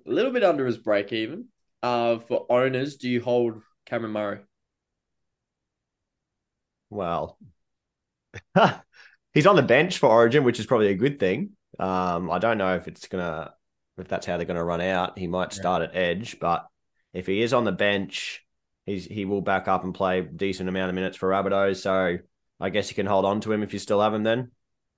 a 0.05 0.11
little 0.11 0.31
bit 0.31 0.43
under 0.43 0.65
his 0.65 0.77
break 0.77 1.11
even. 1.13 1.45
Uh, 1.81 2.19
for 2.19 2.45
owners, 2.49 2.97
do 2.97 3.09
you 3.09 3.21
hold 3.21 3.61
Cameron 3.85 4.11
Murray? 4.11 4.39
Well, 6.89 7.37
he's 9.33 9.47
on 9.47 9.55
the 9.55 9.61
bench 9.61 9.97
for 9.97 10.09
Origin, 10.09 10.43
which 10.43 10.59
is 10.59 10.65
probably 10.65 10.87
a 10.87 10.95
good 10.95 11.19
thing. 11.19 11.51
Um, 11.79 12.29
I 12.29 12.39
don't 12.39 12.57
know 12.57 12.75
if 12.75 12.87
it's 12.87 13.07
gonna 13.07 13.53
if 13.97 14.07
that's 14.07 14.25
how 14.25 14.37
they're 14.37 14.45
gonna 14.45 14.63
run 14.63 14.81
out. 14.81 15.17
He 15.17 15.27
might 15.27 15.53
start 15.53 15.81
at 15.81 15.95
edge, 15.95 16.39
but 16.39 16.67
if 17.13 17.27
he 17.27 17.41
is 17.41 17.53
on 17.53 17.63
the 17.65 17.71
bench, 17.71 18.45
he's 18.85 19.05
he 19.05 19.25
will 19.25 19.41
back 19.41 19.67
up 19.67 19.83
and 19.83 19.93
play 19.93 20.19
a 20.19 20.23
decent 20.23 20.69
amount 20.69 20.89
of 20.89 20.95
minutes 20.95 21.17
for 21.17 21.29
Rabbitohs. 21.29 21.77
So 21.77 22.17
I 22.59 22.69
guess 22.69 22.89
you 22.89 22.95
can 22.95 23.05
hold 23.05 23.25
on 23.25 23.41
to 23.41 23.51
him 23.51 23.63
if 23.63 23.73
you 23.73 23.79
still 23.79 24.01
have 24.01 24.13
him 24.13 24.23
then, 24.23 24.51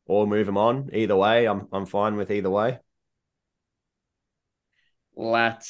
or 0.05 0.27
move 0.27 0.47
him 0.47 0.57
on. 0.57 0.89
Either 0.93 1.15
way, 1.15 1.47
I'm 1.47 1.67
I'm 1.71 1.85
fine 1.85 2.15
with 2.15 2.31
either 2.31 2.49
way. 2.49 2.79
Lat 5.15 5.65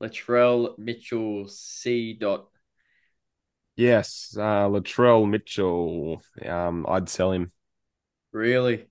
Latrell 0.00 0.78
Mitchell 0.78 1.48
C. 1.48 2.12
Dot. 2.14 2.48
Yes, 3.76 4.36
uh, 4.38 4.68
Latrell 4.68 5.28
Mitchell. 5.28 6.22
Um, 6.44 6.84
I'd 6.88 7.08
sell 7.08 7.32
him 7.32 7.52
Really? 8.32 8.88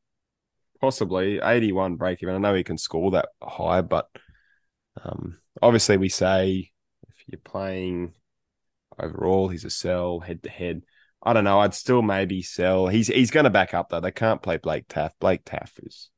possibly 0.79 1.39
81 1.41 1.95
break 1.95 2.21
even. 2.23 2.35
I 2.35 2.37
know 2.39 2.53
he 2.55 2.63
can 2.63 2.77
score 2.77 3.11
that 3.11 3.29
high, 3.41 3.81
but 3.81 4.09
um, 5.03 5.37
obviously 5.61 5.97
we 5.97 6.09
say 6.09 6.59
if 6.59 6.80
you're 7.27 7.39
playing 7.39 8.13
overall, 8.99 9.47
he's 9.49 9.65
a 9.65 9.69
sell 9.69 10.19
head 10.19 10.43
to 10.43 10.49
head. 10.49 10.83
I 11.23 11.33
don't 11.33 11.43
know. 11.43 11.59
I'd 11.59 11.73
still 11.73 12.01
maybe 12.01 12.41
sell. 12.41 12.87
He's 12.87 13.07
he's 13.07 13.31
going 13.31 13.43
to 13.43 13.49
back 13.49 13.73
up 13.73 13.89
though. 13.89 13.99
They 13.99 14.11
can't 14.11 14.41
play 14.41 14.57
Blake 14.57 14.87
Taaffe. 14.87 15.13
Blake 15.19 15.45
Taaffe 15.45 15.85
is 15.85 16.09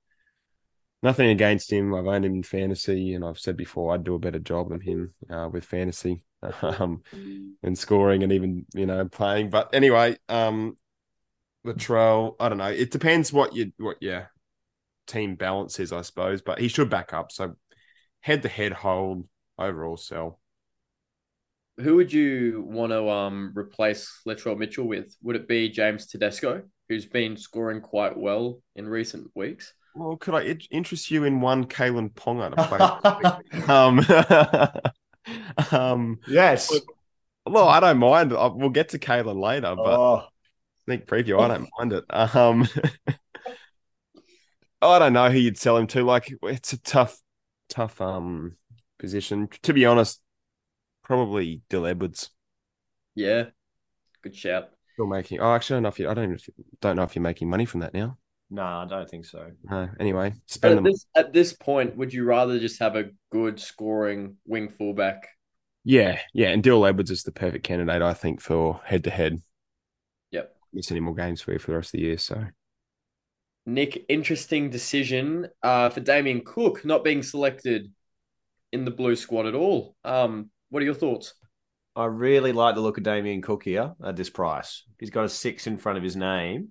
nothing 1.01 1.29
against 1.29 1.71
him. 1.71 1.93
I've 1.93 2.07
owned 2.07 2.25
him 2.25 2.35
in 2.35 2.43
fantasy, 2.43 3.13
and 3.13 3.25
I've 3.25 3.39
said 3.39 3.57
before 3.57 3.93
I'd 3.93 4.05
do 4.05 4.15
a 4.15 4.19
better 4.19 4.39
job 4.39 4.69
than 4.69 4.79
him 4.79 5.13
uh, 5.29 5.49
with 5.51 5.65
fantasy 5.65 6.23
um, 6.61 7.03
and 7.61 7.77
scoring 7.77 8.23
and 8.23 8.31
even 8.31 8.65
you 8.73 8.85
know 8.85 9.05
playing. 9.07 9.49
But 9.49 9.73
anyway, 9.73 10.17
um, 10.29 10.77
Latrell, 11.65 12.35
I 12.39 12.49
don't 12.49 12.57
know. 12.57 12.65
It 12.65 12.91
depends 12.91 13.33
what 13.33 13.53
you 13.53 13.73
what 13.77 13.97
your 14.01 14.31
team 15.05 15.35
balance 15.35 15.79
is, 15.79 15.91
I 15.91 16.01
suppose. 16.01 16.41
But 16.41 16.59
he 16.59 16.69
should 16.69 16.89
back 16.89 17.13
up. 17.13 17.31
So 17.31 17.55
head 18.21 18.41
to 18.43 18.49
head 18.49 18.71
hold 18.71 19.27
overall 19.59 19.97
sell. 19.97 20.39
Who 21.77 21.95
would 21.95 22.13
you 22.13 22.63
want 22.67 22.91
to 22.91 23.09
um 23.09 23.51
replace 23.55 24.21
Latrell 24.27 24.57
Mitchell 24.57 24.87
with? 24.87 25.15
Would 25.23 25.35
it 25.35 25.47
be 25.47 25.69
James 25.69 26.05
Tedesco, 26.05 26.63
who's 26.87 27.05
been 27.05 27.35
scoring 27.35 27.81
quite 27.81 28.17
well 28.17 28.61
in 28.75 28.87
recent 28.87 29.31
weeks? 29.35 29.73
Well, 29.95 30.17
could 30.17 30.35
I 30.35 30.57
interest 30.71 31.11
you 31.11 31.23
in 31.23 31.41
one 31.41 31.65
Kalyn 31.65 32.11
Ponga 32.11 32.51
to 32.51 32.67
play? 32.67 32.79
um, 33.69 33.99
um, 35.71 36.19
Yes. 36.25 36.71
well, 37.45 37.67
I 37.67 37.79
don't 37.79 37.99
mind. 37.99 38.33
I- 38.33 38.47
We'll 38.47 38.69
get 38.69 38.89
to 38.89 38.99
Kalyn 38.99 39.39
later, 39.39 39.75
but 39.75 39.99
Oh, 39.99 40.27
sneak 40.85 41.05
preview, 41.05 41.41
I 41.41 41.47
don't 41.47 41.69
mind 41.79 41.93
it. 41.93 42.05
Um, 42.09 42.67
I 44.81 44.99
don't 44.99 45.13
know 45.13 45.29
who 45.29 45.39
you'd 45.39 45.57
sell 45.57 45.77
him 45.77 45.87
to. 45.87 46.03
Like, 46.03 46.33
it's 46.43 46.73
a 46.73 46.81
tough, 46.81 47.17
tough 47.69 48.01
um 48.01 48.57
position. 48.99 49.47
To 49.63 49.73
be 49.73 49.85
honest, 49.85 50.21
probably 51.03 51.61
Dill 51.69 51.85
Edwards. 51.85 52.29
Yeah, 53.15 53.45
good 54.21 54.35
shout. 54.35 54.69
Still 54.93 55.07
making. 55.07 55.39
Oh, 55.39 55.53
actually, 55.53 55.75
I 55.75 55.77
don't 55.77 55.83
know 55.83 55.89
if 55.89 55.99
you. 55.99 56.09
I 56.09 56.13
don't 56.13 56.23
even, 56.25 56.39
don't 56.81 56.95
know 56.95 57.03
if 57.03 57.15
you're 57.15 57.23
making 57.23 57.49
money 57.49 57.65
from 57.65 57.81
that 57.81 57.93
now. 57.93 58.17
no, 58.49 58.63
I 58.63 58.85
don't 58.87 59.09
think 59.09 59.25
so. 59.25 59.51
Anyway, 59.99 60.33
spend 60.47 60.71
at 60.71 60.75
them. 60.75 60.83
this 60.85 61.05
at 61.15 61.33
this 61.33 61.53
point, 61.53 61.95
would 61.97 62.13
you 62.13 62.23
rather 62.25 62.59
just 62.59 62.79
have 62.79 62.95
a 62.95 63.09
good 63.31 63.59
scoring 63.59 64.37
wing 64.45 64.69
fullback? 64.69 65.27
Yeah, 65.83 66.19
yeah, 66.33 66.49
and 66.49 66.63
Dill 66.63 66.85
Edwards 66.85 67.11
is 67.11 67.23
the 67.23 67.31
perfect 67.31 67.65
candidate, 67.65 68.01
I 68.01 68.13
think, 68.13 68.39
for 68.39 68.79
head 68.85 69.03
to 69.03 69.09
head. 69.09 69.41
Yep. 70.31 70.55
Miss 70.71 70.91
any 70.91 71.01
more 71.01 71.15
games 71.15 71.41
for 71.41 71.51
you 71.51 71.59
for 71.59 71.71
the 71.71 71.77
rest 71.77 71.93
of 71.93 71.99
the 71.99 72.05
year. 72.05 72.17
So 72.17 72.45
Nick, 73.65 74.05
interesting 74.09 74.69
decision 74.69 75.47
uh, 75.61 75.89
for 75.89 75.99
Damien 75.99 76.41
Cook 76.45 76.85
not 76.85 77.03
being 77.03 77.23
selected 77.23 77.91
in 78.71 78.85
the 78.85 78.91
blue 78.91 79.15
squad 79.15 79.45
at 79.45 79.55
all. 79.55 79.95
Um, 80.03 80.49
what 80.73 80.81
are 80.81 80.85
your 80.85 80.95
thoughts? 80.95 81.35
I 81.95 82.05
really 82.05 82.51
like 82.51 82.73
the 82.73 82.81
look 82.81 82.97
of 82.97 83.03
Damien 83.03 83.43
Cook 83.43 83.63
here 83.63 83.93
at 84.03 84.15
this 84.15 84.31
price. 84.31 84.81
He's 84.99 85.11
got 85.11 85.23
a 85.23 85.29
six 85.29 85.67
in 85.67 85.77
front 85.77 85.99
of 85.99 86.03
his 86.03 86.15
name. 86.15 86.69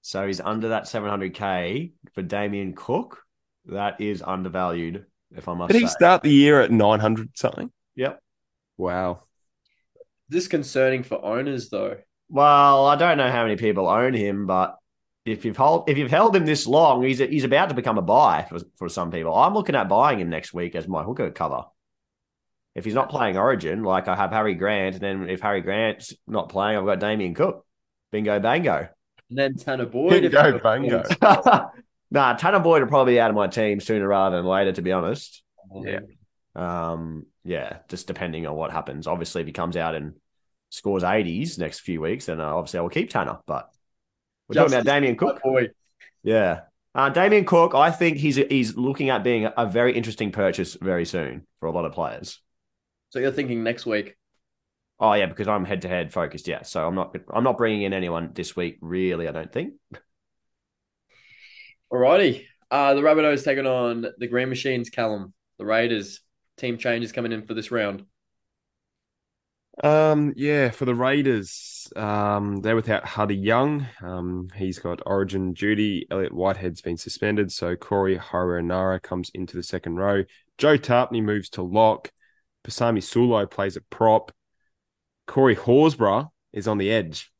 So 0.00 0.26
he's 0.26 0.40
under 0.40 0.70
that 0.70 0.84
700k 0.84 1.92
for 2.14 2.22
Damien 2.22 2.72
Cook. 2.74 3.22
That 3.66 4.00
is 4.00 4.22
undervalued, 4.22 5.04
if 5.36 5.48
I 5.48 5.54
must 5.54 5.70
say. 5.70 5.78
did 5.78 5.82
he 5.82 5.88
say. 5.88 5.96
start 5.98 6.22
the 6.22 6.32
year 6.32 6.62
at 6.62 6.70
nine 6.70 6.98
hundred 6.98 7.36
something? 7.36 7.70
Yep. 7.94 8.22
Wow. 8.78 9.24
This 10.30 10.48
concerning 10.48 11.02
for 11.02 11.22
owners 11.22 11.68
though. 11.68 11.98
Well, 12.30 12.86
I 12.86 12.96
don't 12.96 13.18
know 13.18 13.30
how 13.30 13.42
many 13.42 13.56
people 13.56 13.86
own 13.86 14.14
him, 14.14 14.46
but 14.46 14.78
if 15.26 15.44
you've 15.44 15.58
held 15.58 15.90
if 15.90 15.98
you've 15.98 16.10
held 16.10 16.34
him 16.34 16.46
this 16.46 16.66
long, 16.66 17.02
he's 17.02 17.18
he's 17.18 17.44
about 17.44 17.68
to 17.68 17.74
become 17.74 17.98
a 17.98 18.02
buy 18.02 18.46
for 18.48 18.60
for 18.78 18.88
some 18.88 19.10
people. 19.10 19.34
I'm 19.34 19.52
looking 19.52 19.74
at 19.74 19.90
buying 19.90 20.20
him 20.20 20.30
next 20.30 20.54
week 20.54 20.74
as 20.74 20.88
my 20.88 21.02
hooker 21.02 21.30
cover. 21.30 21.64
If 22.76 22.84
he's 22.84 22.94
not 22.94 23.08
playing 23.08 23.38
Origin, 23.38 23.82
like 23.82 24.06
I 24.06 24.14
have 24.14 24.30
Harry 24.32 24.54
Grant, 24.54 24.96
and 24.96 25.02
then 25.02 25.30
if 25.30 25.40
Harry 25.40 25.62
Grant's 25.62 26.12
not 26.26 26.50
playing, 26.50 26.78
I've 26.78 26.84
got 26.84 27.00
Damien 27.00 27.34
Cook. 27.34 27.64
Bingo 28.12 28.38
bango. 28.38 28.88
And 29.30 29.38
then 29.38 29.54
Tanner 29.56 29.86
Boyd. 29.86 30.10
Bingo, 30.22 30.46
you're- 30.46 30.60
bango. 30.60 31.02
nah, 32.10 32.34
Tanner 32.34 32.60
Boyd 32.60 32.82
will 32.82 32.88
probably 32.88 33.14
be 33.14 33.20
out 33.20 33.30
of 33.30 33.36
my 33.36 33.46
team 33.46 33.80
sooner 33.80 34.06
rather 34.06 34.36
than 34.36 34.46
later, 34.46 34.72
to 34.72 34.82
be 34.82 34.92
honest. 34.92 35.42
Yeah. 35.74 36.00
Um, 36.54 37.26
yeah, 37.44 37.78
just 37.88 38.06
depending 38.06 38.46
on 38.46 38.54
what 38.54 38.70
happens. 38.70 39.06
Obviously, 39.06 39.40
if 39.40 39.46
he 39.46 39.52
comes 39.52 39.76
out 39.76 39.94
and 39.94 40.14
scores 40.68 41.02
80s 41.02 41.58
next 41.58 41.80
few 41.80 42.00
weeks, 42.00 42.26
then 42.26 42.40
uh, 42.40 42.54
obviously 42.54 42.78
I 42.78 42.82
will 42.82 42.90
keep 42.90 43.10
Tanner. 43.10 43.38
But 43.46 43.70
we're 44.48 44.54
talking 44.54 44.74
about 44.74 44.84
Damien 44.84 45.16
Cook. 45.16 45.40
Boyd. 45.42 45.72
Yeah. 46.22 46.60
Uh, 46.94 47.10
Damien 47.10 47.44
Cook, 47.44 47.74
I 47.74 47.90
think 47.90 48.16
he's 48.16 48.36
he's 48.36 48.76
looking 48.76 49.10
at 49.10 49.22
being 49.22 49.48
a 49.56 49.66
very 49.66 49.94
interesting 49.94 50.32
purchase 50.32 50.74
very 50.80 51.04
soon 51.04 51.46
for 51.60 51.66
a 51.66 51.72
lot 51.72 51.84
of 51.84 51.92
players. 51.92 52.40
So 53.10 53.18
you're 53.18 53.32
thinking 53.32 53.62
next 53.62 53.86
week? 53.86 54.16
Oh 54.98 55.12
yeah, 55.12 55.26
because 55.26 55.48
I'm 55.48 55.64
head 55.64 55.82
to 55.82 55.88
head 55.88 56.12
focused. 56.12 56.48
Yeah, 56.48 56.62
so 56.62 56.86
I'm 56.86 56.94
not 56.94 57.14
I'm 57.32 57.44
not 57.44 57.58
bringing 57.58 57.82
in 57.82 57.92
anyone 57.92 58.30
this 58.34 58.56
week. 58.56 58.78
Really, 58.80 59.28
I 59.28 59.32
don't 59.32 59.52
think. 59.52 59.74
Alrighty. 61.92 62.46
Uh, 62.70 62.94
the 62.94 63.00
Rabbitohs 63.00 63.44
taking 63.44 63.66
on 63.66 64.06
the 64.18 64.26
Green 64.26 64.48
Machines, 64.48 64.90
Callum. 64.90 65.32
The 65.58 65.66
Raiders. 65.66 66.20
Team 66.56 66.78
changes 66.78 67.12
coming 67.12 67.32
in 67.32 67.42
for 67.42 67.52
this 67.52 67.70
round. 67.70 68.04
Um, 69.84 70.32
yeah, 70.36 70.70
for 70.70 70.86
the 70.86 70.94
Raiders, 70.94 71.86
um, 71.94 72.62
they're 72.62 72.74
without 72.74 73.04
Huddy 73.04 73.36
Young. 73.36 73.86
Um, 74.02 74.48
he's 74.56 74.78
got 74.78 75.02
Origin 75.04 75.52
duty. 75.52 76.06
Elliot 76.10 76.32
Whitehead's 76.32 76.80
been 76.80 76.96
suspended, 76.96 77.52
so 77.52 77.76
Corey 77.76 78.16
Harawira-Naera 78.16 79.00
comes 79.00 79.30
into 79.34 79.54
the 79.54 79.62
second 79.62 79.96
row. 79.96 80.24
Joe 80.56 80.78
Tapine 80.78 81.22
moves 81.22 81.50
to 81.50 81.62
lock. 81.62 82.10
Pasami 82.66 82.98
Saulo 82.98 83.48
plays 83.48 83.76
at 83.76 83.88
prop. 83.90 84.32
Corey 85.26 85.54
Horsburgh 85.54 86.28
is 86.52 86.66
on 86.66 86.78
the 86.78 86.90
edge. 86.90 87.30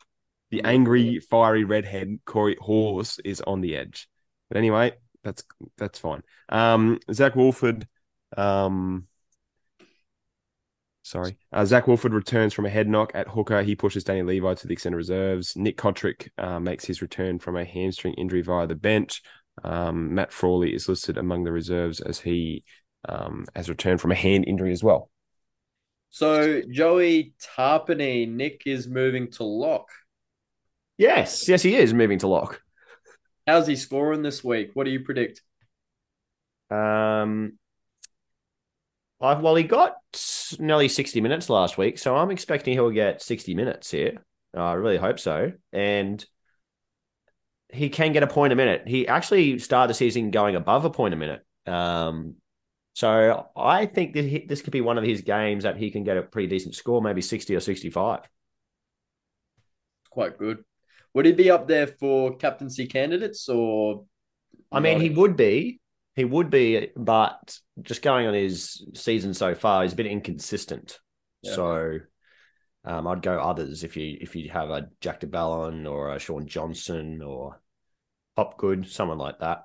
The 0.50 0.62
angry, 0.64 1.18
fiery 1.18 1.64
redhead 1.64 2.20
Corey 2.24 2.56
Horse 2.60 3.18
is 3.24 3.40
on 3.40 3.60
the 3.60 3.76
edge. 3.76 4.08
But 4.48 4.58
anyway, 4.58 4.92
that's 5.24 5.42
that's 5.76 5.98
fine. 5.98 6.22
Um, 6.48 7.00
Zac 7.12 7.34
Woolford, 7.34 7.88
um, 8.36 9.08
sorry, 11.02 11.36
uh, 11.52 11.64
Zac 11.64 11.88
Woolford 11.88 12.14
returns 12.14 12.54
from 12.54 12.66
a 12.66 12.70
head 12.70 12.88
knock 12.88 13.10
at 13.14 13.26
hooker. 13.26 13.62
He 13.62 13.74
pushes 13.74 14.04
Danny 14.04 14.22
Levi 14.22 14.54
to 14.54 14.66
the 14.68 14.72
extent 14.72 14.94
of 14.94 14.98
reserves. 14.98 15.56
Nick 15.56 15.76
Cotric 15.76 16.28
uh, 16.38 16.60
makes 16.60 16.84
his 16.84 17.02
return 17.02 17.40
from 17.40 17.56
a 17.56 17.64
hamstring 17.64 18.14
injury 18.14 18.42
via 18.42 18.68
the 18.68 18.76
bench. 18.76 19.22
Um, 19.64 20.14
Matt 20.14 20.32
Frawley 20.32 20.72
is 20.72 20.88
listed 20.88 21.18
among 21.18 21.42
the 21.42 21.52
reserves 21.52 22.00
as 22.00 22.20
he 22.20 22.62
um, 23.08 23.46
has 23.56 23.68
returned 23.68 24.00
from 24.00 24.12
a 24.12 24.16
hand 24.16 24.44
injury 24.46 24.70
as 24.70 24.84
well. 24.84 25.10
So 26.16 26.62
Joey 26.70 27.34
Tapine, 27.38 28.36
Nick 28.36 28.62
is 28.64 28.88
moving 28.88 29.30
to 29.32 29.44
lock. 29.44 29.90
Yes, 30.96 31.46
yes, 31.46 31.60
he 31.60 31.76
is 31.76 31.92
moving 31.92 32.20
to 32.20 32.26
lock. 32.26 32.62
How's 33.46 33.66
he 33.66 33.76
scoring 33.76 34.22
this 34.22 34.42
week? 34.42 34.70
What 34.72 34.84
do 34.84 34.92
you 34.92 35.00
predict? 35.00 35.42
Um, 36.70 37.58
I, 39.20 39.34
well, 39.34 39.56
he 39.56 39.64
got 39.64 39.96
nearly 40.58 40.88
60 40.88 41.20
minutes 41.20 41.50
last 41.50 41.76
week, 41.76 41.98
so 41.98 42.16
I'm 42.16 42.30
expecting 42.30 42.72
he'll 42.72 42.88
get 42.88 43.20
60 43.20 43.54
minutes 43.54 43.90
here. 43.90 44.24
I 44.56 44.72
really 44.72 44.96
hope 44.96 45.20
so. 45.20 45.52
And 45.70 46.24
he 47.70 47.90
can 47.90 48.14
get 48.14 48.22
a 48.22 48.26
point 48.26 48.54
a 48.54 48.56
minute. 48.56 48.84
He 48.88 49.06
actually 49.06 49.58
started 49.58 49.90
the 49.90 49.94
season 49.94 50.30
going 50.30 50.56
above 50.56 50.86
a 50.86 50.90
point 50.90 51.12
a 51.12 51.18
minute. 51.18 51.44
Um, 51.66 52.36
so 52.96 53.48
I 53.54 53.84
think 53.84 54.14
that 54.14 54.24
he, 54.24 54.38
this 54.38 54.62
could 54.62 54.72
be 54.72 54.80
one 54.80 54.96
of 54.96 55.04
his 55.04 55.20
games 55.20 55.64
that 55.64 55.76
he 55.76 55.90
can 55.90 56.02
get 56.02 56.16
a 56.16 56.22
pretty 56.22 56.48
decent 56.48 56.74
score, 56.74 57.02
maybe 57.02 57.20
60 57.20 57.54
or 57.54 57.60
65. 57.60 58.20
Quite 60.08 60.38
good. 60.38 60.64
Would 61.12 61.26
he 61.26 61.32
be 61.32 61.50
up 61.50 61.68
there 61.68 61.88
for 61.88 62.38
captaincy 62.38 62.86
candidates 62.86 63.50
or? 63.50 64.06
I 64.72 64.80
mean, 64.80 64.98
he 64.98 65.10
would 65.10 65.36
be. 65.36 65.78
He 66.14 66.24
would 66.24 66.48
be, 66.48 66.88
but 66.96 67.58
just 67.82 68.00
going 68.00 68.28
on 68.28 68.32
his 68.32 68.86
season 68.94 69.34
so 69.34 69.54
far, 69.54 69.82
he's 69.82 69.92
been 69.92 70.06
inconsistent. 70.06 70.98
Yeah. 71.42 71.54
So 71.54 71.98
um, 72.86 73.06
I'd 73.08 73.20
go 73.20 73.38
others 73.38 73.84
if 73.84 73.98
you 73.98 74.16
if 74.22 74.34
you 74.34 74.48
have 74.48 74.70
a 74.70 74.88
Jack 75.02 75.20
de 75.20 75.26
Belin 75.26 75.86
or 75.86 76.14
a 76.14 76.18
Shaun 76.18 76.46
Johnson 76.46 77.20
or 77.20 77.60
Hopgood, 78.38 78.88
someone 78.88 79.18
like 79.18 79.40
that. 79.40 79.64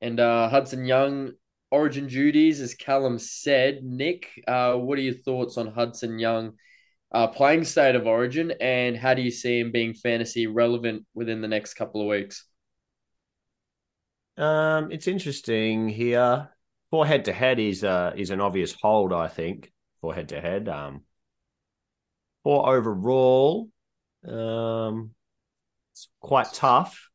And 0.00 0.18
uh, 0.18 0.48
Hudson 0.48 0.86
Young, 0.86 1.32
origin 1.70 2.06
duties, 2.06 2.60
as 2.60 2.74
Callum 2.74 3.18
said. 3.18 3.82
Nick, 3.82 4.42
uh, 4.46 4.74
what 4.74 4.98
are 4.98 5.02
your 5.02 5.14
thoughts 5.14 5.56
on 5.56 5.68
Hudson 5.68 6.18
Young 6.18 6.52
uh, 7.12 7.26
playing 7.26 7.64
state 7.64 7.96
of 7.96 8.06
origin, 8.06 8.52
and 8.60 8.96
how 8.96 9.14
do 9.14 9.22
you 9.22 9.30
see 9.30 9.58
him 9.58 9.72
being 9.72 9.94
fantasy 9.94 10.46
relevant 10.46 11.04
within 11.14 11.40
the 11.40 11.48
next 11.48 11.74
couple 11.74 12.00
of 12.00 12.06
weeks? 12.06 12.44
Um, 14.36 14.90
it's 14.90 15.08
interesting 15.08 15.88
here. 15.88 16.50
For 16.90 17.06
head 17.06 17.26
to 17.26 17.32
head 17.32 17.60
is 17.60 17.84
uh 17.84 18.12
is 18.16 18.30
an 18.30 18.40
obvious 18.40 18.72
hold, 18.72 19.12
I 19.12 19.28
think, 19.28 19.70
for 20.00 20.12
head 20.12 20.30
to 20.30 20.40
head. 20.40 20.68
Um 20.68 21.02
for 22.42 22.68
overall, 22.68 23.68
um 24.26 25.14
it's 25.92 26.08
quite 26.20 26.48
tough. 26.52 27.09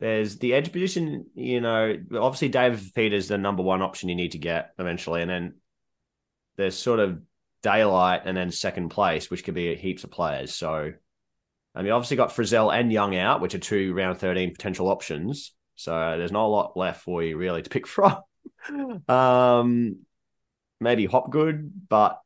There's 0.00 0.38
the 0.38 0.54
edge 0.54 0.72
position, 0.72 1.26
you 1.34 1.60
know, 1.60 1.96
obviously 2.14 2.48
David 2.48 2.80
Fifita's 2.80 3.28
the 3.28 3.38
number 3.38 3.62
one 3.62 3.80
option 3.80 4.08
you 4.08 4.16
need 4.16 4.32
to 4.32 4.38
get 4.38 4.70
eventually, 4.78 5.22
and 5.22 5.30
then 5.30 5.54
there's 6.56 6.76
sort 6.76 7.00
of 7.00 7.22
daylight 7.62 8.22
and 8.24 8.36
then 8.36 8.50
second 8.50 8.90
place, 8.90 9.30
which 9.30 9.44
could 9.44 9.54
be 9.54 9.74
heaps 9.76 10.04
of 10.04 10.10
players. 10.10 10.54
So 10.54 10.92
I 11.74 11.82
mean, 11.82 11.92
obviously 11.92 12.16
got 12.16 12.30
Frizell 12.30 12.74
and 12.74 12.92
Young 12.92 13.16
out, 13.16 13.40
which 13.40 13.54
are 13.54 13.58
two 13.60 13.94
round 13.94 14.18
13 14.18 14.52
potential 14.52 14.88
options. 14.88 15.52
So 15.76 15.90
there's 16.16 16.32
not 16.32 16.44
a 16.44 16.48
lot 16.48 16.76
left 16.76 17.02
for 17.02 17.22
you 17.22 17.36
really 17.36 17.62
to 17.62 17.70
pick 17.70 17.86
from. 17.88 18.18
um, 19.08 19.96
maybe 20.80 21.06
Hopgood, 21.06 21.88
but 21.88 22.20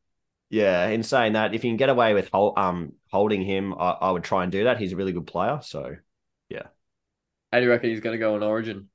yeah, 0.50 0.88
in 0.88 1.02
saying 1.02 1.34
that, 1.34 1.54
if 1.54 1.64
you 1.64 1.70
can 1.70 1.76
get 1.76 1.90
away 1.90 2.14
with 2.14 2.30
hol- 2.30 2.54
um 2.56 2.92
holding 3.10 3.42
him, 3.42 3.74
I-, 3.74 3.98
I 4.00 4.10
would 4.10 4.24
try 4.24 4.42
and 4.42 4.52
do 4.52 4.64
that. 4.64 4.78
He's 4.78 4.92
a 4.92 4.96
really 4.96 5.12
good 5.12 5.26
player. 5.26 5.60
So 5.62 5.96
How 7.52 7.58
do 7.58 7.64
you 7.64 7.70
reckon 7.70 7.90
he's 7.90 8.00
going 8.00 8.14
to 8.14 8.18
go 8.18 8.34
on 8.34 8.42
origin? 8.42 8.88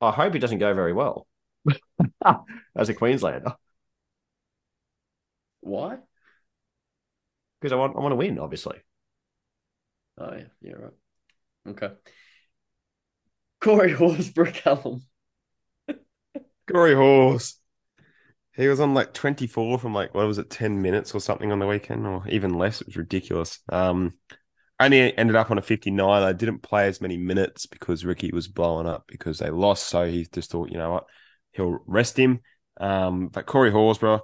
I 0.00 0.10
hope 0.12 0.32
he 0.34 0.38
doesn't 0.38 0.58
go 0.58 0.74
very 0.74 0.92
well 0.92 1.26
as 2.76 2.88
a 2.88 2.94
Queenslander 2.94 3.56
Why? 5.60 5.98
because 7.60 7.72
I 7.72 7.76
want 7.76 7.96
I 7.96 8.00
want 8.00 8.12
to 8.12 8.16
win, 8.16 8.38
obviously. 8.38 8.78
Oh, 10.18 10.32
yeah, 10.34 10.44
yeah, 10.62 10.72
right. 10.74 10.92
Okay. 11.68 11.90
Corey 13.60 13.92
Horsburgh 13.92 14.54
Callum. 14.54 15.02
Corey 16.70 16.94
Horse. 16.94 17.60
He 18.54 18.68
was 18.68 18.80
on 18.80 18.94
like 18.94 19.14
24 19.14 19.78
from 19.78 19.94
like, 19.94 20.14
what 20.14 20.26
was 20.26 20.38
it, 20.38 20.50
10 20.50 20.82
minutes 20.82 21.14
or 21.14 21.20
something 21.20 21.52
on 21.52 21.58
the 21.60 21.66
weekend, 21.66 22.06
or 22.06 22.26
even 22.28 22.54
less. 22.54 22.80
It 22.80 22.88
was 22.88 22.96
ridiculous. 22.96 23.60
Um, 23.70 24.14
only 24.78 25.16
ended 25.16 25.36
up 25.36 25.50
on 25.50 25.58
a 25.58 25.62
59. 25.62 26.22
I 26.22 26.32
didn't 26.32 26.62
play 26.62 26.86
as 26.86 27.00
many 27.00 27.16
minutes 27.16 27.66
because 27.66 28.04
Ricky 28.04 28.30
was 28.32 28.48
blowing 28.48 28.86
up 28.86 29.04
because 29.08 29.38
they 29.38 29.50
lost. 29.50 29.86
So 29.86 30.06
he 30.06 30.26
just 30.32 30.50
thought, 30.50 30.70
you 30.70 30.78
know 30.78 30.90
what, 30.90 31.04
he'll 31.52 31.78
rest 31.86 32.18
him. 32.18 32.40
Um, 32.78 33.28
but 33.28 33.46
Corey 33.46 33.70
Horsburgh, 33.70 34.20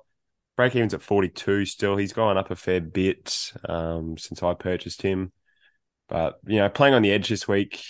break 0.57 0.77
evens 0.77 0.95
at 0.95 1.03
42 1.03 1.65
still. 1.65 1.97
He's 1.97 2.13
gone 2.13 2.37
up 2.37 2.51
a 2.51 2.57
fair 2.57 2.81
bit 2.81 3.53
um, 3.69 4.19
since 4.19 4.43
I 4.43 4.55
purchased 4.55 5.03
him. 5.03 5.33
But, 6.09 6.39
you 6.47 6.59
know, 6.59 6.69
playing 6.69 6.95
on 6.95 7.03
the 7.03 7.13
edge 7.13 7.29
this 7.29 7.49
week, 7.49 7.83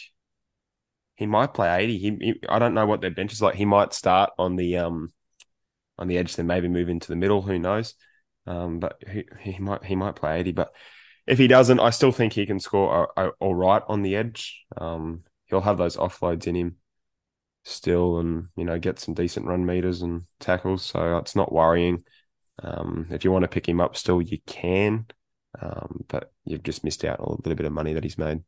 he 1.17 1.27
might 1.27 1.55
play 1.55 1.83
80. 1.83 1.99
He, 1.99 2.11
he 2.21 2.35
I 2.49 2.59
don't 2.59 2.75
know 2.75 2.87
what 2.87 3.01
their 3.01 3.11
bench 3.11 3.33
is 3.33 3.43
like. 3.43 3.57
He 3.57 3.65
might 3.65 3.93
start 3.93 4.31
on 4.39 4.57
the 4.57 4.79
um 4.79 5.09
on 5.99 6.09
the 6.09 6.19
edge, 6.19 6.37
then 6.37 6.47
maybe 6.47 6.69
move 6.69 6.89
into 6.89 7.09
the 7.09 7.17
middle. 7.17 7.43
Who 7.43 7.59
knows? 7.59 7.95
Um, 8.47 8.79
but 8.79 9.03
he, 9.09 9.25
he 9.41 9.59
might 9.59 9.85
he 9.85 9.97
might 9.97 10.17
play 10.17 10.39
80. 10.39 10.53
But 10.53 10.73
if 11.27 11.39
he 11.39 11.47
doesn't, 11.47 11.81
I 11.81 11.91
still 11.91 12.13
think 12.13 12.33
he 12.33 12.47
can 12.47 12.61
score 12.61 13.11
a, 13.17 13.27
a, 13.27 13.31
all 13.41 13.55
right 13.55 13.83
on 13.87 14.03
the 14.03 14.17
edge. 14.17 14.65
Um, 14.77 15.23
he'll 15.47 15.61
have 15.61 15.79
those 15.79 15.97
offloads 15.97 16.47
in 16.47 16.57
him 16.57 16.77
still, 17.65 18.19
and 18.19 18.49
you 18.57 18.65
know 18.65 18.79
get 18.79 18.99
some 18.99 19.15
decent 19.15 19.47
run 19.47 19.65
meters 19.65 20.03
and 20.03 20.23
tackles. 20.41 20.85
So 20.85 21.19
it's 21.19 21.37
not 21.37 21.53
worrying. 21.53 22.05
Um, 22.63 23.07
if 23.11 23.25
you 23.25 23.33
want 23.33 23.43
to 23.43 23.49
pick 23.49 23.69
him 23.69 23.81
up, 23.81 23.97
still 23.97 24.21
you 24.21 24.39
can. 24.47 25.07
Um, 25.61 26.05
but 26.09 26.33
you've 26.45 26.63
just 26.63 26.85
missed 26.85 27.05
out 27.05 27.21
on 27.21 27.27
a 27.27 27.37
little 27.37 27.55
bit 27.55 27.67
of 27.67 27.73
money 27.73 27.93
that 27.95 28.05
he's 28.05 28.19
made. 28.19 28.41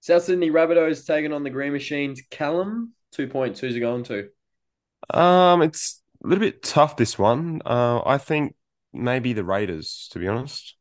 South 0.00 0.22
Sydney 0.22 0.50
Rabbitohs 0.50 1.06
taking 1.06 1.32
on 1.32 1.42
the 1.42 1.50
Green 1.50 1.72
Machines. 1.72 2.22
Callum, 2.30 2.92
two 3.12 3.26
points. 3.26 3.60
Who's 3.60 3.76
it 3.76 3.80
going 3.80 4.04
to? 4.04 4.28
Um, 5.12 5.62
it's 5.62 6.02
a 6.24 6.28
little 6.28 6.42
bit 6.42 6.62
tough 6.62 6.96
this 6.96 7.18
one. 7.18 7.62
Uh, 7.64 8.00
I 8.04 8.18
think 8.18 8.54
maybe 8.92 9.32
the 9.32 9.44
Raiders, 9.44 10.08
to 10.12 10.18
be 10.18 10.28
honest. 10.28 10.76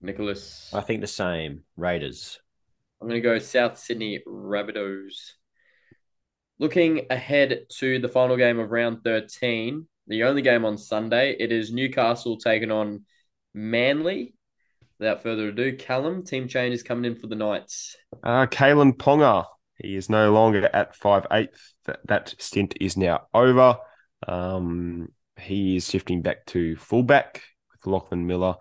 Nicholas. 0.00 0.70
I 0.72 0.80
think 0.80 1.00
the 1.00 1.06
same. 1.06 1.64
Raiders. 1.76 2.38
I'm 3.00 3.08
going 3.08 3.20
to 3.20 3.28
go 3.28 3.38
South 3.38 3.78
Sydney 3.78 4.20
Rabbitohs. 4.26 5.32
Looking 6.58 7.06
ahead 7.08 7.66
to 7.78 7.98
the 7.98 8.08
final 8.08 8.36
game 8.36 8.58
of 8.58 8.70
round 8.70 9.02
13, 9.02 9.86
the 10.06 10.24
only 10.24 10.42
game 10.42 10.64
on 10.64 10.76
Sunday, 10.76 11.36
it 11.38 11.52
is 11.52 11.72
Newcastle 11.72 12.36
taking 12.36 12.70
on 12.70 13.04
Manly. 13.54 14.34
Without 14.98 15.22
further 15.22 15.48
ado, 15.48 15.74
Callum, 15.76 16.24
team 16.24 16.46
change 16.46 16.74
is 16.74 16.82
coming 16.82 17.06
in 17.06 17.18
for 17.18 17.26
the 17.26 17.36
Knights. 17.36 17.96
Uh, 18.22 18.46
Kalyn 18.46 18.92
Ponga. 18.94 19.46
He 19.76 19.96
is 19.96 20.10
no 20.10 20.30
longer 20.34 20.68
at 20.74 20.94
five 20.94 21.26
eighth. 21.32 21.72
That, 21.86 22.00
that 22.06 22.34
stint 22.38 22.74
is 22.82 22.98
now 22.98 23.22
over. 23.32 23.78
Um, 24.28 25.08
he 25.40 25.76
is 25.76 25.88
shifting 25.88 26.20
back 26.20 26.44
to 26.46 26.76
fullback 26.76 27.42
with 27.72 27.86
Lachlan 27.86 28.26
Miller 28.26 28.56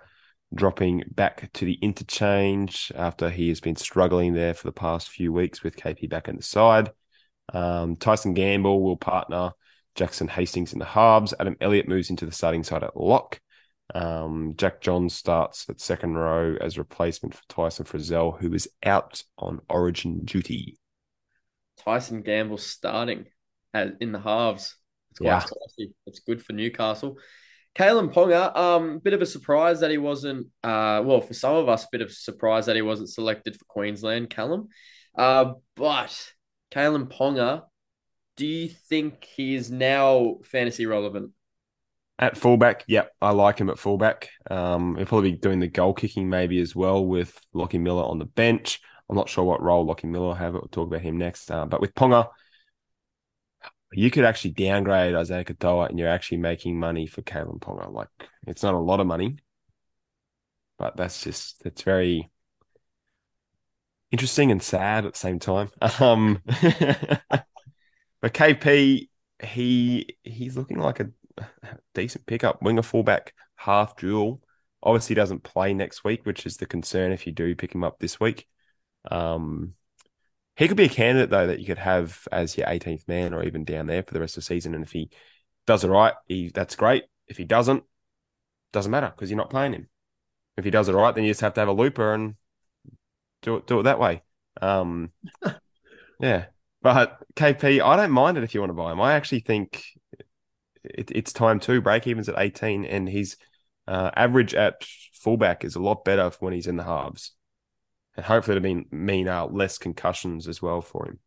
dropping 0.54 1.04
back 1.12 1.52
to 1.54 1.66
the 1.66 1.74
interchange 1.82 2.92
after 2.96 3.30
he 3.30 3.50
has 3.50 3.60
been 3.60 3.76
struggling 3.76 4.34
there 4.34 4.54
for 4.54 4.68
the 4.68 4.72
past 4.74 5.10
few 5.10 5.32
weeks 5.32 5.64
with 5.64 5.76
KP 5.76 6.10
back 6.10 6.28
in 6.28 6.36
the 6.36 6.44
side. 6.44 6.92
Um, 7.54 7.96
Tyson 7.96 8.34
Gamble 8.34 8.82
will 8.82 8.98
partner 8.98 9.52
Jackson 9.96 10.28
Hastings 10.28 10.74
in 10.74 10.80
the 10.80 10.86
halves. 10.86 11.34
Adam 11.40 11.58
Elliott 11.62 11.88
moves 11.88 12.10
into 12.10 12.26
the 12.26 12.32
starting 12.32 12.64
side 12.64 12.84
at 12.84 12.98
lock. 12.98 13.40
Um, 13.94 14.54
Jack 14.56 14.82
Johns 14.82 15.16
starts 15.16 15.68
at 15.70 15.82
second 15.82 16.16
row 16.16 16.56
as 16.62 16.78
replacement 16.78 17.34
for 17.34 17.42
Tyson 17.50 17.86
Frizell, 17.86 18.40
who 18.40 18.54
is 18.54 18.70
out 18.86 19.24
on 19.38 19.62
origin 19.70 20.26
duty. 20.26 20.78
Tyson 21.78 22.22
Gamble 22.22 22.58
starting 22.58 23.26
at, 23.74 23.96
in 24.00 24.12
the 24.12 24.20
halves. 24.20 24.76
It's 25.12 25.20
quite 25.20 25.28
Yeah. 25.30 25.40
spicy. 25.40 25.94
It's 26.06 26.20
good 26.20 26.44
for 26.44 26.54
Newcastle. 26.54 27.18
Kalyn 27.76 28.14
Ponga, 28.14 28.56
um, 28.56 29.00
bit 29.00 29.14
of 29.14 29.22
a 29.22 29.26
surprise 29.26 29.80
that 29.80 29.92
he 29.92 29.98
wasn't. 29.98 30.48
Uh, 30.64 31.02
well, 31.06 31.22
for 31.22 31.34
some 31.34 31.56
of 31.56 31.70
us, 31.70 31.86
a 31.86 31.90
bit 31.92 32.02
of 32.02 32.12
surprise 32.12 32.66
that 32.66 32.76
he 32.76 32.82
wasn't 32.82 33.10
selected 33.10 33.56
for 33.58 33.66
Queensland. 33.66 34.30
Callum, 34.30 34.70
uh, 35.16 35.54
but 35.76 36.32
Kalyn 36.72 37.12
Ponga, 37.12 37.64
do 38.36 38.46
you 38.46 38.68
think 38.68 39.24
he 39.24 39.56
is 39.56 39.72
now 39.72 40.38
fantasy 40.44 40.86
relevant? 40.86 41.32
At 42.18 42.38
fullback, 42.38 42.84
yep, 42.88 43.12
I 43.22 43.32
like 43.32 43.60
him 43.60 43.70
at 43.70 43.80
fullback. 43.80 44.30
Um, 44.52 44.98
he'll 44.98 45.06
probably 45.06 45.32
be 45.32 45.38
doing 45.38 45.62
the 45.62 45.68
goal 45.68 45.94
kicking 45.94 46.30
maybe 46.30 46.60
as 46.60 46.76
well 46.76 47.06
with 47.06 47.40
Lockie 47.54 47.78
Miller 47.78 48.04
on 48.04 48.20
the 48.20 48.26
bench. 48.26 48.82
I'm 49.10 49.16
not 49.16 49.30
sure 49.30 49.46
what 49.46 49.62
role 49.62 49.86
Lockie 49.86 50.08
Miller 50.08 50.28
will 50.28 50.34
have. 50.34 50.54
We'll 50.54 50.68
talk 50.70 50.88
about 50.88 51.02
him 51.02 51.18
next. 51.18 51.50
Uh, 51.50 51.66
but 51.66 51.80
with 51.80 51.96
Ponga, 51.96 52.28
you 53.92 54.12
could 54.12 54.26
actually 54.26 54.52
downgrade 54.52 55.16
Isaiya 55.16 55.46
Katoa 55.46 55.90
and 55.90 55.98
you're 55.98 56.10
actually 56.10 56.38
making 56.38 56.80
money 56.80 57.08
for 57.08 57.22
Kalyn 57.22 57.60
Ponga. 57.60 57.92
Like 57.92 58.10
it's 58.48 58.64
not 58.64 58.74
a 58.76 58.80
lot 58.80 59.00
of 59.00 59.08
money, 59.08 59.38
but 60.78 60.96
that's 60.96 61.24
just 61.24 61.62
it's 61.66 61.82
very 61.82 62.30
interesting 64.12 64.52
and 64.52 64.62
sad 64.62 65.06
at 65.06 65.14
the 65.14 65.20
same 65.20 65.40
time. 65.40 65.70
Um, 66.00 66.42
but 68.22 68.34
KP, 68.34 69.10
he 69.42 70.18
he's 70.24 70.58
looking 70.58 70.80
like 70.80 71.00
a 71.00 71.10
decent 71.94 72.26
pickup, 72.26 72.62
winger 72.62 72.82
fullback, 72.82 73.34
half 73.56 73.98
dual. 73.98 74.42
Obviously, 74.82 75.16
doesn't 75.16 75.44
play 75.44 75.74
next 75.74 76.04
week, 76.04 76.26
which 76.26 76.46
is 76.46 76.58
the 76.58 76.66
concern 76.66 77.12
if 77.12 77.28
you 77.28 77.34
do 77.34 77.56
pick 77.56 77.74
him 77.74 77.84
up 77.84 78.00
this 78.00 78.20
week. 78.20 78.48
Um, 79.10 79.74
he 80.60 80.68
could 80.68 80.76
be 80.76 80.84
a 80.84 80.90
candidate 80.90 81.30
though 81.30 81.48
that 81.48 81.62
you 81.62 81.66
could 81.66 81.78
have 81.78 82.28
as 82.34 82.58
your 82.58 82.68
18th 82.68 83.08
man 83.08 83.34
or 83.34 83.44
even 83.44 83.64
down 83.64 83.88
there 83.88 84.04
for 84.04 84.14
the 84.14 84.20
rest 84.20 84.36
of 84.36 84.44
the 84.44 84.48
season. 84.48 84.76
And 84.76 84.84
if 84.84 84.92
he 84.92 85.10
does 85.66 85.86
it 85.86 85.90
right, 85.90 86.14
he 86.28 86.52
that's 86.54 86.76
great. 86.76 87.06
If 87.28 87.38
he 87.38 87.46
doesn't, 87.46 87.86
doesn't 88.74 88.92
matter 88.92 89.10
because 89.16 89.32
you're 89.32 89.38
not 89.38 89.50
playing 89.50 89.72
him. 89.72 89.88
If 90.58 90.66
he 90.66 90.72
does 90.72 90.90
it 90.90 90.94
right, 90.94 91.16
then 91.16 91.24
you 91.24 91.30
just 91.30 91.40
have 91.40 91.54
to 91.54 91.62
have 91.62 91.70
a 91.70 91.74
looper 91.74 92.14
and 92.14 92.36
do 93.42 93.56
it 93.56 93.68
do 93.68 93.80
it 93.80 93.84
that 93.84 94.02
way. 94.02 94.22
Um, 94.62 95.14
yeah, 96.20 96.48
but 96.82 97.18
KP, 97.38 97.82
I 97.82 97.96
don't 97.96 98.12
mind 98.12 98.38
it 98.38 98.44
if 98.44 98.54
you 98.54 98.60
want 98.60 98.72
to 98.72 98.76
buy 98.76 98.92
him. 98.92 99.00
I 99.00 99.14
actually 99.14 99.40
think 99.40 99.82
it, 100.84 101.10
it's 101.10 101.32
time 101.32 101.62
too. 101.62 101.80
Break 101.80 102.06
evens 102.06 102.28
at 102.28 102.38
18, 102.38 102.84
and 102.84 103.08
his 103.08 103.38
uh, 103.88 104.12
average 104.14 104.54
at 104.54 104.86
fullback 105.14 105.64
is 105.64 105.76
a 105.76 105.82
lot 105.82 106.04
better 106.04 106.30
when 106.42 106.52
he's 106.52 106.68
in 106.68 106.76
the 106.76 106.84
halves 106.84 107.32
and 108.20 108.26
hopefully 108.26 108.58
it'll 108.58 108.64
mean 108.64 108.86
mean 108.92 109.30
uh, 109.30 109.46
less 109.46 109.78
concussions 109.78 110.50
as 110.50 110.62
well 110.62 110.82
for 110.82 111.08
him 111.08 111.20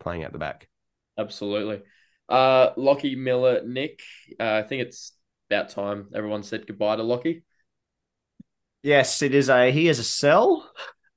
playing 0.00 0.24
at 0.24 0.32
the 0.32 0.40
back. 0.40 0.68
Absolutely. 1.16 1.82
Uh, 2.28 2.70
Lockie 2.76 3.14
Miller, 3.14 3.62
Nick. 3.64 4.00
Uh, 4.40 4.54
I 4.54 4.62
think 4.62 4.82
it's 4.82 5.12
about 5.48 5.68
time 5.68 6.08
everyone 6.12 6.42
said 6.42 6.66
goodbye 6.66 6.96
to 6.96 7.04
Lockie. 7.04 7.44
Yes, 8.82 9.22
it 9.22 9.36
is 9.36 9.48
a 9.48 9.70
he 9.70 9.86
is 9.86 10.00
a 10.00 10.04
sell. 10.04 10.68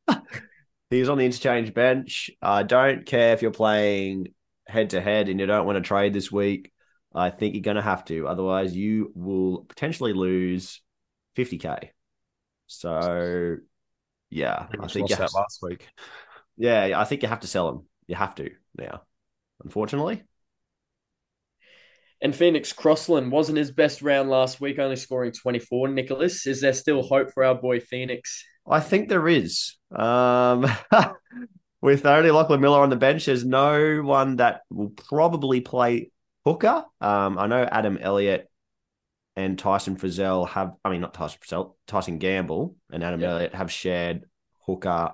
He's 0.91 1.09
on 1.09 1.17
the 1.17 1.25
interchange 1.25 1.73
bench. 1.73 2.29
I 2.39 2.61
don't 2.61 3.03
care 3.03 3.33
if 3.33 3.41
you're 3.41 3.49
playing 3.49 4.27
head 4.67 4.91
to 4.91 5.01
head 5.01 5.27
and 5.27 5.39
you 5.39 5.47
don't 5.47 5.65
want 5.65 5.77
to 5.77 5.87
trade 5.87 6.13
this 6.13 6.31
week. 6.31 6.71
I 7.15 7.31
think 7.31 7.55
you're 7.55 7.63
going 7.63 7.77
to 7.77 7.81
have 7.81 8.05
to. 8.05 8.27
Otherwise, 8.27 8.75
you 8.75 9.11
will 9.15 9.65
potentially 9.65 10.13
lose 10.13 10.81
50k. 11.35 11.89
So 12.67 13.57
yeah, 14.29 14.67
I 14.79 14.87
think 14.87 15.09
lost 15.09 15.19
that 15.19 15.33
last 15.33 15.59
week. 15.61 15.87
Yeah, 16.57 16.99
I 16.99 17.03
think 17.05 17.23
you 17.23 17.29
have 17.29 17.39
to 17.41 17.47
sell 17.47 17.69
him. 17.69 17.87
You 18.07 18.15
have 18.15 18.35
to 18.35 18.51
now, 18.77 19.01
unfortunately. 19.63 20.23
And 22.21 22.35
Phoenix 22.35 22.73
Crossland 22.73 23.31
wasn't 23.31 23.57
his 23.57 23.71
best 23.71 24.01
round 24.01 24.29
last 24.29 24.59
week, 24.59 24.77
only 24.77 24.97
scoring 24.97 25.31
24. 25.31 25.87
Nicholas, 25.89 26.45
is 26.45 26.59
there 26.59 26.73
still 26.73 27.01
hope 27.01 27.31
for 27.33 27.45
our 27.45 27.55
boy 27.55 27.79
Phoenix? 27.79 28.45
I 28.67 28.81
think 28.81 29.07
there 29.07 29.27
is. 29.27 29.77
Um, 29.95 30.69
with 31.81 32.05
only 32.05 32.31
Lachlan 32.31 32.59
Miller 32.59 32.81
on 32.81 32.89
the 32.89 32.97
bench, 32.97 33.25
there's 33.25 33.45
no 33.45 34.01
one 34.01 34.35
that 34.35 34.61
will 34.69 34.89
probably 34.89 35.61
play 35.61 36.11
hooker. 36.45 36.83
Um, 36.99 37.39
I 37.39 37.47
know 37.47 37.63
Adam 37.63 37.97
Elliott 38.01 38.48
and 39.39 39.57
Tyson 39.57 39.95
Frizell 39.95 40.49
have, 40.49 40.73
I 40.83 40.89
mean, 40.89 40.99
not 40.99 41.13
Tyson 41.13 41.39
Frizell, 41.41 41.75
Tyson 41.87 42.17
Gamble 42.17 42.75
and 42.91 43.03
Adam. 43.03 43.23
Elliott 43.23 43.55
have 43.55 43.71
shared 43.71 44.25
hooker 44.65 45.13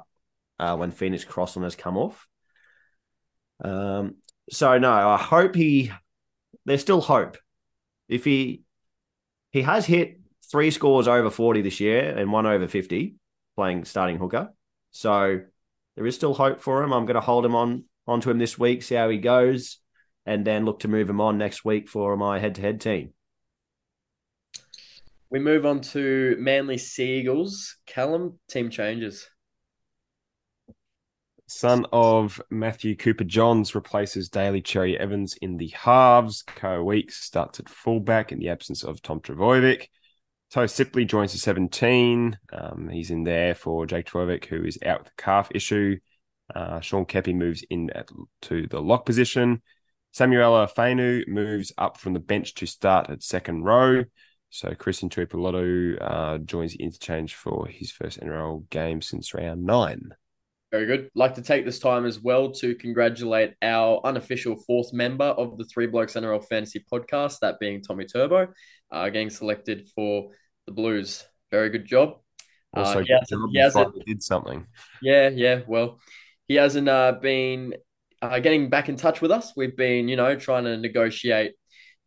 uh, 0.60 0.76
when 0.78 0.90
Phoenix 0.90 1.24
Crossland 1.24 1.64
has 1.66 1.76
come 1.76 1.96
off. 1.96 2.28
Um, 3.64 4.16
so 4.50 4.78
no, 4.80 4.92
I 4.92 5.18
hope 5.18 5.56
he. 5.56 5.92
There's 6.66 6.82
still 6.82 7.02
hope. 7.02 7.38
If 8.08 8.26
he 8.26 8.64
he 9.52 9.62
has 9.62 9.86
hit 9.86 10.20
three 10.52 10.72
scores 10.72 11.08
over 11.08 11.30
forty 11.30 11.62
this 11.62 11.80
year 11.80 12.18
and 12.18 12.32
one 12.32 12.48
over 12.48 12.68
fifty, 12.68 13.16
playing 13.56 13.86
starting 13.86 14.18
hooker. 14.18 14.54
So 14.92 15.42
there 15.96 16.08
is 16.08 16.16
still 16.16 16.34
hope 16.34 16.62
for 16.62 16.84
him. 16.84 16.94
I'm 16.94 17.06
going 17.06 17.16
to 17.16 17.22
hold 17.22 17.46
him 17.46 17.56
on 17.56 17.86
onto 18.08 18.32
him 18.32 18.40
this 18.40 18.58
week, 18.58 18.82
see 18.82 18.96
how 18.96 19.10
he 19.10 19.18
goes, 19.18 19.78
and 20.26 20.46
then 20.46 20.66
look 20.66 20.80
to 20.80 20.88
move 20.88 21.10
him 21.10 21.22
on 21.22 21.38
next 21.38 21.64
week 21.64 21.90
for 21.90 22.18
my 22.18 22.40
head 22.40 22.56
to 22.56 22.62
head 22.62 22.82
team. 22.82 23.15
We 25.36 25.42
move 25.42 25.66
on 25.66 25.82
to 25.82 26.38
Manly 26.40 26.78
Seagulls. 26.78 27.76
Callum, 27.86 28.40
team 28.48 28.70
changes. 28.70 29.28
Son 31.46 31.86
of 31.92 32.40
Matthew 32.50 32.96
Cooper 32.96 33.26
Johns 33.26 33.76
replaces 33.76 34.30
Daly 34.30 34.62
Cherry 34.62 34.98
Evans 34.98 35.36
in 35.42 35.58
the 35.58 35.68
halves. 35.76 36.42
Kaeo 36.44 36.86
Weeks 36.86 37.22
starts 37.22 37.60
at 37.60 37.68
fullback 37.68 38.32
in 38.32 38.40
the 38.40 38.48
absence 38.48 38.82
of 38.82 39.02
Tom 39.02 39.20
Trbojevic. 39.20 39.88
Toe 40.52 40.68
Sipley 40.68 41.06
joins 41.06 41.34
the 41.34 41.40
17. 41.40 42.40
Um, 42.54 42.88
he's 42.88 43.12
in 43.12 43.26
there 43.26 43.56
for 43.56 43.86
Jake 43.86 44.06
Trbojevic, 44.06 44.46
who 44.46 44.64
is 44.64 44.80
out 44.86 45.00
with 45.00 45.10
a 45.10 45.22
calf 45.22 45.50
issue. 45.54 45.98
Uh, 46.56 46.80
Sean 46.80 47.06
Keppie 47.06 47.36
moves 47.36 47.62
in 47.70 47.90
at, 47.90 48.08
to 48.44 48.68
the 48.68 48.82
lock 48.82 49.06
position. 49.06 49.62
Samuela 50.14 50.74
Fainu 50.74 51.28
moves 51.28 51.74
up 51.78 51.98
from 51.98 52.14
the 52.14 52.22
bench 52.22 52.54
to 52.54 52.66
start 52.66 53.10
at 53.10 53.22
second 53.22 53.66
row. 53.66 54.06
So 54.50 54.74
Christian 54.74 55.10
Tuipulotu 55.10 55.98
uh, 56.00 56.38
joins 56.40 56.74
the 56.74 56.84
interchange 56.84 57.36
for 57.36 57.68
his 57.68 57.92
first 57.92 58.20
NRL 58.22 58.70
game 58.70 59.02
since 59.02 59.34
round 59.34 59.66
nine. 59.66 60.14
Very 60.72 60.88
good. 60.88 61.10
Like 61.16 61.36
to 61.36 61.42
take 61.42 61.64
this 61.64 61.80
time 61.80 62.06
as 62.06 62.20
well 62.20 62.52
to 62.54 62.76
congratulate 62.76 63.54
our 63.62 64.02
unofficial 64.04 64.56
fourth 64.56 64.92
member 64.94 65.26
of 65.26 65.58
the 65.58 65.64
Three 65.66 65.88
Blokes 65.88 66.14
NRL 66.14 66.46
Fantasy 66.48 66.84
Podcast, 66.92 67.40
that 67.40 67.60
being 67.60 67.82
Tommy 67.82 68.06
Turbo, 68.06 68.48
uh, 68.92 69.06
getting 69.10 69.30
selected 69.30 69.88
for 69.96 70.32
the 70.66 70.74
Blues. 70.74 71.24
Very 71.52 71.70
good 71.70 71.86
job. 71.86 72.16
Also, 72.74 73.00
uh, 73.00 73.04
he, 73.04 73.14
has, 73.14 73.30
he 73.52 73.60
hasn't 73.60 74.06
did 74.06 74.22
something. 74.22 74.66
Yeah, 75.02 75.30
yeah. 75.30 75.62
Well, 75.66 76.00
he 76.48 76.56
hasn't 76.56 76.90
uh, 76.90 77.14
been 77.22 77.76
uh, 78.22 78.40
getting 78.40 78.70
back 78.70 78.90
in 78.90 78.98
touch 78.98 79.22
with 79.22 79.32
us. 79.32 79.54
We've 79.56 79.76
been, 79.76 80.08
you 80.08 80.18
know, 80.18 80.36
trying 80.36 80.66
to 80.66 80.78
negotiate 80.78 81.54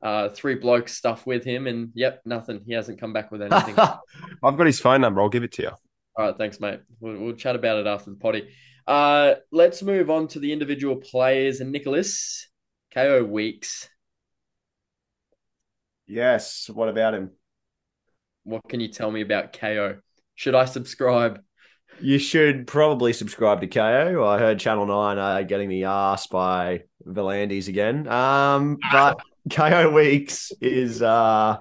uh, 0.02 0.28
three 0.28 0.54
blokes 0.54 0.96
stuff 0.96 1.26
with 1.26 1.44
him, 1.44 1.66
and 1.66 1.90
yep, 1.94 2.22
nothing. 2.24 2.62
He 2.66 2.72
hasn't 2.72 3.00
come 3.00 3.12
back 3.12 3.30
with 3.30 3.42
anything. 3.50 3.74
I've 3.78 4.56
got 4.56 4.66
his 4.66 4.80
phone 4.80 5.00
number. 5.00 5.20
I'll 5.20 5.28
give 5.28 5.44
it 5.44 5.52
to 5.52 5.62
you. 5.62 5.70
All 6.16 6.26
right, 6.26 6.36
thanks, 6.36 6.60
mate. 6.60 6.80
We'll, 7.00 7.18
we'll 7.18 7.36
chat 7.36 7.56
about 7.56 7.78
it 7.78 7.86
after 7.86 8.10
the 8.10 8.16
potty. 8.16 8.48
Uh, 8.86 9.34
let's 9.52 9.82
move 9.82 10.10
on 10.10 10.28
to 10.28 10.38
the 10.38 10.52
individual 10.52 10.96
players. 10.96 11.60
And 11.60 11.70
Nicholas, 11.70 12.48
Kaeo 12.94 13.28
Weeks. 13.28 13.88
Yes. 16.06 16.70
What 16.72 16.88
about 16.88 17.14
him? 17.14 17.30
What 18.44 18.66
can 18.66 18.80
you 18.80 18.88
tell 18.88 19.10
me 19.10 19.20
about 19.20 19.52
Kaeo? 19.52 20.00
Should 20.34 20.54
I 20.54 20.64
subscribe? 20.64 21.40
You 22.00 22.18
should 22.18 22.66
probably 22.66 23.12
subscribe 23.12 23.60
to 23.60 23.66
Kaeo. 23.66 24.26
I 24.26 24.38
heard 24.38 24.58
Channel 24.58 24.86
9 24.86 25.18
are 25.18 25.44
getting 25.44 25.68
the 25.68 25.84
ass 25.84 26.26
by 26.28 26.84
V'landys 27.06 27.68
again. 27.68 28.08
Um, 28.08 28.78
but 28.90 29.20
Kaeo 29.48 29.92
Weeks 29.92 30.52
is 30.60 31.02
uh 31.02 31.58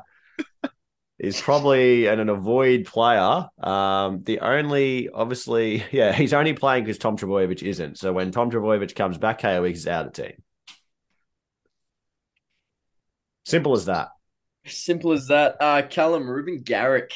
is 1.20 1.42
probably 1.42 2.08
an, 2.08 2.20
an 2.20 2.30
avoid 2.30 2.86
player. 2.86 3.48
Um, 3.60 4.24
the 4.24 4.40
only 4.40 5.10
obviously, 5.10 5.84
yeah, 5.92 6.14
he's 6.14 6.34
only 6.34 6.54
playing 6.54 6.84
because 6.84 6.98
Tom 6.98 7.18
Trbojevic 7.18 7.64
isn't. 7.64 7.98
So 7.98 8.14
when 8.14 8.32
Tom 8.32 8.52
Trbojevic 8.52 8.96
comes 8.96 9.18
back, 9.18 9.42
Kaeo 9.42 9.64
Weeks 9.64 9.80
is 9.80 9.88
out 9.88 10.08
of 10.08 10.14
the 10.14 10.24
team. 10.24 10.44
Simple 13.46 13.74
as 13.74 13.86
that. 13.86 14.10
Simple 14.66 15.14
as 15.14 15.28
that. 15.28 15.56
Uh, 15.60 15.82
Callum 15.84 16.30
Reuben 16.30 16.62
Garrick. 16.62 17.12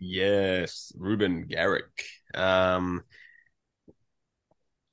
Yes, 0.00 0.92
Reuben 0.96 1.46
Garrick. 1.46 2.04
Um, 2.34 3.02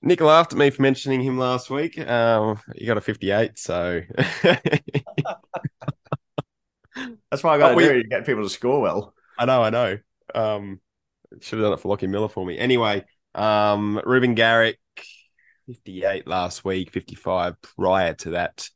Nick 0.06 0.20
laughed 0.20 0.52
at 0.52 0.60
me 0.60 0.70
for 0.70 0.82
mentioning 0.82 1.22
him 1.22 1.38
last 1.38 1.70
week. 1.70 1.98
Um, 1.98 2.60
he 2.76 2.86
got 2.86 2.98
a 2.98 3.02
58, 3.02 3.58
so. 3.58 4.02
That's 7.32 7.42
why 7.42 7.56
I 7.56 7.58
got 7.58 7.70
to 7.70 7.76
we... 7.76 7.84
do 7.86 8.04
to 8.04 8.10
get 8.10 8.26
people 8.26 8.44
to 8.44 8.50
score 8.50 8.82
well. 8.82 9.14
I 9.40 9.46
know, 9.46 9.64
I 9.64 9.70
know. 9.70 9.98
Um, 10.36 10.82
should 11.40 11.60
have 11.60 11.66
done 11.66 11.74
it 11.74 11.80
for 11.80 11.88
Lockie 11.88 12.08
Miller 12.08 12.28
for 12.28 12.46
me. 12.46 12.58
Anyway, 12.58 13.06
um, 13.34 14.02
Reuben 14.04 14.36
Garrick, 14.36 14.78
58 15.68 16.28
last 16.28 16.66
week, 16.66 16.92
55 16.92 17.56
prior 17.62 18.14
to 18.16 18.32
that. 18.32 18.68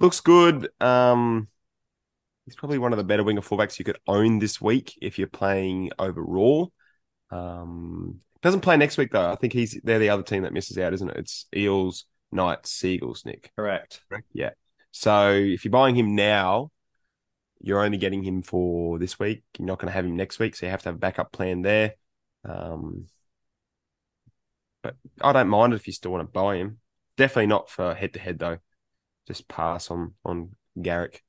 Looks 0.00 0.18
good. 0.18 0.68
Um, 0.80 1.46
he's 2.44 2.56
probably 2.56 2.78
one 2.78 2.92
of 2.92 2.96
the 2.98 3.04
better 3.04 3.22
winger 3.22 3.40
fullbacks 3.40 3.78
you 3.78 3.84
could 3.84 4.00
own 4.08 4.40
this 4.40 4.60
week 4.60 4.98
if 5.00 5.16
you're 5.16 5.28
playing 5.28 5.92
overall. 5.96 6.72
Um, 7.30 8.18
doesn't 8.42 8.60
play 8.60 8.76
next 8.76 8.96
week 8.96 9.10
though. 9.12 9.30
I 9.30 9.36
think 9.36 9.52
he's 9.52 9.78
they're 9.84 9.98
the 9.98 10.10
other 10.10 10.22
team 10.22 10.42
that 10.42 10.52
misses 10.52 10.78
out, 10.78 10.94
isn't 10.94 11.10
it? 11.10 11.16
It's 11.16 11.46
Eels, 11.54 12.06
Knights, 12.32 12.70
Seagulls, 12.70 13.24
Nick. 13.24 13.52
Correct. 13.56 14.00
Correct. 14.08 14.26
Yeah. 14.32 14.50
So 14.92 15.32
if 15.32 15.64
you're 15.64 15.72
buying 15.72 15.94
him 15.94 16.14
now, 16.14 16.70
you're 17.60 17.84
only 17.84 17.98
getting 17.98 18.22
him 18.22 18.42
for 18.42 18.98
this 18.98 19.18
week. 19.18 19.42
You're 19.58 19.66
not 19.66 19.78
going 19.78 19.88
to 19.88 19.92
have 19.92 20.06
him 20.06 20.16
next 20.16 20.38
week, 20.38 20.56
so 20.56 20.66
you 20.66 20.70
have 20.70 20.82
to 20.82 20.88
have 20.88 20.96
a 20.96 20.98
backup 20.98 21.32
plan 21.32 21.62
there. 21.62 21.94
Um, 22.48 23.06
but 24.82 24.96
I 25.20 25.32
don't 25.32 25.48
mind 25.48 25.74
it 25.74 25.76
if 25.76 25.86
you 25.86 25.92
still 25.92 26.12
want 26.12 26.26
to 26.26 26.32
buy 26.32 26.56
him. 26.56 26.78
Definitely 27.16 27.48
not 27.48 27.68
for 27.68 27.94
head 27.94 28.14
to 28.14 28.18
head 28.18 28.38
though. 28.38 28.58
Just 29.26 29.46
pass 29.46 29.90
on 29.90 30.14
on 30.24 30.56
Garrick. 30.80 31.22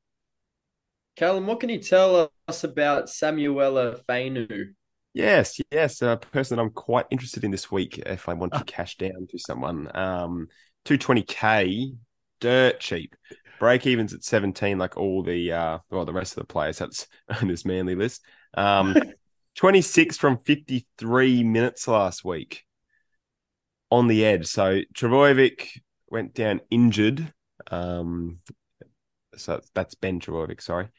Callum, 1.17 1.45
what 1.45 1.59
can 1.59 1.69
you 1.69 1.79
tell 1.79 2.31
us 2.47 2.63
about 2.63 3.09
Samuela 3.09 4.01
Fainu? 4.07 4.73
Yes, 5.13 5.59
yes, 5.71 6.01
a 6.01 6.17
person 6.31 6.55
that 6.55 6.61
I'm 6.63 6.69
quite 6.71 7.05
interested 7.11 7.43
in 7.43 7.51
this 7.51 7.69
week. 7.69 7.97
If 7.99 8.29
I 8.29 8.33
want 8.33 8.53
to 8.53 8.63
cash 8.63 8.97
down 8.97 9.27
to 9.29 9.37
someone, 9.37 9.89
um, 9.95 10.47
two 10.85 10.97
twenty 10.97 11.23
k, 11.23 11.93
dirt 12.39 12.79
cheap. 12.79 13.15
Break 13.59 13.85
evens 13.85 14.13
at 14.13 14.23
17, 14.23 14.77
like 14.79 14.97
all 14.97 15.21
the 15.21 15.51
uh 15.51 15.79
well, 15.89 16.05
the 16.05 16.13
rest 16.13 16.33
of 16.37 16.41
the 16.41 16.47
players 16.51 16.79
that's 16.79 17.07
on 17.41 17.47
this 17.47 17.65
manly 17.65 17.95
list. 17.95 18.21
Um 18.55 18.95
26 19.55 20.17
from 20.17 20.39
53 20.45 21.43
minutes 21.43 21.87
last 21.87 22.23
week 22.23 22.63
on 23.89 24.07
the 24.07 24.25
edge. 24.25 24.47
So 24.47 24.81
Trbojevic 24.93 25.79
went 26.09 26.33
down 26.33 26.61
injured. 26.69 27.33
Um 27.69 28.39
so 29.37 29.61
that's 29.73 29.95
Ben 29.95 30.19
Trbojevic, 30.19 30.61
sorry. 30.61 30.89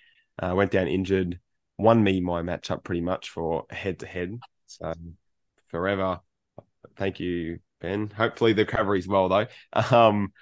Uh 0.43 0.55
went 0.57 0.71
down 0.71 0.89
injured, 0.89 1.41
won 1.79 2.03
me 2.03 2.21
my 2.21 2.43
matchup 2.43 2.85
pretty 2.85 3.01
much 3.01 3.31
for 3.31 3.65
head 3.71 4.01
to 4.01 4.07
head. 4.07 4.39
So 4.67 4.93
forever. 5.69 6.21
Thank 6.97 7.21
you, 7.21 7.61
Ben. 7.81 8.11
Hopefully 8.11 8.53
the 8.53 8.65
recovery's 8.65 9.09
well 9.09 9.29
though. 9.29 9.47
Um 9.97 10.33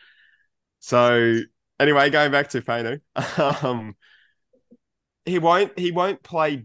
so 0.81 1.41
anyway, 1.78 2.11
going 2.11 2.33
back 2.33 2.49
to 2.51 2.62
Fainu, 2.62 3.01
um, 3.64 3.95
he 5.24 5.39
won't 5.39 5.78
he 5.78 5.93
won't 5.93 6.22
play 6.22 6.64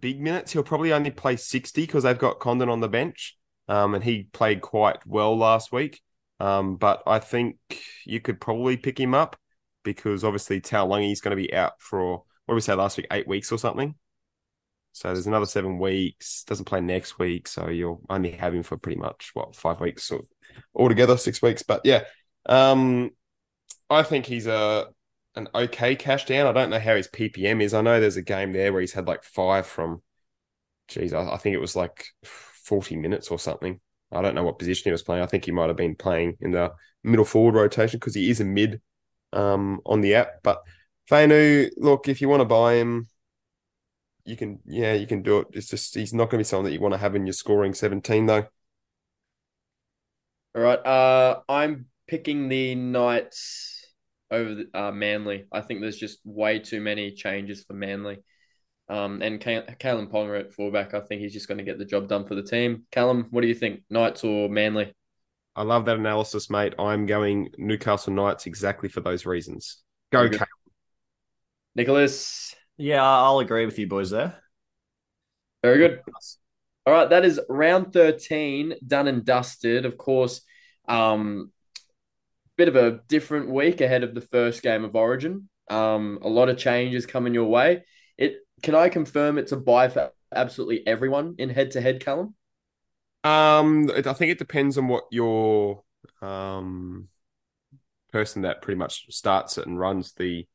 big 0.00 0.20
minutes. 0.20 0.52
He'll 0.52 0.62
probably 0.62 0.92
only 0.92 1.10
play 1.10 1.36
sixty 1.36 1.82
because 1.82 2.04
they've 2.04 2.18
got 2.18 2.40
Condon 2.40 2.68
on 2.68 2.80
the 2.80 2.88
bench, 2.88 3.36
um, 3.68 3.94
and 3.94 4.02
he 4.02 4.24
played 4.32 4.62
quite 4.62 5.04
well 5.06 5.36
last 5.36 5.72
week. 5.72 6.00
Um, 6.40 6.76
but 6.76 7.02
I 7.06 7.18
think 7.18 7.56
you 8.04 8.20
could 8.20 8.40
probably 8.40 8.76
pick 8.76 8.98
him 8.98 9.12
up 9.12 9.36
because 9.82 10.22
obviously 10.22 10.60
Taulagi 10.60 11.10
is 11.10 11.20
going 11.20 11.36
to 11.36 11.42
be 11.42 11.52
out 11.52 11.72
for 11.80 12.22
what 12.48 12.54
did 12.54 12.56
we 12.56 12.60
say 12.62 12.72
last 12.72 12.96
week, 12.96 13.08
eight 13.10 13.28
weeks 13.28 13.52
or 13.52 13.58
something. 13.58 13.94
So 14.92 15.08
there's 15.08 15.26
another 15.26 15.44
seven 15.44 15.78
weeks. 15.78 16.44
Doesn't 16.44 16.64
play 16.64 16.80
next 16.80 17.18
week, 17.18 17.46
so 17.46 17.68
you'll 17.68 18.00
only 18.08 18.30
have 18.30 18.54
him 18.54 18.62
for 18.62 18.78
pretty 18.78 18.98
much 18.98 19.32
what 19.34 19.54
five 19.54 19.80
weeks 19.80 20.10
or 20.10 20.22
altogether, 20.74 21.18
six 21.18 21.42
weeks. 21.42 21.62
But 21.62 21.82
yeah, 21.84 22.04
um, 22.46 23.10
I 23.90 24.02
think 24.02 24.24
he's 24.24 24.46
a 24.46 24.86
an 25.36 25.48
okay 25.54 25.94
cash 25.94 26.24
down. 26.24 26.46
I 26.46 26.52
don't 26.52 26.70
know 26.70 26.80
how 26.80 26.96
his 26.96 27.06
PPM 27.08 27.62
is. 27.62 27.74
I 27.74 27.82
know 27.82 28.00
there's 28.00 28.16
a 28.16 28.22
game 28.22 28.54
there 28.54 28.72
where 28.72 28.80
he's 28.80 28.94
had 28.94 29.06
like 29.06 29.24
five 29.24 29.66
from, 29.66 30.00
geez, 30.88 31.12
I, 31.12 31.34
I 31.34 31.36
think 31.36 31.52
it 31.52 31.60
was 31.60 31.76
like 31.76 32.06
40 32.24 32.96
minutes 32.96 33.28
or 33.28 33.38
something. 33.38 33.78
I 34.10 34.22
don't 34.22 34.34
know 34.34 34.42
what 34.42 34.58
position 34.58 34.84
he 34.84 34.92
was 34.92 35.02
playing. 35.02 35.22
I 35.22 35.26
think 35.26 35.44
he 35.44 35.52
might 35.52 35.68
have 35.68 35.76
been 35.76 35.96
playing 35.96 36.38
in 36.40 36.52
the 36.52 36.72
middle 37.04 37.26
forward 37.26 37.56
rotation 37.56 37.98
because 37.98 38.14
he 38.14 38.30
is 38.30 38.40
a 38.40 38.44
mid 38.46 38.80
um, 39.34 39.82
on 39.84 40.00
the 40.00 40.14
app. 40.14 40.42
But 40.42 40.62
Fainu, 41.10 41.70
look, 41.76 42.08
if 42.08 42.20
you 42.20 42.28
want 42.28 42.40
to 42.40 42.44
buy 42.44 42.74
him, 42.74 43.08
you 44.24 44.36
can, 44.36 44.60
yeah, 44.66 44.92
you 44.92 45.06
can 45.06 45.22
do 45.22 45.38
it. 45.38 45.48
It's 45.52 45.68
just 45.68 45.94
he's 45.94 46.12
not 46.12 46.24
going 46.26 46.38
to 46.38 46.38
be 46.38 46.44
someone 46.44 46.64
that 46.66 46.72
you 46.72 46.80
want 46.80 46.92
to 46.94 46.98
have 46.98 47.14
in 47.14 47.26
your 47.26 47.32
scoring 47.32 47.72
17 47.72 48.26
though. 48.26 48.46
All 50.54 50.62
right. 50.62 50.78
Uh, 50.78 51.40
I'm 51.48 51.86
picking 52.06 52.48
the 52.48 52.74
Knights 52.74 53.86
over 54.30 54.54
the, 54.54 54.68
uh, 54.74 54.92
Manly. 54.92 55.46
I 55.50 55.60
think 55.60 55.80
there's 55.80 55.96
just 55.96 56.18
way 56.24 56.58
too 56.58 56.80
many 56.80 57.12
changes 57.12 57.64
for 57.64 57.74
Manly. 57.74 58.18
Um, 58.90 59.20
and 59.20 59.40
Callum 59.40 60.08
Ponga 60.08 60.40
at 60.40 60.54
fullback, 60.54 60.94
I 60.94 61.00
think 61.00 61.20
he's 61.20 61.34
just 61.34 61.46
going 61.46 61.58
to 61.58 61.64
get 61.64 61.78
the 61.78 61.84
job 61.84 62.08
done 62.08 62.26
for 62.26 62.34
the 62.34 62.42
team. 62.42 62.84
Callum, 62.90 63.26
what 63.30 63.42
do 63.42 63.46
you 63.46 63.54
think, 63.54 63.82
Knights 63.90 64.24
or 64.24 64.48
Manly? 64.48 64.94
I 65.54 65.62
love 65.62 65.84
that 65.86 65.96
analysis, 65.96 66.48
mate. 66.48 66.74
I'm 66.78 67.04
going 67.04 67.50
Newcastle 67.58 68.12
Knights 68.12 68.46
exactly 68.46 68.88
for 68.88 69.00
those 69.00 69.26
reasons. 69.26 69.82
Go, 70.10 70.28
Calum. 70.28 70.46
Nicholas. 71.78 72.56
Yeah, 72.76 73.04
I'll 73.04 73.38
agree 73.38 73.64
with 73.64 73.78
you 73.78 73.86
boys 73.86 74.10
there. 74.10 74.34
Very 75.62 75.78
good. 75.78 76.00
All 76.84 76.92
right, 76.92 77.08
that 77.08 77.24
is 77.24 77.40
round 77.48 77.92
13 77.92 78.74
done 78.84 79.06
and 79.06 79.24
dusted. 79.24 79.86
Of 79.86 79.96
course, 79.96 80.40
um, 80.88 81.52
bit 82.56 82.66
of 82.66 82.74
a 82.74 83.00
different 83.06 83.48
week 83.48 83.80
ahead 83.80 84.02
of 84.02 84.12
the 84.12 84.20
first 84.20 84.60
game 84.60 84.84
of 84.84 84.96
Origin. 84.96 85.48
Um, 85.70 86.18
a 86.22 86.28
lot 86.28 86.48
of 86.48 86.58
changes 86.58 87.06
coming 87.06 87.32
your 87.32 87.48
way. 87.48 87.84
It 88.16 88.38
can 88.60 88.74
I 88.74 88.88
confirm 88.88 89.38
it's 89.38 89.52
a 89.52 89.56
buy 89.56 89.88
for 89.88 90.10
absolutely 90.34 90.84
everyone 90.84 91.36
in 91.38 91.48
head 91.48 91.70
to 91.72 91.80
head, 91.80 92.00
Callum? 92.00 92.34
Um, 93.22 93.88
I 93.94 94.12
think 94.14 94.32
it 94.32 94.38
depends 94.38 94.78
on 94.78 94.88
what 94.88 95.04
your 95.12 95.84
um 96.22 97.06
person 98.10 98.42
that 98.42 98.62
pretty 98.62 98.78
much 98.78 99.06
starts 99.14 99.58
it 99.58 99.66
and 99.68 99.78
runs 99.78 100.14
the 100.14 100.48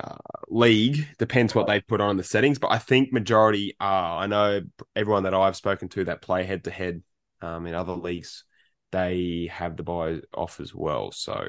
uh, 0.00 0.16
league 0.48 1.06
depends 1.18 1.54
what 1.54 1.66
they 1.66 1.80
put 1.80 2.00
on 2.00 2.16
the 2.16 2.24
settings, 2.24 2.58
but 2.58 2.72
I 2.72 2.78
think 2.78 3.12
majority 3.12 3.76
are. 3.80 4.22
I 4.22 4.26
know 4.26 4.62
everyone 4.94 5.24
that 5.24 5.34
I've 5.34 5.56
spoken 5.56 5.88
to 5.90 6.04
that 6.04 6.22
play 6.22 6.44
head 6.44 6.64
to 6.64 6.70
head 6.70 7.02
um 7.42 7.66
in 7.66 7.74
other 7.74 7.92
leagues 7.92 8.44
they 8.92 9.50
have 9.52 9.76
the 9.76 9.82
buy 9.82 10.20
off 10.32 10.60
as 10.60 10.74
well. 10.74 11.12
So 11.12 11.44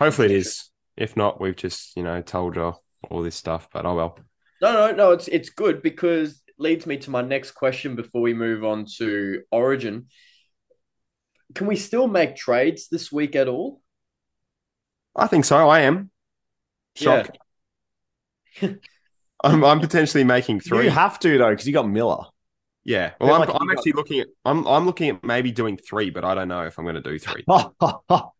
hopefully 0.00 0.26
it 0.26 0.38
is. 0.38 0.70
If 0.96 1.16
not, 1.16 1.40
we've 1.40 1.56
just 1.56 1.96
you 1.96 2.02
know 2.02 2.22
told 2.22 2.56
you 2.56 2.74
all 3.10 3.22
this 3.22 3.36
stuff. 3.36 3.68
But 3.72 3.86
oh 3.86 3.94
well. 3.94 4.18
No, 4.60 4.72
no, 4.72 4.92
no. 4.92 5.10
It's 5.12 5.28
it's 5.28 5.50
good 5.50 5.82
because 5.82 6.42
it 6.46 6.54
leads 6.58 6.86
me 6.86 6.96
to 6.98 7.10
my 7.10 7.22
next 7.22 7.52
question 7.52 7.96
before 7.96 8.22
we 8.22 8.34
move 8.34 8.64
on 8.64 8.86
to 8.98 9.42
Origin. 9.50 10.06
Can 11.54 11.66
we 11.66 11.76
still 11.76 12.06
make 12.06 12.36
trades 12.36 12.88
this 12.88 13.10
week 13.12 13.36
at 13.36 13.48
all? 13.48 13.82
I 15.14 15.26
think 15.26 15.44
so. 15.44 15.68
I 15.68 15.80
am. 15.80 16.11
Shocked. 16.94 17.38
Yeah. 18.60 18.70
I'm 19.44 19.64
I'm 19.64 19.80
potentially 19.80 20.24
making 20.24 20.60
three. 20.60 20.84
You 20.84 20.90
have 20.90 21.18
to 21.20 21.38
though, 21.38 21.50
because 21.50 21.66
you 21.66 21.72
got 21.72 21.88
Miller. 21.88 22.24
Yeah. 22.84 23.12
Well, 23.20 23.34
I'm, 23.34 23.40
like 23.40 23.50
I'm 23.60 23.70
actually 23.70 23.92
got... 23.92 23.98
looking 23.98 24.20
at 24.20 24.28
I'm 24.44 24.66
I'm 24.66 24.86
looking 24.86 25.10
at 25.10 25.24
maybe 25.24 25.52
doing 25.52 25.76
three, 25.76 26.10
but 26.10 26.24
I 26.24 26.34
don't 26.34 26.48
know 26.48 26.64
if 26.64 26.78
I'm 26.78 26.84
going 26.84 26.96
to 26.96 27.02
do 27.02 27.18
three. 27.18 27.44
well, 27.46 28.34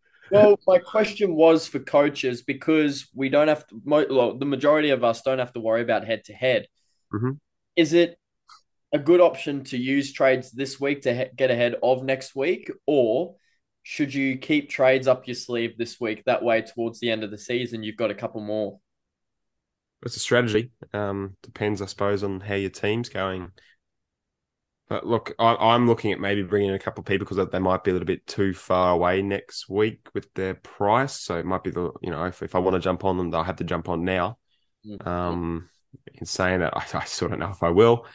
my 0.67 0.79
question 0.79 1.35
was 1.35 1.67
for 1.67 1.81
coaches 1.81 2.43
because 2.43 3.09
we 3.15 3.29
don't 3.29 3.49
have 3.49 3.67
to. 3.69 3.81
Well, 3.85 4.39
the 4.39 4.47
majority 4.47 4.91
of 4.91 5.03
us 5.03 5.23
don't 5.23 5.39
have 5.39 5.53
to 5.55 5.61
worry 5.61 5.83
about 5.83 6.07
head 6.07 6.25
to 6.25 6.33
head. 6.33 6.67
Is 7.77 7.93
it 7.93 8.17
a 8.93 8.99
good 8.99 9.21
option 9.21 9.65
to 9.65 9.79
use 9.79 10.13
trades 10.13 10.51
this 10.51 10.79
week 10.81 11.03
to 11.03 11.15
he- 11.15 11.37
get 11.37 11.51
ahead 11.51 11.77
of 11.83 12.05
next 12.05 12.37
week, 12.37 12.71
or 12.87 13.37
should 13.83 14.15
you 14.15 14.39
keep 14.39 14.71
trades 14.71 15.09
up 15.09 15.27
your 15.27 15.35
sleeve 15.35 15.77
this 15.77 16.01
week? 16.01 16.23
That 16.25 16.43
way, 16.43 16.63
towards 16.63 17.01
the 17.01 17.11
end 17.11 17.25
of 17.25 17.31
the 17.31 17.39
season, 17.39 17.83
you've 17.83 17.97
got 17.97 18.11
a 18.11 18.15
couple 18.15 18.41
more. 18.41 18.79
It's 20.05 20.17
a 20.17 20.21
strategy. 20.21 20.71
Um, 20.93 21.37
depends, 21.43 21.81
I 21.81 21.87
suppose, 21.87 22.25
on 22.25 22.41
how 22.41 22.55
your 22.55 22.71
team's 22.71 23.09
going. 23.09 23.51
But 24.89 25.07
look, 25.07 25.35
I, 25.39 25.75
am 25.75 25.87
looking 25.87 26.13
at 26.13 26.21
maybe 26.21 26.43
bringing 26.43 26.69
in 26.69 26.75
a 26.75 26.79
couple 26.79 27.01
of 27.01 27.07
people 27.07 27.25
because 27.27 27.49
they 27.51 27.59
might 27.59 27.83
be 27.83 27.91
a 27.91 27.95
little 27.95 28.07
bit 28.07 28.27
too 28.27 28.53
far 28.53 28.93
away 28.93 29.23
next 29.23 29.69
week 29.69 30.09
with 30.13 30.33
their 30.35 30.55
price. 30.55 31.19
So 31.19 31.39
it 31.39 31.47
might 31.47 31.65
be 31.65 31.71
the 31.71 31.93
you 32.03 32.11
know 32.11 32.25
if, 32.25 32.43
if 32.43 32.55
I 32.55 32.59
want 32.59 32.75
to 32.75 32.81
jump 32.81 33.05
on 33.05 33.17
them, 33.17 33.31
they'll 33.31 33.43
have 33.43 33.57
to 33.57 33.65
jump 33.65 33.89
on 33.89 34.05
now. 34.05 34.39
Mm-hmm. 34.87 35.09
Um, 35.09 35.71
in 36.15 36.27
saying 36.27 36.61
that, 36.61 36.77
I, 36.77 36.85
I 36.99 37.05
sort 37.05 37.33
of 37.33 37.39
know 37.39 37.51
if 37.51 37.63
I 37.63 37.71
will. 37.71 38.07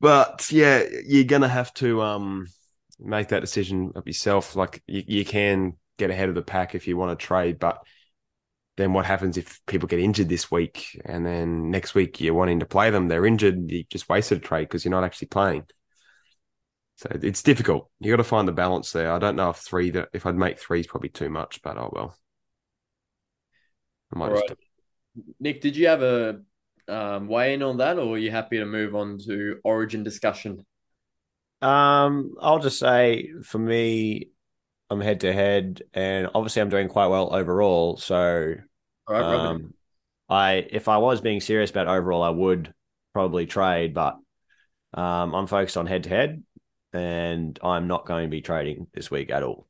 But 0.00 0.52
yeah, 0.52 0.84
you're 1.04 1.24
gonna 1.24 1.48
have 1.48 1.74
to 1.74 2.02
um 2.02 2.46
make 3.04 3.28
that 3.28 3.40
decision 3.40 3.92
of 3.94 4.06
yourself. 4.06 4.56
Like 4.56 4.82
you, 4.86 5.02
you 5.06 5.24
can 5.24 5.74
get 5.98 6.10
ahead 6.10 6.28
of 6.28 6.34
the 6.34 6.42
pack 6.42 6.74
if 6.74 6.86
you 6.86 6.96
want 6.96 7.18
to 7.18 7.26
trade, 7.26 7.58
but 7.58 7.78
then 8.76 8.92
what 8.92 9.04
happens 9.04 9.36
if 9.36 9.60
people 9.66 9.86
get 9.86 10.00
injured 10.00 10.28
this 10.28 10.50
week 10.50 11.00
and 11.04 11.26
then 11.26 11.70
next 11.70 11.94
week 11.94 12.20
you're 12.20 12.34
wanting 12.34 12.60
to 12.60 12.66
play 12.66 12.90
them, 12.90 13.06
they're 13.06 13.26
injured, 13.26 13.70
you 13.70 13.84
just 13.90 14.08
wasted 14.08 14.38
a 14.38 14.40
trade 14.40 14.64
because 14.64 14.84
you're 14.84 14.90
not 14.90 15.04
actually 15.04 15.28
playing. 15.28 15.64
So 16.96 17.08
it's 17.20 17.42
difficult. 17.42 17.90
You 18.00 18.12
got 18.12 18.18
to 18.18 18.24
find 18.24 18.46
the 18.46 18.52
balance 18.52 18.92
there. 18.92 19.12
I 19.12 19.18
don't 19.18 19.36
know 19.36 19.50
if 19.50 19.56
three 19.56 19.90
that 19.90 20.08
if 20.12 20.24
I'd 20.24 20.36
make 20.36 20.58
three 20.58 20.80
is 20.80 20.86
probably 20.86 21.08
too 21.08 21.28
much, 21.28 21.60
but 21.62 21.76
oh 21.76 21.90
well. 21.92 22.16
I 24.14 24.18
might 24.18 24.32
just... 24.32 24.52
Nick, 25.40 25.60
did 25.60 25.76
you 25.76 25.88
have 25.88 26.02
a 26.02 26.40
um, 26.88 27.28
weigh 27.28 27.54
in 27.54 27.62
on 27.62 27.78
that, 27.78 27.98
or 27.98 28.14
are 28.14 28.18
you 28.18 28.30
happy 28.30 28.58
to 28.58 28.66
move 28.66 28.94
on 28.94 29.18
to 29.26 29.58
origin 29.64 30.02
discussion? 30.02 30.64
Um, 31.62 32.34
I'll 32.40 32.58
just 32.58 32.78
say 32.78 33.30
for 33.44 33.58
me, 33.58 34.28
I'm 34.90 35.00
head 35.00 35.20
to 35.20 35.32
head, 35.32 35.82
and 35.94 36.28
obviously 36.34 36.60
I'm 36.60 36.68
doing 36.68 36.88
quite 36.88 37.06
well 37.06 37.34
overall. 37.34 37.96
So, 37.96 38.54
um, 39.08 39.74
I 40.28 40.66
if 40.70 40.88
I 40.88 40.98
was 40.98 41.20
being 41.20 41.40
serious 41.40 41.70
about 41.70 41.88
overall, 41.88 42.22
I 42.22 42.30
would 42.30 42.74
probably 43.12 43.46
trade, 43.46 43.94
but 43.94 44.18
um, 44.94 45.34
I'm 45.34 45.46
focused 45.46 45.76
on 45.76 45.86
head 45.86 46.04
to 46.04 46.10
head, 46.10 46.42
and 46.92 47.58
I'm 47.62 47.86
not 47.86 48.06
going 48.06 48.24
to 48.24 48.30
be 48.30 48.42
trading 48.42 48.88
this 48.92 49.10
week 49.10 49.30
at 49.30 49.42
all. 49.42 49.66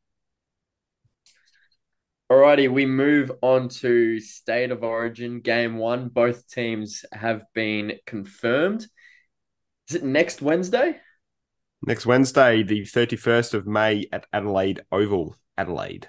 Alrighty, 2.30 2.72
we 2.72 2.86
move 2.86 3.30
on 3.42 3.68
to 3.68 4.18
State 4.18 4.70
of 4.70 4.82
Origin 4.82 5.40
Game 5.40 5.76
One. 5.76 6.08
Both 6.08 6.48
teams 6.48 7.04
have 7.12 7.42
been 7.54 7.98
confirmed. 8.06 8.86
Is 9.88 9.96
it 9.96 10.02
next 10.02 10.40
Wednesday? 10.40 10.96
Next 11.84 12.06
Wednesday, 12.06 12.62
the 12.62 12.82
31st 12.82 13.54
of 13.54 13.66
May 13.66 14.06
at 14.12 14.26
Adelaide 14.32 14.82
Oval, 14.92 15.34
Adelaide. 15.58 16.08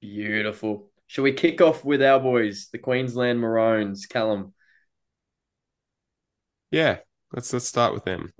Beautiful. 0.00 0.90
Shall 1.08 1.24
we 1.24 1.32
kick 1.32 1.60
off 1.60 1.84
with 1.84 2.00
our 2.00 2.20
boys, 2.20 2.68
the 2.70 2.78
Queensland 2.78 3.40
Maroons, 3.40 4.06
Callum? 4.06 4.54
Yeah, 6.70 6.98
let's 7.32 7.52
let's 7.52 7.66
start 7.66 7.94
with 7.94 8.04
them. 8.04 8.32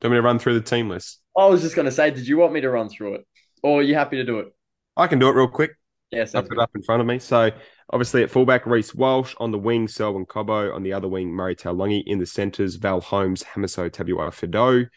Do 0.00 0.08
you 0.08 0.10
want 0.10 0.12
me 0.12 0.16
to 0.16 0.22
run 0.22 0.38
through 0.40 0.54
the 0.54 0.62
team 0.62 0.88
list? 0.88 1.20
I 1.38 1.46
was 1.46 1.62
just 1.62 1.76
going 1.76 1.86
to 1.86 1.92
say, 1.92 2.10
did 2.10 2.26
you 2.26 2.36
want 2.36 2.52
me 2.52 2.60
to 2.62 2.70
run 2.70 2.88
through 2.88 3.14
it? 3.14 3.26
Or 3.62 3.78
are 3.78 3.84
you 3.84 3.94
happy 3.94 4.16
to 4.16 4.24
do 4.24 4.40
it? 4.40 4.48
I 4.96 5.06
can 5.06 5.20
do 5.20 5.28
it 5.28 5.36
real 5.36 5.46
quick. 5.46 5.76
Yes, 6.10 6.34
I've 6.34 6.48
got 6.48 6.58
it 6.58 6.62
up 6.62 6.70
in 6.74 6.82
front 6.82 7.02
of 7.02 7.06
me. 7.06 7.20
So 7.20 7.52
obviously 7.92 8.24
at 8.24 8.32
fullback, 8.32 8.66
Reece 8.66 8.96
Walsh 8.96 9.36
on 9.38 9.52
the 9.52 9.58
wing, 9.58 9.86
Selwyn 9.86 10.26
Cobbo 10.26 10.74
on 10.74 10.82
the 10.82 10.92
other 10.92 11.06
wing, 11.06 11.28
Murray 11.28 11.54
Taulagi 11.54 12.02
in 12.04 12.18
the 12.18 12.26
centres, 12.26 12.74
Val 12.74 13.00
Holmes, 13.00 13.44
Hamiso 13.44 13.88
Tabuai-Fidow, 13.88 14.88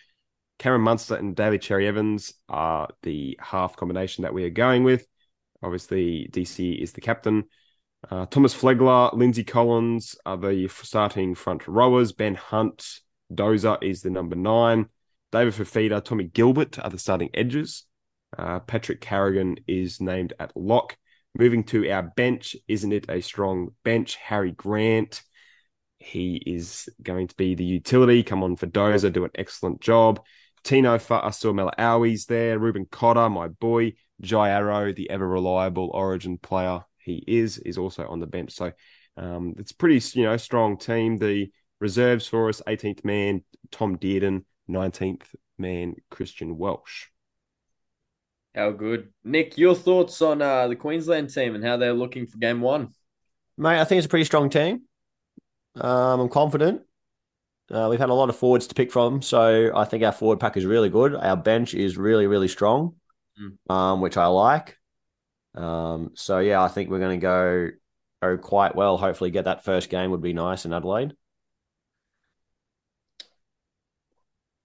Cameron 0.59 0.81
Munster 0.81 1.15
and 1.15 1.35
Daly 1.35 1.59
Cherry 1.59 1.87
Evans 1.87 2.33
are 2.47 2.89
the 3.01 3.37
half 3.41 3.75
combination 3.75 4.23
that 4.23 4.33
we 4.33 4.45
are 4.45 4.49
going 4.49 4.83
with. 4.83 5.05
Obviously, 5.61 6.29
DC 6.31 6.81
is 6.81 6.93
the 6.93 7.01
captain. 7.01 7.45
Uh, 8.09 8.25
Thomas 8.25 8.53
Flegler, 8.53 9.13
Lindsay 9.13 9.43
Collins 9.43 10.15
are 10.25 10.37
the 10.37 10.67
starting 10.67 11.35
front 11.35 11.67
rowers. 11.67 12.11
Ben 12.11 12.35
Hunt, 12.35 12.99
Dozer 13.33 13.81
is 13.81 14.01
the 14.01 14.09
number 14.09 14.35
nine. 14.35 14.87
David 15.31 15.53
Fifita, 15.53 16.03
Tommy 16.03 16.25
Gilbert 16.25 16.77
are 16.79 16.89
the 16.89 16.99
starting 16.99 17.29
edges. 17.33 17.85
Uh, 18.37 18.59
Patrick 18.59 19.01
Carrigan 19.01 19.57
is 19.67 20.01
named 20.01 20.33
at 20.39 20.55
lock. 20.55 20.97
Moving 21.35 21.63
to 21.65 21.89
our 21.89 22.03
bench, 22.03 22.55
isn't 22.67 22.91
it 22.91 23.05
a 23.09 23.21
strong 23.21 23.69
bench? 23.83 24.15
Harry 24.17 24.51
Grant, 24.51 25.23
he 25.97 26.35
is 26.35 26.87
going 27.01 27.27
to 27.27 27.35
be 27.35 27.55
the 27.55 27.63
utility. 27.63 28.21
Come 28.21 28.43
on 28.43 28.55
for 28.55 28.67
Dozer, 28.67 29.11
do 29.11 29.25
an 29.25 29.31
excellent 29.33 29.81
job. 29.81 30.23
Tino 30.63 30.97
Fa'asuamaleaui's 30.97 32.25
there. 32.25 32.57
Reuben 32.59 32.85
Cotter, 32.89 33.29
my 33.29 33.47
boy. 33.47 33.93
Jai 34.21 34.49
Arrow, 34.49 34.93
the 34.93 35.09
ever 35.09 35.27
reliable 35.27 35.89
origin 35.93 36.37
player 36.37 36.83
he 36.97 37.23
is, 37.27 37.57
is 37.59 37.77
also 37.77 38.07
on 38.07 38.19
the 38.19 38.27
bench. 38.27 38.53
So 38.53 38.71
um, 39.17 39.55
it's 39.57 39.71
pretty, 39.71 40.01
you 40.17 40.25
know, 40.25 40.37
strong 40.37 40.77
team. 40.77 41.17
The 41.17 41.51
reserves 41.79 42.27
for 42.27 42.49
us, 42.49 42.61
18th 42.65 43.03
man, 43.03 43.43
Tom 43.71 43.97
Dearden, 43.97 44.45
19th 44.69 45.23
man, 45.57 45.95
Christian 46.09 46.57
Welch. 46.57 47.09
How 48.55 48.71
good. 48.71 49.09
Nick, 49.23 49.57
your 49.57 49.75
thoughts 49.75 50.21
on 50.21 50.41
uh, 50.41 50.67
the 50.67 50.75
Queensland 50.75 51.33
team 51.33 51.55
and 51.55 51.63
how 51.63 51.77
they're 51.77 51.93
looking 51.93 52.27
for 52.27 52.37
game 52.37 52.61
one? 52.61 52.89
Mate, 53.57 53.79
I 53.79 53.83
think 53.83 53.97
it's 53.97 54.05
a 54.05 54.09
pretty 54.09 54.25
strong 54.25 54.49
team. 54.49 54.83
Um, 55.75 56.21
I'm 56.21 56.29
confident. 56.29 56.83
Uh, 57.73 57.87
we've 57.89 57.99
had 57.99 58.11
a 58.11 58.13
lot 58.13 58.29
of 58.29 58.35
forwards 58.35 58.67
to 58.67 58.75
pick 58.75 58.91
from, 58.91 59.21
so 59.23 59.71
I 59.75 59.85
think 59.85 60.03
our 60.03 60.11
forward 60.11 60.39
pack 60.39 60.57
is 60.57 60.65
really 60.65 60.89
good. 60.89 61.15
Our 61.15 61.35
bench 61.35 61.73
is 61.73 61.97
really, 61.97 62.27
really 62.27 62.47
strong, 62.47 62.95
Mm. 63.39 63.73
um, 63.73 64.01
which 64.01 64.15
I 64.15 64.27
like. 64.27 64.77
Um, 65.55 66.11
so 66.13 66.37
yeah, 66.37 66.61
I 66.61 66.67
think 66.67 66.89
we're 66.89 66.99
going 66.99 67.19
to 67.19 67.23
go 67.23 67.69
go 68.21 68.37
quite 68.37 68.75
well. 68.75 68.97
Hopefully, 68.97 69.31
get 69.31 69.45
that 69.45 69.63
first 69.63 69.89
game 69.89 70.11
would 70.11 70.21
be 70.21 70.33
nice 70.33 70.65
in 70.65 70.73
Adelaide. 70.73 71.15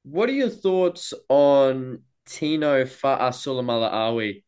What 0.03 0.29
are 0.29 0.33
your 0.33 0.51
thoughts 0.51 1.15
on 1.29 2.03
Tino 2.27 2.85
Fa'asuamaleaui? 2.85 4.45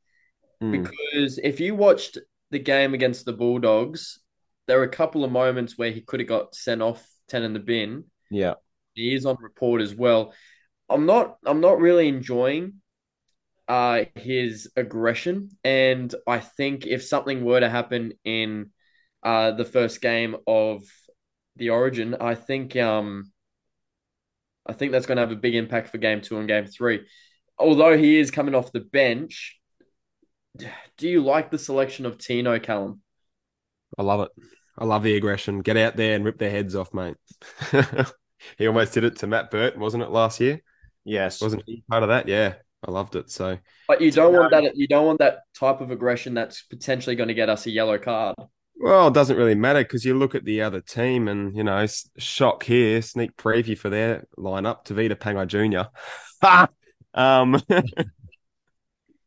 Mm. 0.62 0.72
Because 0.72 1.38
if 1.42 1.60
you 1.60 1.74
watched 1.74 2.18
the 2.50 2.58
game 2.58 2.94
against 2.94 3.24
the 3.24 3.32
Bulldogs, 3.32 4.18
there 4.66 4.78
were 4.78 4.84
a 4.84 4.88
couple 4.88 5.24
of 5.24 5.32
moments 5.32 5.78
where 5.78 5.90
he 5.90 6.00
could 6.02 6.20
have 6.20 6.28
got 6.28 6.54
sent 6.54 6.82
off 6.82 7.06
10 7.28 7.42
in 7.42 7.52
the 7.54 7.58
bin. 7.58 8.04
Yeah, 8.30 8.54
He 8.94 9.14
is 9.14 9.26
on 9.26 9.36
report 9.40 9.80
as 9.82 9.94
well. 9.94 10.34
I'm 10.88 11.06
not 11.06 11.38
I'm 11.46 11.60
not 11.60 11.80
really 11.80 12.08
enjoying 12.08 12.82
uh 13.68 14.04
his 14.16 14.70
aggression 14.76 15.50
and 15.64 16.14
I 16.26 16.40
think 16.40 16.86
if 16.86 17.04
something 17.04 17.44
were 17.44 17.60
to 17.60 17.70
happen 17.70 18.14
in 18.24 18.70
uh 19.22 19.52
the 19.52 19.64
first 19.66 20.00
game 20.02 20.36
of 20.46 20.82
the 21.56 21.70
Origin, 21.70 22.16
I 22.20 22.34
think 22.36 22.76
um 22.76 23.32
I 24.66 24.72
think 24.72 24.92
that's 24.92 25.06
going 25.06 25.16
to 25.16 25.22
have 25.22 25.32
a 25.32 25.36
big 25.36 25.54
impact 25.54 25.88
for 25.88 25.98
game 25.98 26.20
2 26.20 26.38
and 26.38 26.48
game 26.48 26.66
3. 26.66 27.00
Although 27.58 27.96
he 27.96 28.18
is 28.18 28.30
coming 28.30 28.54
off 28.54 28.72
the 28.72 28.80
bench, 28.80 29.58
do 30.96 31.08
you 31.08 31.22
like 31.22 31.50
the 31.50 31.58
selection 31.58 32.06
of 32.06 32.18
Tino 32.18 32.58
Callum? 32.58 33.02
I 33.98 34.02
love 34.02 34.20
it. 34.20 34.30
I 34.78 34.84
love 34.84 35.02
the 35.02 35.16
aggression. 35.16 35.60
Get 35.60 35.76
out 35.76 35.96
there 35.96 36.14
and 36.14 36.24
rip 36.24 36.38
their 36.38 36.50
heads 36.50 36.74
off, 36.74 36.94
mate. 36.94 37.16
he 38.58 38.66
almost 38.66 38.92
did 38.92 39.04
it 39.04 39.16
to 39.18 39.26
Matt 39.26 39.50
Burt, 39.50 39.76
wasn't 39.78 40.02
it, 40.02 40.10
last 40.10 40.40
year? 40.40 40.60
yes, 41.04 41.40
Wasn't 41.40 41.62
he 41.66 41.82
part 41.88 42.02
of 42.02 42.08
that? 42.10 42.28
Yeah, 42.28 42.54
I 42.86 42.90
loved 42.90 43.16
it. 43.16 43.30
So 43.30 43.58
But 43.88 44.00
you 44.00 44.10
don't 44.10 44.32
want 44.32 44.50
that 44.52 44.76
you 44.76 44.86
don't 44.86 45.06
want 45.06 45.18
that 45.18 45.40
type 45.58 45.80
of 45.80 45.90
aggression 45.90 46.34
that's 46.34 46.62
potentially 46.62 47.16
going 47.16 47.28
to 47.28 47.34
get 47.34 47.48
us 47.48 47.66
a 47.66 47.70
yellow 47.70 47.98
card. 47.98 48.36
Well, 48.82 49.08
it 49.08 49.14
doesn't 49.14 49.36
really 49.36 49.54
matter 49.54 49.82
because 49.82 50.06
you 50.06 50.16
look 50.16 50.34
at 50.34 50.46
the 50.46 50.62
other 50.62 50.80
team 50.80 51.28
and, 51.28 51.54
you 51.54 51.62
know, 51.62 51.86
shock 52.16 52.62
here, 52.62 53.02
sneak 53.02 53.36
preview 53.36 53.76
for 53.76 53.90
their 53.90 54.26
lineup, 54.38 54.86
Tevita 54.86 55.16
Pangai 55.16 55.46
Jr. 55.46 56.68
um, 57.20 57.60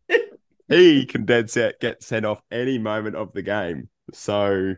he 0.67 1.05
can 1.05 1.25
dead 1.25 1.51
set 1.51 1.79
get 1.79 2.01
sent 2.01 2.25
off 2.25 2.41
any 2.51 2.79
moment 2.79 3.15
of 3.15 3.31
the 3.33 3.43
game. 3.43 3.89
So 4.11 4.73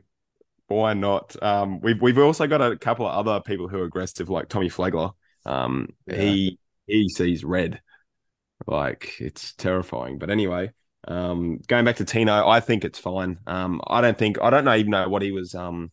why 0.68 0.94
not? 0.94 1.42
Um, 1.44 1.80
we've 1.82 2.02
we've 2.02 2.18
also 2.18 2.48
got 2.48 2.62
a 2.62 2.78
couple 2.78 3.06
of 3.08 3.14
other 3.14 3.42
people 3.42 3.68
who 3.68 3.80
are 3.80 3.86
aggressive, 3.86 4.30
like 4.30 4.50
Tommy 4.50 4.70
Flegler. 4.70 5.14
Um, 5.46 5.90
Yeah. 6.08 6.18
he 6.18 6.60
he 6.88 7.10
sees 7.10 7.44
red, 7.44 7.82
like 8.68 9.16
it's 9.20 9.54
terrifying. 9.54 10.18
But 10.18 10.30
anyway, 10.30 10.72
um, 11.08 11.60
going 11.68 11.86
back 11.86 11.98
to 11.98 12.06
Tino, 12.06 12.48
I 12.48 12.60
think 12.60 12.84
it's 12.84 13.00
fine. 13.00 13.40
Um, 13.46 13.82
I 13.86 14.02
don't 14.02 14.18
think 14.18 14.42
I 14.42 14.50
don't 14.50 14.66
know 14.66 14.76
even 14.76 14.92
know 14.92 15.08
what 15.10 15.22
he 15.22 15.32
was 15.32 15.54
um 15.56 15.92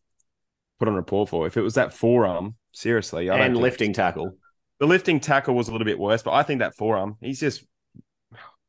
put 0.79 0.89
on 0.89 0.95
report 0.95 1.29
for. 1.29 1.47
If 1.47 1.57
it 1.57 1.63
was 1.63 1.75
that 1.75 1.93
forearm, 1.93 2.57
seriously, 2.73 3.31
I 3.31 3.39
and 3.39 3.57
lifting 3.57 3.93
tackle. 3.93 4.37
The 4.81 4.87
lifting 4.87 5.21
tackle 5.21 5.55
was 5.55 5.69
a 5.69 5.73
little 5.73 5.85
bit 5.85 5.99
worse, 5.99 6.23
but 6.23 6.33
I 6.33 6.43
think 6.43 6.59
that 6.59 6.75
forearm, 6.75 7.17
he's 7.21 7.39
just 7.39 7.65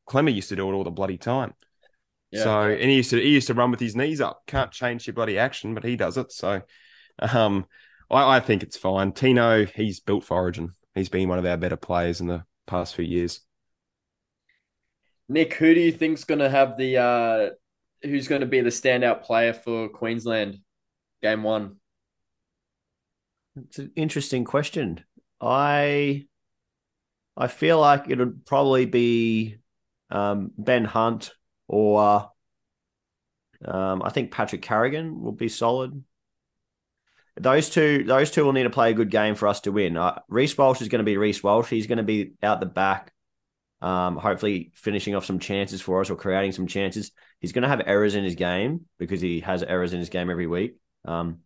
Klemmer 0.06 0.32
used 0.32 0.50
to 0.50 0.56
do 0.56 0.68
it 0.68 0.72
all 0.72 0.84
the 0.84 0.90
bloody 0.90 1.16
time. 1.16 1.54
Yeah. 2.34 2.42
So 2.42 2.60
and 2.62 2.90
he 2.90 2.96
used 2.96 3.10
to 3.10 3.20
he 3.20 3.30
used 3.30 3.46
to 3.46 3.54
run 3.54 3.70
with 3.70 3.80
his 3.80 3.94
knees 3.94 4.20
up. 4.20 4.42
Can't 4.46 4.72
change 4.72 5.06
your 5.06 5.14
bloody 5.14 5.38
action, 5.38 5.74
but 5.74 5.84
he 5.84 5.96
does 5.96 6.16
it. 6.16 6.32
So 6.32 6.62
um 7.18 7.66
I, 8.10 8.36
I 8.36 8.40
think 8.40 8.62
it's 8.62 8.76
fine. 8.76 9.12
Tino, 9.12 9.64
he's 9.64 10.00
built 10.00 10.24
for 10.24 10.36
Origin. 10.36 10.72
He's 10.94 11.08
been 11.08 11.28
one 11.28 11.38
of 11.38 11.46
our 11.46 11.56
better 11.56 11.76
players 11.76 12.20
in 12.20 12.26
the 12.26 12.44
past 12.66 12.94
few 12.94 13.04
years. 13.04 13.40
Nick, 15.28 15.54
who 15.54 15.74
do 15.74 15.80
you 15.80 15.92
think's 15.92 16.24
going 16.24 16.40
to 16.40 16.50
have 16.50 16.76
the 16.76 16.98
uh 16.98 17.50
who's 18.02 18.28
going 18.28 18.42
to 18.42 18.46
be 18.46 18.60
the 18.60 18.70
standout 18.70 19.22
player 19.22 19.52
for 19.52 19.88
Queensland 19.88 20.58
game 21.22 21.42
1? 21.42 21.76
It's 23.56 23.78
an 23.78 23.92
interesting 23.94 24.44
question. 24.44 25.04
I 25.40 26.26
I 27.36 27.46
feel 27.46 27.80
like 27.80 28.08
it 28.08 28.18
would 28.18 28.44
probably 28.44 28.86
be 28.86 29.56
um, 30.10 30.52
Ben 30.56 30.84
Hunt 30.84 31.32
or 31.68 32.30
um, 33.64 34.02
I 34.02 34.10
think 34.10 34.30
Patrick 34.30 34.62
Carrigan 34.62 35.22
will 35.22 35.32
be 35.32 35.48
solid. 35.48 36.02
Those 37.36 37.68
two, 37.68 38.04
those 38.04 38.30
two 38.30 38.44
will 38.44 38.52
need 38.52 38.64
to 38.64 38.70
play 38.70 38.90
a 38.90 38.94
good 38.94 39.10
game 39.10 39.34
for 39.34 39.48
us 39.48 39.60
to 39.62 39.72
win. 39.72 39.96
Uh, 39.96 40.20
Reece 40.28 40.56
Walsh 40.56 40.80
is 40.80 40.88
going 40.88 41.00
to 41.00 41.04
be 41.04 41.16
Reece 41.16 41.42
Walsh. 41.42 41.68
He's 41.68 41.88
going 41.88 41.98
to 41.98 42.04
be 42.04 42.34
out 42.42 42.60
the 42.60 42.66
back, 42.66 43.12
um, 43.80 44.16
hopefully 44.16 44.70
finishing 44.74 45.16
off 45.16 45.24
some 45.24 45.40
chances 45.40 45.80
for 45.80 46.00
us 46.00 46.10
or 46.10 46.16
creating 46.16 46.52
some 46.52 46.68
chances. 46.68 47.10
He's 47.40 47.52
going 47.52 47.62
to 47.62 47.68
have 47.68 47.82
errors 47.86 48.14
in 48.14 48.22
his 48.22 48.36
game 48.36 48.82
because 48.98 49.20
he 49.20 49.40
has 49.40 49.62
errors 49.64 49.92
in 49.92 49.98
his 49.98 50.10
game 50.10 50.30
every 50.30 50.46
week. 50.46 50.76
Um, 51.04 51.40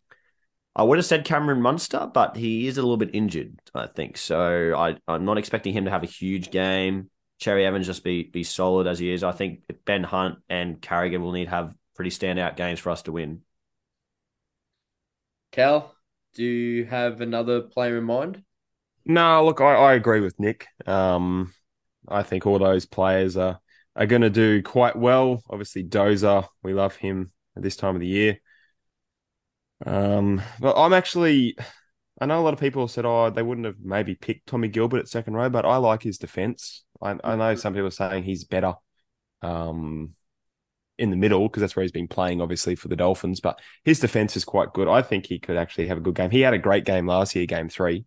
I 0.76 0.82
would 0.82 0.98
have 0.98 1.06
said 1.06 1.24
Cameron 1.24 1.62
Munster, 1.62 2.08
but 2.12 2.36
he 2.36 2.66
is 2.66 2.76
a 2.78 2.82
little 2.82 2.98
bit 2.98 3.14
injured, 3.14 3.58
I 3.74 3.86
think. 3.86 4.16
So 4.16 4.74
I, 4.76 4.96
I'm 5.08 5.24
not 5.24 5.38
expecting 5.38 5.72
him 5.72 5.86
to 5.86 5.90
have 5.90 6.02
a 6.04 6.06
huge 6.06 6.50
game. 6.50 7.10
Cherry 7.38 7.64
Evans 7.64 7.86
just 7.86 8.04
be 8.04 8.24
be 8.24 8.42
solid 8.44 8.86
as 8.86 8.98
he 8.98 9.10
is. 9.12 9.22
I 9.22 9.32
think 9.32 9.60
Ben 9.84 10.02
Hunt 10.02 10.38
and 10.48 10.80
Carrigan 10.80 11.22
will 11.22 11.32
need 11.32 11.44
to 11.44 11.50
have 11.50 11.74
pretty 11.94 12.10
standout 12.10 12.56
games 12.56 12.80
for 12.80 12.90
us 12.90 13.02
to 13.02 13.12
win. 13.12 13.42
Cal, 15.52 15.94
do 16.34 16.44
you 16.44 16.84
have 16.84 17.20
another 17.20 17.60
player 17.60 17.98
in 17.98 18.04
mind? 18.04 18.42
No, 19.04 19.44
look, 19.44 19.60
I, 19.60 19.74
I 19.74 19.94
agree 19.94 20.20
with 20.20 20.38
Nick. 20.38 20.66
Um, 20.86 21.52
I 22.06 22.22
think 22.22 22.46
all 22.46 22.58
those 22.58 22.86
players 22.86 23.36
are 23.36 23.60
are 23.96 24.06
going 24.06 24.22
to 24.22 24.30
do 24.30 24.62
quite 24.62 24.96
well. 24.96 25.42
Obviously, 25.50 25.82
Dozer, 25.82 26.46
we 26.62 26.72
love 26.72 26.94
him 26.96 27.32
at 27.56 27.62
this 27.62 27.76
time 27.76 27.96
of 27.96 28.00
the 28.00 28.06
year. 28.06 28.38
Um, 29.84 30.40
but 30.60 30.76
I'm 30.76 30.92
actually, 30.92 31.56
I 32.20 32.26
know 32.26 32.40
a 32.40 32.42
lot 32.42 32.54
of 32.54 32.60
people 32.60 32.86
said, 32.88 33.04
oh, 33.04 33.30
they 33.30 33.42
wouldn't 33.42 33.66
have 33.66 33.80
maybe 33.82 34.14
picked 34.14 34.46
Tommy 34.46 34.68
Gilbert 34.68 35.00
at 35.00 35.08
second 35.08 35.34
row, 35.34 35.48
but 35.48 35.64
I 35.64 35.76
like 35.76 36.02
his 36.02 36.18
defense. 36.18 36.84
I, 37.00 37.16
I 37.24 37.36
know 37.36 37.54
some 37.54 37.72
people 37.72 37.88
are 37.88 37.90
saying 37.90 38.24
he's 38.24 38.44
better. 38.44 38.74
Um, 39.42 40.14
in 40.98 41.10
the 41.10 41.16
middle 41.16 41.48
because 41.48 41.60
that's 41.60 41.76
where 41.76 41.82
he's 41.82 41.92
been 41.92 42.08
playing, 42.08 42.40
obviously 42.40 42.74
for 42.74 42.88
the 42.88 42.96
Dolphins. 42.96 43.40
But 43.40 43.60
his 43.84 44.00
defense 44.00 44.36
is 44.36 44.44
quite 44.44 44.72
good. 44.72 44.88
I 44.88 45.02
think 45.02 45.26
he 45.26 45.38
could 45.38 45.56
actually 45.56 45.86
have 45.86 45.98
a 45.98 46.00
good 46.00 46.14
game. 46.14 46.30
He 46.30 46.40
had 46.40 46.54
a 46.54 46.58
great 46.58 46.84
game 46.84 47.06
last 47.06 47.34
year, 47.34 47.46
game 47.46 47.68
three. 47.68 48.04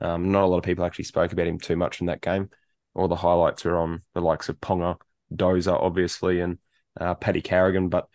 Um, 0.00 0.32
not 0.32 0.44
a 0.44 0.46
lot 0.46 0.58
of 0.58 0.64
people 0.64 0.84
actually 0.84 1.04
spoke 1.04 1.32
about 1.32 1.46
him 1.46 1.58
too 1.58 1.76
much 1.76 2.00
in 2.00 2.06
that 2.06 2.22
game. 2.22 2.50
All 2.94 3.08
the 3.08 3.16
highlights 3.16 3.64
were 3.64 3.76
on 3.76 4.02
the 4.14 4.20
likes 4.20 4.48
of 4.48 4.60
Ponga, 4.60 4.96
Dozer, 5.32 5.78
obviously, 5.80 6.40
and 6.40 6.58
uh, 7.00 7.14
Paddy 7.14 7.40
Carrigan. 7.40 7.88
But 7.88 8.08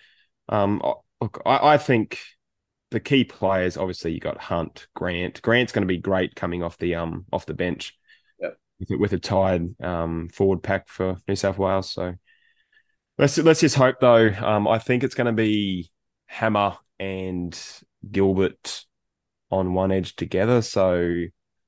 um, 0.50 0.82
look, 1.22 1.42
I, 1.46 1.74
I 1.74 1.78
think 1.78 2.20
the 2.92 3.00
key 3.00 3.24
players, 3.24 3.78
obviously, 3.78 4.14
you 4.14 4.20
got 4.20 4.38
Hunt, 4.38 4.88
Grant. 4.96 5.42
Grant's 5.42 5.72
going 5.72 5.84
to 5.84 5.88
be 5.88 5.98
great 5.98 6.36
coming 6.36 6.64
off 6.64 6.78
the 6.78 6.96
um 6.96 7.26
off 7.32 7.46
the 7.46 7.54
bench. 7.54 7.97
With, 8.80 9.00
with 9.00 9.14
a 9.14 9.20
tied 9.20 9.82
um 9.84 10.30
forward 10.30 10.62
pack 10.62 10.88
for 10.88 11.18
New 11.28 11.36
South 11.36 11.58
Wales. 11.58 11.90
So 11.92 12.14
let's 13.18 13.38
let's 13.38 13.62
just 13.62 13.76
hope 13.76 14.00
though. 14.00 14.30
Um, 14.30 14.68
I 14.68 14.80
think 14.80 15.04
it's 15.04 15.16
going 15.16 15.28
to 15.28 15.32
be 15.34 15.92
Hammer 16.28 16.78
and 17.00 17.60
Gilbert 18.10 18.86
on 19.50 19.74
one 19.74 19.92
edge 19.92 20.16
together. 20.16 20.62
So 20.62 21.26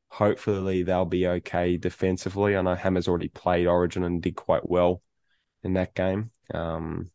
hopefully 0.09 0.83
they'll 0.83 1.05
be 1.05 1.27
okay 1.27 1.77
defensively. 1.77 2.55
I 2.55 2.61
know 2.61 2.75
Hammer's 2.75 3.07
already 3.07 3.29
played 3.29 3.67
Origin 3.67 4.03
and 4.03 4.21
did 4.21 4.35
quite 4.35 4.69
well 4.69 5.01
in 5.63 5.73
that 5.73 5.95
game. 5.95 6.31
Um, 6.53 7.11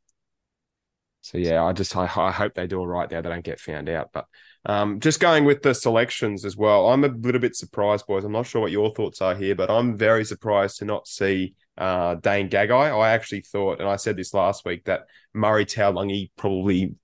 so 1.20 1.38
yeah, 1.38 1.64
I 1.64 1.72
just 1.72 1.97
I, 1.97 2.05
I 2.05 2.30
hope 2.30 2.55
they 2.55 2.66
do 2.66 2.78
all 2.78 2.86
right 2.86 3.09
there. 3.09 3.22
They 3.22 3.30
don't 3.30 3.45
get 3.45 3.61
found 3.61 3.88
out. 3.88 4.11
But 4.12 4.26
um, 4.67 5.01
just 5.01 5.21
going 5.21 5.45
with 5.45 5.62
the 5.62 5.75
selections 5.75 6.45
as 6.45 6.57
well, 6.57 6.89
I'm 6.89 7.05
a 7.05 7.09
little 7.09 7.41
bit 7.41 7.55
surprised, 7.55 8.07
boys. 8.07 8.25
I'm 8.25 8.33
not 8.33 8.47
sure 8.47 8.62
what 8.62 8.71
your 8.71 8.91
thoughts 8.93 9.21
are 9.21 9.35
here, 9.35 9.55
but 9.55 9.71
I'm 9.71 9.99
very 9.99 10.25
surprised 10.25 10.79
to 10.79 10.85
not 10.85 11.07
see 11.07 11.55
uh, 11.77 12.15
Dane 12.17 12.49
Gagai. 12.49 12.99
I 12.99 13.11
actually 13.12 13.43
thought, 13.43 13.81
and 13.81 13.89
I 13.89 13.97
said 13.97 14.17
this 14.17 14.33
last 14.33 14.65
week, 14.65 14.85
that 14.85 15.07
Murray 15.35 15.67
Taulagi 15.67 16.31
probably 16.37 16.95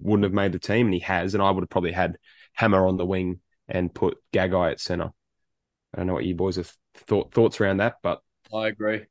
wouldn't 0.00 0.24
have 0.24 0.32
made 0.32 0.52
the 0.52 0.58
team, 0.58 0.86
and 0.86 0.94
he 0.94 1.00
has, 1.00 1.34
and 1.34 1.42
I 1.42 1.50
would 1.50 1.62
have 1.62 1.70
probably 1.70 1.92
had 1.92 2.16
Hammer 2.54 2.86
on 2.86 2.96
the 2.96 3.06
wing 3.06 3.40
and 3.68 3.94
put 3.94 4.18
Gagai 4.32 4.72
at 4.72 4.80
center. 4.80 5.12
I 5.94 5.98
don't 5.98 6.06
know 6.06 6.14
what 6.14 6.24
you 6.24 6.34
boys 6.34 6.56
have 6.56 6.72
thought 6.94 7.32
thoughts 7.32 7.60
around 7.60 7.78
that, 7.78 7.96
but 8.02 8.20
I 8.54 8.68
agree. 8.68 9.06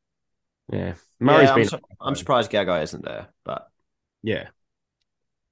Yeah, 0.71 0.93
Murray's 1.19 1.47
yeah, 1.47 1.53
I'm, 1.53 1.59
been. 1.59 1.67
su- 1.67 1.79
I'm 1.99 2.15
surprised 2.15 2.51
Gagai 2.51 2.83
isn't 2.83 3.03
there, 3.03 3.27
but 3.43 3.67
Yeah. 4.21 4.49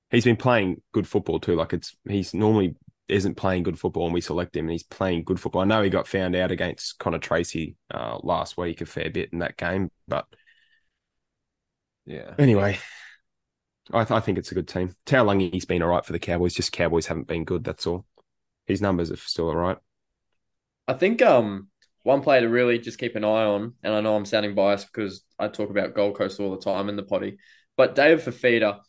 He's 0.10 0.24
been 0.24 0.38
playing 0.38 0.82
good 0.93 1.08
football 1.08 1.39
too. 1.39 1.55
Like 1.55 1.74
it's 1.74 1.95
he's 2.08 2.34
normally 2.34 2.76
isn't 3.10 3.36
playing 3.36 3.64
good 3.64 3.80
football 3.80 4.05
and 4.05 4.14
we 4.14 4.22
select 4.22 4.55
him 4.55 4.66
and 4.66 4.72
he's 4.72 4.84
playing 4.84 5.24
good 5.24 5.39
football. 5.39 5.62
I 5.62 5.66
know 5.66 5.82
he 5.82 5.89
got 5.89 6.08
found 6.08 6.36
out 6.36 6.51
against 6.51 6.99
Connor 6.99 7.20
Tracey 7.20 7.76
uh, 7.93 8.18
last 8.22 8.58
week 8.58 8.82
a 8.82 8.86
fair 8.86 9.10
bit 9.10 9.30
in 9.32 9.39
that 9.39 9.58
game, 9.58 9.91
but 10.08 10.26
yeah, 12.05 12.34
anyway, 12.38 12.78
I, 13.93 14.03
th- 14.03 14.12
I 14.12 14.20
think 14.20 14.38
it's 14.38 14.51
a 14.51 14.55
good 14.55 14.68
team. 14.68 14.95
Taulagi's 15.05 15.66
been 15.66 15.82
all 15.82 15.89
right 15.89 16.05
for 16.05 16.14
the 16.14 16.20
Cowboys, 16.20 16.53
just 16.53 16.72
Cowboys 16.74 17.05
haven't 17.05 17.28
been 17.28 17.45
good, 17.45 17.64
that's 17.64 17.88
all. 17.88 18.05
His 18.66 18.82
numbers 18.82 19.12
are 19.12 19.18
still 19.18 19.49
all 19.49 19.55
right. 19.55 19.78
I 20.88 20.93
think 20.93 21.22
um 21.22 21.70
one 22.03 22.22
player 22.22 22.41
to 22.41 22.49
really 22.49 22.80
just 22.80 22.99
keep 22.99 23.16
an 23.16 23.26
eye 23.26 23.45
on, 23.45 23.74
and 23.84 23.93
I 23.93 24.01
know 24.01 24.16
I'm 24.16 24.26
sounding 24.26 24.55
biased 24.55 24.88
because 24.88 25.24
I 25.38 25.47
talk 25.47 25.70
about 25.70 25.93
Gold 25.93 26.18
Coast 26.18 26.39
all 26.39 26.51
the 26.51 26.62
time 26.62 26.89
in 26.89 26.95
the 26.95 27.03
potty, 27.03 27.38
but 27.76 27.95
David 27.95 28.24
Fifita, 28.24 28.80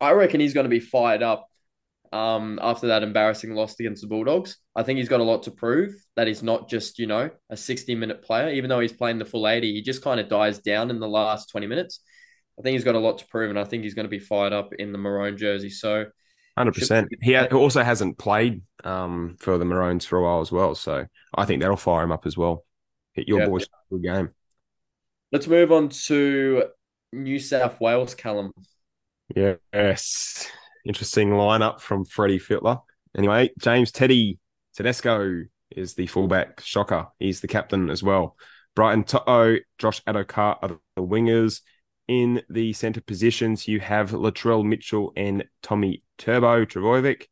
I 0.00 0.12
reckon 0.12 0.40
he's 0.40 0.54
going 0.54 0.64
to 0.64 0.70
be 0.70 0.80
fired 0.80 1.22
up 1.22 1.46
um, 2.12 2.58
after 2.62 2.88
that 2.88 3.02
embarrassing 3.02 3.54
loss 3.54 3.78
against 3.78 4.02
the 4.02 4.08
Bulldogs. 4.08 4.56
I 4.74 4.82
think 4.82 4.98
he's 4.98 5.08
got 5.08 5.20
a 5.20 5.24
lot 5.24 5.44
to 5.44 5.50
prove 5.50 5.92
that 6.16 6.26
he's 6.26 6.42
not 6.42 6.68
just, 6.68 6.98
you 6.98 7.06
know, 7.06 7.30
a 7.50 7.56
60 7.56 7.94
minute 7.94 8.22
player. 8.22 8.50
Even 8.50 8.68
though 8.70 8.80
he's 8.80 8.92
playing 8.92 9.18
the 9.18 9.24
full 9.24 9.46
80, 9.48 9.72
he 9.72 9.82
just 9.82 10.02
kind 10.02 10.18
of 10.20 10.28
dies 10.28 10.58
down 10.58 10.90
in 10.90 10.98
the 11.00 11.08
last 11.08 11.50
20 11.50 11.66
minutes. 11.66 12.00
I 12.58 12.62
think 12.62 12.74
he's 12.74 12.84
got 12.84 12.94
a 12.94 12.98
lot 12.98 13.18
to 13.18 13.26
prove, 13.28 13.48
and 13.50 13.58
I 13.58 13.64
think 13.64 13.84
he's 13.84 13.94
going 13.94 14.04
to 14.04 14.10
be 14.10 14.18
fired 14.18 14.52
up 14.52 14.74
in 14.74 14.92
the 14.92 14.98
maroon 14.98 15.38
jersey. 15.38 15.70
So, 15.70 16.06
Hundred 16.58 16.74
percent. 16.74 17.08
He 17.22 17.38
also 17.38 17.82
hasn't 17.82 18.18
played 18.18 18.60
um, 18.84 19.36
for 19.38 19.56
the 19.56 19.64
Maroons 19.64 20.04
for 20.04 20.18
a 20.18 20.22
while 20.22 20.40
as 20.40 20.52
well, 20.52 20.74
so 20.74 21.06
I 21.34 21.44
think 21.46 21.62
that'll 21.62 21.76
fire 21.78 22.04
him 22.04 22.12
up 22.12 22.26
as 22.26 22.36
well. 22.36 22.66
Hit 23.14 23.28
your 23.28 23.40
Yeah. 23.40 23.46
boys 23.46 23.66
good 23.90 24.02
game. 24.02 24.30
let's 25.32 25.46
move 25.46 25.72
on 25.72 25.88
to 25.88 26.64
New 27.12 27.38
South 27.38 27.80
Wales, 27.80 28.14
Callum. 28.14 28.52
Yes. 29.34 30.50
Interesting 30.84 31.30
lineup 31.30 31.80
from 31.80 32.04
Freddie 32.04 32.38
Fittler. 32.38 32.80
Anyway, 33.16 33.50
James 33.58 33.92
Teddy 33.92 34.38
Tedesco 34.74 35.44
is 35.70 35.94
the 35.94 36.06
fullback. 36.06 36.60
Shocker. 36.60 37.08
He's 37.18 37.40
the 37.40 37.48
captain 37.48 37.90
as 37.90 38.02
well. 38.02 38.36
Brian 38.74 39.04
To'o, 39.04 39.56
Josh 39.78 40.02
Addo-Carr 40.04 40.58
are 40.62 40.68
the 40.68 41.02
wingers. 41.02 41.60
In 42.08 42.42
the 42.48 42.72
centre 42.72 43.00
positions, 43.00 43.68
you 43.68 43.78
have 43.78 44.10
Latrell 44.10 44.64
Mitchell 44.64 45.12
and 45.16 45.44
Tommy 45.62 46.02
Turbo 46.18 46.64
Trbojevic. 46.64 47.26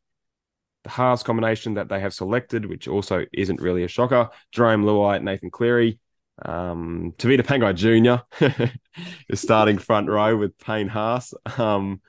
The 0.84 0.90
halves 0.90 1.24
combination 1.24 1.74
that 1.74 1.88
they 1.88 2.00
have 2.00 2.14
selected, 2.14 2.64
which 2.66 2.86
also 2.86 3.24
isn't 3.32 3.60
really 3.60 3.82
a 3.82 3.88
shocker, 3.88 4.28
Jerome 4.52 4.84
Luai, 4.84 5.22
Nathan 5.22 5.50
Cleary. 5.50 5.98
Um, 6.44 7.14
Tevita 7.18 7.42
Pangai 7.42 7.74
Jr. 7.74 8.72
is 9.28 9.40
starting 9.40 9.78
front 9.78 10.08
row 10.08 10.36
with 10.36 10.58
Payne 10.58 10.88
Haas. 10.88 11.34
Um, 11.56 12.00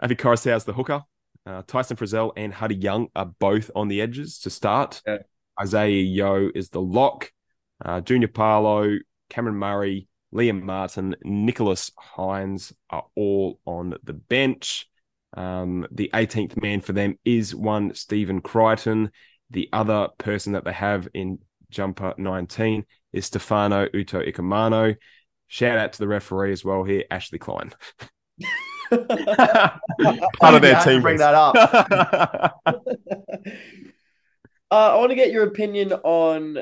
Api 0.00 0.16
Koroisau's 0.16 0.64
the 0.64 0.72
hooker. 0.72 1.02
Uh, 1.44 1.62
Tyson 1.66 1.96
Frizell 1.96 2.32
and 2.36 2.54
Huddy 2.54 2.76
Young 2.76 3.08
are 3.14 3.26
both 3.26 3.70
on 3.74 3.88
the 3.88 4.00
edges 4.00 4.38
to 4.40 4.50
start. 4.50 5.02
Yeah. 5.06 5.18
Isaah 5.60 5.88
Yeo 5.88 6.50
is 6.54 6.70
the 6.70 6.80
lock. 6.80 7.30
Uh, 7.84 8.00
Junior 8.00 8.28
Paulo, 8.28 8.98
Cameron 9.28 9.56
Murray, 9.56 10.08
Liam 10.32 10.62
Martin, 10.62 11.16
Nicholas 11.24 11.90
Hynes 12.16 12.72
are 12.90 13.04
all 13.16 13.60
on 13.66 13.94
the 14.02 14.12
bench. 14.12 14.86
Um, 15.36 15.86
the 15.90 16.10
18th 16.14 16.60
man 16.60 16.80
for 16.80 16.92
them 16.92 17.18
is 17.24 17.54
one 17.54 17.94
Stephen 17.94 18.40
Crichton. 18.40 19.10
The 19.50 19.68
other 19.72 20.08
person 20.18 20.54
that 20.54 20.64
they 20.64 20.72
have 20.72 21.08
in 21.12 21.38
jumper 21.72 22.14
19 22.18 22.84
is 23.12 23.26
Stefano 23.26 23.86
Utoikamanu. 23.88 24.96
Shout 25.48 25.78
out 25.78 25.92
to 25.94 25.98
the 25.98 26.08
referee 26.08 26.52
as 26.52 26.64
well 26.64 26.84
here, 26.84 27.04
Ashley 27.10 27.38
Klein. 27.38 27.72
Part 28.90 30.54
of 30.54 30.62
their 30.62 30.72
Yeah, 30.72 30.78
I 30.78 30.82
had 30.82 30.90
to 30.90 30.94
team. 30.94 31.02
bring 31.02 31.18
that 31.18 31.34
up. 31.34 32.54
Uh, 34.70 34.94
I 34.94 34.96
want 34.96 35.10
to 35.10 35.16
get 35.16 35.32
your 35.32 35.44
opinion 35.44 35.92
on 35.92 36.58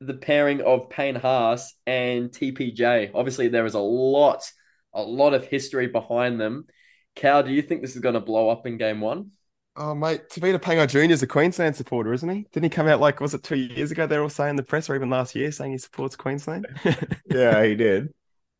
the 0.00 0.14
pairing 0.14 0.62
of 0.62 0.90
Payne 0.90 1.14
Haas 1.14 1.74
and 1.86 2.30
TPJ. 2.30 3.12
Obviously, 3.14 3.48
there 3.48 3.66
is 3.66 3.74
a 3.74 3.78
lot, 3.80 4.50
a 4.92 5.02
lot 5.02 5.32
of 5.32 5.46
history 5.46 5.86
behind 5.86 6.40
them. 6.40 6.66
Cal, 7.14 7.42
do 7.44 7.52
you 7.52 7.62
think 7.62 7.82
this 7.82 7.94
is 7.94 8.02
going 8.02 8.14
to 8.14 8.20
blow 8.20 8.48
up 8.48 8.66
in 8.66 8.78
game 8.78 9.00
one? 9.00 9.30
Oh, 9.78 9.94
mate, 9.94 10.30
Tevita 10.30 10.58
Pangai 10.58 10.88
Jr. 10.88 11.12
is 11.12 11.22
a 11.22 11.26
Queensland 11.26 11.76
supporter, 11.76 12.12
isn't 12.14 12.28
he? 12.28 12.46
Didn't 12.52 12.64
he 12.64 12.70
come 12.70 12.88
out 12.88 12.98
like, 13.00 13.20
was 13.20 13.34
it 13.34 13.42
two 13.42 13.56
years 13.56 13.90
ago? 13.90 14.06
They 14.06 14.16
were 14.16 14.22
all 14.22 14.28
saying 14.30 14.50
in 14.50 14.56
the 14.56 14.62
press, 14.62 14.88
or 14.88 14.94
even 14.94 15.10
last 15.10 15.34
year, 15.34 15.52
saying 15.52 15.72
he 15.72 15.78
supports 15.78 16.16
Queensland. 16.16 16.66
yeah, 17.30 17.62
he 17.62 17.74
did. 17.74 18.08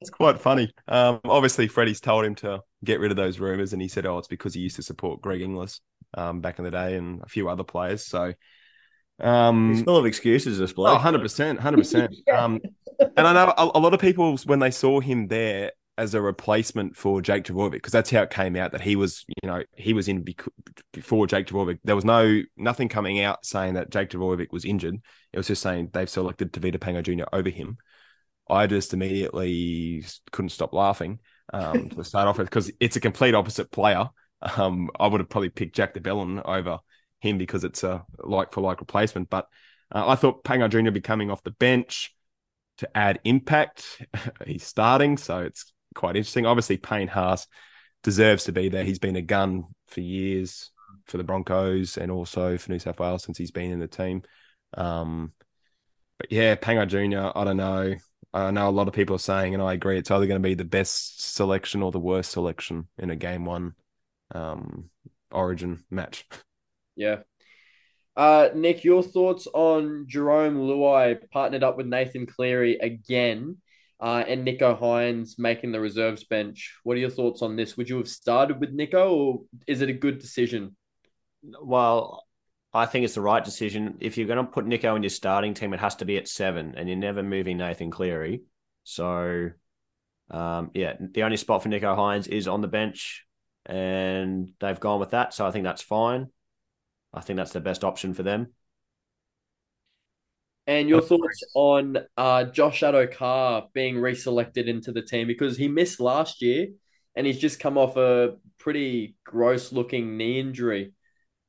it's 0.03 0.11
quite 0.11 0.39
funny. 0.41 0.71
Um, 0.89 1.21
obviously, 1.25 1.69
Freddie's 1.69 2.01
told 2.01 2.27
him 2.27 2.35
to 2.37 2.61
get 2.85 3.01
rid 3.01 3.11
of 3.11 3.17
those 3.17 3.39
rumors, 3.39 3.73
and 3.73 3.81
he 3.81 3.89
said, 3.89 4.05
"Oh, 4.05 4.19
it's 4.19 4.29
because 4.29 4.53
he 4.53 4.61
used 4.61 4.77
to 4.77 4.83
support 4.83 5.23
Greg 5.23 5.41
Inglis 5.41 5.81
um, 6.15 6.43
back 6.43 6.59
in 6.59 6.67
the 6.67 6.71
day 6.71 6.97
and 6.97 7.23
a 7.23 7.29
few 7.29 7.49
other 7.49 7.65
players." 7.65 8.05
So, 8.05 8.35
um, 9.19 9.73
He's 9.75 9.83
full 9.85 9.97
of 9.97 10.05
excuses, 10.05 10.59
this 10.59 10.73
Oh, 10.73 10.75
bloke. 10.75 11.01
100%. 11.01 11.59
100%. 11.59 12.13
Um, 12.31 12.61
and 13.01 13.27
I 13.27 13.33
know 13.33 13.55
a, 13.57 13.79
a 13.79 13.81
lot 13.81 13.95
of 13.95 14.01
people, 14.01 14.37
when 14.45 14.59
they 14.59 14.71
saw 14.71 15.01
him 15.01 15.29
there 15.29 15.73
as 15.99 16.15
a 16.15 16.21
replacement 16.21 16.97
for 16.97 17.23
Jake 17.23 17.45
Trbojevic, 17.45 17.73
because 17.73 17.93
that's 17.93 18.11
how 18.11 18.23
it 18.23 18.31
came 18.31 18.57
out 18.57 18.73
that 18.73 18.81
he 18.81 18.97
was, 18.97 19.25
you 19.43 19.49
know, 19.49 19.63
he 19.77 19.93
was 19.93 20.09
in 20.09 20.23
bec- 20.23 20.45
before 20.93 21.27
Jake 21.27 21.47
Trbojevic. 21.47 21.79
There 21.85 21.97
was 21.97 22.05
no, 22.05 22.43
nothing 22.57 22.89
coming 22.89 23.21
out 23.21 23.45
saying 23.47 23.75
that 23.75 23.91
Jake 23.91 24.11
Trbojevic 24.11 24.53
was 24.53 24.65
injured. 24.65 24.97
It 25.33 25.37
was 25.39 25.47
just 25.47 25.63
saying 25.63 25.91
they've 25.93 26.09
selected 26.09 26.53
Tevita 26.53 26.79
Pangai 26.79 27.03
Jr. 27.03 27.25
over 27.33 27.49
him. 27.49 27.79
I 28.49 28.67
just 28.67 28.95
immediately 28.95 30.05
couldn't 30.31 30.51
stop 30.51 30.73
laughing 30.73 31.19
um, 31.53 31.89
to 31.91 32.05
start 32.05 32.29
off 32.29 32.39
with 32.39 32.49
because 32.49 32.71
it's 32.81 32.97
a 32.97 33.01
complete 33.01 33.35
opposite 33.35 33.71
player. 33.71 34.09
Um, 34.57 34.91
I 35.01 35.07
would 35.07 35.21
have 35.21 35.31
probably 35.31 35.49
picked 35.49 35.77
Jack 35.77 35.95
de 35.95 36.01
Belin 36.01 36.43
over 36.45 36.79
him 37.21 37.39
because 37.39 37.65
it's 37.65 37.83
a 37.83 38.05
like 38.19 38.53
for 38.53 38.61
like 38.61 38.81
replacement. 38.81 39.31
But 39.31 39.49
uh, 39.95 40.07
I 40.07 40.15
thought 40.15 40.45
Pango 40.45 40.69
Jr. 40.69 40.83
would 40.83 40.95
be 40.95 41.01
coming 41.01 41.31
off 41.31 41.43
the 41.43 41.51
bench 41.51 42.15
to 42.79 42.97
add 42.97 43.21
impact. 43.25 44.07
He's 44.47 44.65
starting, 44.65 45.17
so 45.17 45.41
it's 45.41 45.73
quite 45.97 46.17
interesting. 46.17 46.47
Obviously, 46.47 46.77
Payne 46.77 47.09
Haas 47.09 47.47
deserves 48.03 48.45
to 48.45 48.53
be 48.53 48.69
there. 48.69 48.85
He's 48.85 49.01
been 49.01 49.17
a 49.17 49.23
gun 49.23 49.65
for 49.89 50.01
years 50.01 50.71
for 51.07 51.19
the 51.19 51.25
Broncos 51.25 51.97
and 51.97 52.11
also 52.11 52.59
for 52.59 52.71
New 52.71 52.79
South 52.79 53.01
Wales 53.01 53.25
since 53.25 53.39
he's 53.39 53.51
been 53.51 53.73
in 53.73 53.81
the 53.81 53.89
team. 53.89 54.23
Um, 54.75 55.33
but 56.19 56.31
yeah, 56.31 56.55
Pangai 56.57 56.89
Jr., 56.89 57.37
I 57.37 57.45
don't 57.45 57.57
know. 57.57 57.95
I 58.33 58.51
know 58.51 58.69
a 58.69 58.71
lot 58.71 58.89
of 58.89 58.95
people 58.95 59.17
are 59.17 59.21
saying, 59.21 59.55
and 59.55 59.63
I 59.63 59.73
agree, 59.73 59.99
it's 59.99 60.11
either 60.11 60.27
going 60.27 60.41
to 60.41 60.49
be 60.49 60.55
the 60.55 60.65
best 60.65 61.35
selection 61.35 61.83
or 61.83 61.91
the 61.91 61.99
worst 61.99 62.33
selection 62.33 62.89
in 62.99 63.11
a 63.11 63.17
game 63.17 63.45
one 63.45 63.75
um, 64.35 64.91
origin 65.31 65.85
match. 65.91 66.27
Yeah. 66.97 67.21
Uh, 68.17 68.49
Nick, 68.55 68.85
your 68.85 69.03
thoughts 69.03 69.47
on 69.53 70.07
Jerome 70.09 70.57
Luai 70.57 71.19
partnered 71.31 71.63
up 71.63 71.77
with 71.77 71.87
Nathan 71.87 72.27
Cleary 72.27 72.77
again? 72.77 73.59
Uh, 73.99 74.23
and 74.29 74.47
Nicho 74.47 74.79
Hynes 74.79 75.39
making 75.39 75.73
the 75.73 75.81
reserves 75.81 76.25
bench. 76.25 76.75
What 76.85 76.97
are 76.97 77.01
your 77.01 77.11
thoughts 77.11 77.41
on 77.41 77.57
this? 77.57 77.77
Would 77.77 77.89
you 77.89 77.97
have 77.97 78.09
started 78.09 78.61
with 78.61 78.77
Nicho, 78.77 79.11
or 79.11 79.41
is 79.67 79.81
it 79.81 79.89
a 79.89 79.95
good 79.95 80.19
decision? 80.19 80.77
Well, 81.43 82.25
I 82.75 82.85
think 82.85 83.05
it's 83.05 83.15
the 83.15 83.23
right 83.23 83.43
decision. 83.43 83.97
If 84.01 84.19
you're 84.19 84.27
going 84.27 84.45
to 84.45 84.53
put 84.53 84.67
Nicho 84.67 84.97
in 84.97 85.03
your 85.03 85.11
starting 85.11 85.55
team, 85.55 85.73
it 85.73 85.81
has 85.81 85.97
to 85.97 86.05
be 86.05 86.19
at 86.19 86.29
seven, 86.29 86.75
and 86.77 86.89
you're 86.89 86.99
never 86.99 87.23
moving 87.23 87.57
Nathan 87.57 87.91
Cleary. 87.91 88.43
So, 88.85 89.51
um, 90.31 90.71
yeah, 90.75 90.95
the 91.01 91.23
only 91.23 91.39
spot 91.39 91.63
for 91.63 91.71
Nicho 91.71 91.97
Hynes 91.97 92.29
is 92.29 92.49
on 92.49 92.61
the 92.61 92.69
bench, 92.69 93.25
and 93.65 94.51
they've 94.61 94.79
gone 94.79 95.01
with 95.01 95.13
that. 95.13 95.33
So 95.33 95.47
I 95.47 95.53
think 95.53 95.65
that's 95.65 95.83
fine. 95.83 96.27
I 97.15 97.23
think 97.23 97.39
that's 97.39 97.53
the 97.53 97.61
best 97.61 97.83
option 97.83 98.13
for 98.13 98.23
them. 98.23 98.53
And 100.67 100.89
your 100.89 101.01
thoughts 101.01 101.45
on 101.55 101.99
uh, 102.17 102.45
Josh 102.45 102.81
Addo-Carr 102.81 103.69
being 103.73 103.97
reselected 103.97 104.67
into 104.67 104.91
the 104.91 105.03
team 105.03 105.29
because 105.29 105.57
he 105.57 105.69
missed 105.69 106.01
last 106.01 106.43
year 106.43 106.69
and 107.15 107.25
he's 107.27 107.39
just 107.39 107.61
come 107.61 107.79
off 107.79 107.97
a 107.97 108.35
pretty 108.59 109.15
gross 109.25 109.73
looking 109.73 110.17
knee 110.17 110.41
injury. 110.41 110.93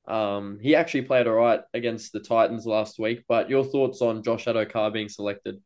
Um, 0.07 0.59
he 0.61 0.75
actually 0.75 1.01
played 1.01 1.27
all 1.27 1.33
right 1.33 1.61
against 1.73 2.13
the 2.13 2.19
Titans 2.19 2.65
last 2.65 2.99
week, 2.99 3.23
but 3.27 3.49
your 3.49 3.65
thoughts 3.65 4.01
on 4.01 4.21
Josh 4.23 4.45
Addo-Carr 4.45 4.91
being 4.91 5.09
selected? 5.09 5.61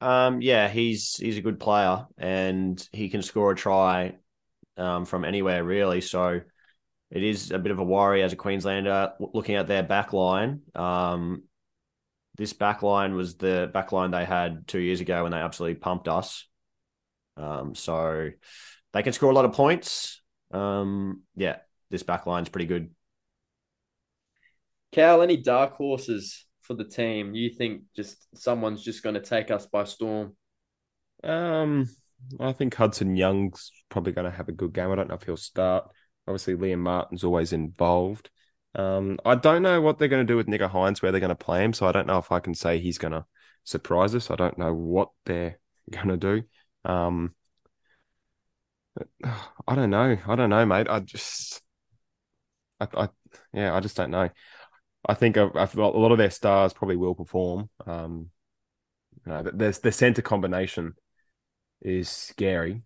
Um, 0.00 0.40
yeah, 0.40 0.68
he's 0.68 1.16
he's 1.16 1.38
a 1.38 1.42
good 1.42 1.60
player 1.60 2.06
and 2.18 2.88
he 2.92 3.08
can 3.08 3.22
score 3.22 3.52
a 3.52 3.56
try 3.56 4.14
um, 4.76 5.04
from 5.04 5.24
anywhere 5.24 5.62
really. 5.64 6.00
So 6.00 6.40
it 7.10 7.22
is 7.22 7.50
a 7.50 7.58
bit 7.58 7.72
of 7.72 7.78
a 7.78 7.84
worry 7.84 8.22
as 8.22 8.32
a 8.32 8.36
Queenslander 8.36 9.12
looking 9.18 9.56
at 9.56 9.68
their 9.68 9.82
back 9.82 10.12
line. 10.12 10.62
Um, 10.74 11.42
this 12.36 12.52
back 12.52 12.82
line 12.82 13.14
was 13.14 13.36
the 13.36 13.70
back 13.72 13.92
line 13.92 14.10
they 14.10 14.24
had 14.24 14.66
two 14.66 14.78
years 14.78 15.00
ago 15.00 15.22
when 15.22 15.32
they 15.32 15.38
absolutely 15.38 15.76
pumped 15.76 16.08
us. 16.08 16.46
Um, 17.36 17.74
so 17.74 18.30
they 18.92 19.02
can 19.02 19.12
score 19.12 19.30
a 19.30 19.34
lot 19.34 19.44
of 19.44 19.52
points. 19.52 20.22
Um, 20.50 21.22
yeah, 21.36 21.56
this 21.90 22.02
back 22.02 22.26
line's 22.26 22.48
pretty 22.48 22.66
good. 22.66 22.90
Cal, 24.92 25.22
any 25.22 25.38
dark 25.38 25.74
horses 25.74 26.44
for 26.60 26.74
the 26.74 26.84
team? 26.84 27.34
You 27.34 27.50
think 27.50 27.82
just 27.96 28.26
someone's 28.34 28.82
just 28.82 29.02
going 29.02 29.14
to 29.14 29.20
take 29.20 29.50
us 29.50 29.66
by 29.66 29.84
storm? 29.84 30.36
Um, 31.24 31.88
I 32.38 32.52
think 32.52 32.74
Hudson 32.74 33.16
Young's 33.16 33.70
probably 33.88 34.12
going 34.12 34.30
to 34.30 34.36
have 34.36 34.48
a 34.48 34.52
good 34.52 34.72
game. 34.72 34.90
I 34.90 34.94
don't 34.94 35.08
know 35.08 35.14
if 35.14 35.22
he'll 35.22 35.36
start. 35.36 35.88
Obviously, 36.26 36.54
Liam 36.54 36.78
Martin's 36.78 37.24
always 37.24 37.52
involved. 37.52 38.30
Um, 38.74 39.18
I 39.24 39.34
don't 39.34 39.62
know 39.62 39.80
what 39.80 39.98
they're 39.98 40.08
going 40.08 40.26
to 40.26 40.30
do 40.32 40.36
with 40.36 40.46
Nicho 40.46 40.70
Hynes, 40.70 41.02
where 41.02 41.12
they're 41.12 41.20
going 41.20 41.28
to 41.28 41.34
play 41.34 41.64
him. 41.64 41.72
So 41.72 41.86
I 41.86 41.92
don't 41.92 42.06
know 42.06 42.18
if 42.18 42.32
I 42.32 42.40
can 42.40 42.54
say 42.54 42.78
he's 42.78 42.98
going 42.98 43.12
to 43.12 43.26
surprise 43.64 44.14
us. 44.14 44.30
I 44.30 44.36
don't 44.36 44.58
know 44.58 44.74
what 44.74 45.10
they're 45.26 45.58
going 45.90 46.08
to 46.08 46.16
do. 46.16 46.90
Um, 46.90 47.34
I 49.66 49.74
don't 49.74 49.90
know. 49.90 50.16
I 50.26 50.36
don't 50.36 50.50
know, 50.50 50.66
mate. 50.66 50.88
I 50.88 51.00
just, 51.00 51.62
I, 52.80 52.88
I 52.94 53.08
yeah, 53.52 53.74
I 53.74 53.80
just 53.80 53.96
don't 53.96 54.10
know. 54.10 54.30
I 55.06 55.14
think 55.14 55.36
a, 55.36 55.48
a 55.48 55.68
lot 55.76 56.12
of 56.12 56.18
their 56.18 56.30
stars 56.30 56.72
probably 56.72 56.96
will 56.96 57.14
perform. 57.14 57.68
Um, 57.86 58.30
you 59.26 59.32
know, 59.32 59.50
there's 59.52 59.80
the 59.80 59.92
center 59.92 60.22
combination 60.22 60.94
is 61.80 62.08
scary. 62.08 62.82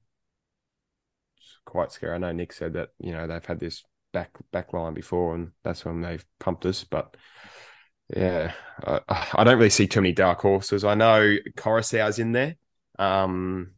It's 1.37 1.59
quite 1.65 1.93
scary. 1.93 2.15
I 2.15 2.19
know 2.19 2.33
Nick 2.33 2.53
said 2.53 2.73
that 2.75 2.91
you 2.99 3.13
know 3.13 3.27
they've 3.27 3.45
had 3.45 3.61
this 3.61 3.85
back 4.13 4.31
back 4.53 4.73
line 4.73 4.95
before, 4.95 5.35
and 5.35 5.53
that's 5.65 5.85
when 5.85 6.01
they've 6.01 6.25
pumped 6.39 6.67
us. 6.67 6.85
But 6.85 7.17
yeah, 8.15 8.53
I, 8.85 9.01
I 9.35 9.45
don't 9.45 9.59
really 9.59 9.71
see 9.71 9.87
too 9.87 10.01
many 10.01 10.13
dark 10.13 10.41
horses. 10.41 10.85
I 10.85 10.95
know 10.95 11.37
Koroisau's 11.57 12.19
in 12.19 12.33
there. 12.33 12.57
Um, 12.99 13.73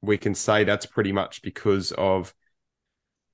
we 0.00 0.18
can 0.18 0.34
say 0.34 0.64
that's 0.64 0.86
pretty 0.86 1.12
much 1.12 1.42
because 1.42 1.92
of 1.92 2.34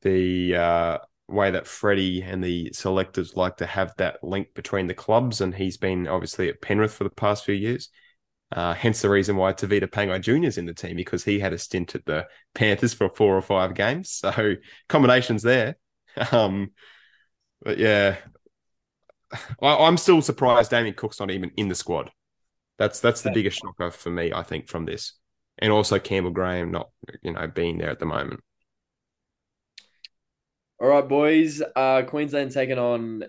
the 0.02 0.56
uh, 0.56 0.98
way 1.28 1.50
that 1.50 1.66
Freddie 1.66 2.22
and 2.22 2.42
the 2.42 2.70
selectors 2.72 3.36
like 3.36 3.58
to 3.58 3.66
have 3.66 3.94
that 3.98 4.22
link 4.22 4.54
between 4.54 4.86
the 4.86 4.94
clubs, 4.94 5.40
and 5.40 5.54
he's 5.54 5.76
been 5.76 6.08
obviously 6.08 6.48
at 6.48 6.62
Penrith 6.62 6.94
for 6.94 7.04
the 7.04 7.10
past 7.10 7.44
few 7.44 7.54
years. 7.54 7.90
Uh, 8.50 8.72
hence 8.72 9.02
the 9.02 9.10
reason 9.10 9.36
why 9.36 9.52
Tevita 9.52 9.86
Pangai 9.86 10.22
Jr. 10.22 10.46
is 10.46 10.56
in 10.56 10.64
the 10.64 10.72
team 10.72 10.96
because 10.96 11.22
he 11.22 11.38
had 11.38 11.52
a 11.52 11.58
stint 11.58 11.94
at 11.94 12.06
the 12.06 12.26
Panthers 12.54 12.94
for 12.94 13.10
four 13.10 13.36
or 13.36 13.42
five 13.42 13.74
games. 13.74 14.10
So 14.10 14.54
combinations 14.88 15.42
there. 15.42 15.76
Um, 16.32 16.72
but 17.62 17.78
yeah, 17.78 18.16
I, 19.62 19.88
am 19.88 19.96
still 19.96 20.22
surprised 20.22 20.70
Damien 20.70 20.94
Cook's 20.94 21.20
not 21.20 21.30
even 21.30 21.50
in 21.56 21.68
the 21.68 21.74
squad. 21.74 22.10
That's 22.78 23.00
that's 23.00 23.22
the 23.22 23.32
biggest 23.32 23.58
shocker 23.58 23.90
for 23.90 24.10
me, 24.10 24.32
I 24.32 24.42
think, 24.42 24.68
from 24.68 24.84
this, 24.84 25.14
and 25.58 25.72
also 25.72 25.98
Campbell 25.98 26.30
Graham 26.30 26.70
not 26.70 26.90
you 27.22 27.32
know 27.32 27.46
being 27.48 27.78
there 27.78 27.90
at 27.90 27.98
the 27.98 28.06
moment. 28.06 28.40
All 30.80 30.88
right, 30.88 31.08
boys. 31.08 31.60
Uh, 31.74 32.02
Queensland 32.02 32.52
taking 32.52 32.78
on 32.78 33.24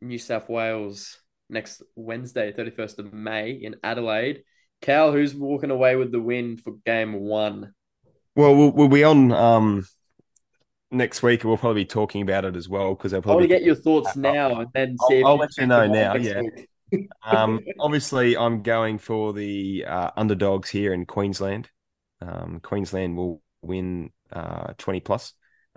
New 0.00 0.18
South 0.18 0.48
Wales 0.48 1.18
next 1.50 1.82
Wednesday, 1.96 2.52
31st 2.52 2.98
of 2.98 3.12
May 3.12 3.52
in 3.52 3.76
Adelaide. 3.82 4.44
Cal, 4.80 5.12
who's 5.12 5.34
walking 5.34 5.70
away 5.70 5.96
with 5.96 6.12
the 6.12 6.20
win 6.20 6.56
for 6.56 6.74
game 6.86 7.14
one? 7.14 7.74
Well, 8.36 8.54
we'll, 8.56 8.70
we'll 8.70 8.88
be 8.88 9.04
on 9.04 9.32
um, 9.32 9.84
next 10.92 11.22
week. 11.22 11.44
We'll 11.44 11.56
probably 11.56 11.82
be 11.82 11.86
talking 11.86 12.22
about 12.22 12.44
it 12.44 12.56
as 12.56 12.68
well 12.68 12.94
because 12.94 13.12
I'll 13.12 13.22
probably 13.22 13.32
I 13.32 13.48
want 13.48 13.50
to 13.50 13.56
get 13.58 13.62
your 13.64 13.74
thoughts 13.74 14.16
now 14.16 14.60
and 14.60 14.68
then 14.74 14.96
see. 15.08 15.22
I'll, 15.22 15.32
I'll 15.32 15.36
let 15.36 15.56
you 15.58 15.66
know 15.66 15.86
now. 15.86 16.14
Yeah. 16.14 16.42
um, 17.24 17.60
obviously, 17.80 18.36
I'm 18.36 18.62
going 18.62 18.98
for 18.98 19.32
the 19.32 19.84
uh, 19.86 20.10
underdogs 20.16 20.68
here 20.68 20.92
in 20.92 21.06
Queensland. 21.06 21.70
Um, 22.20 22.60
Queensland 22.62 23.16
will 23.16 23.42
win 23.62 24.10
uh, 24.32 24.74
20 24.78 25.00
plus. 25.00 25.32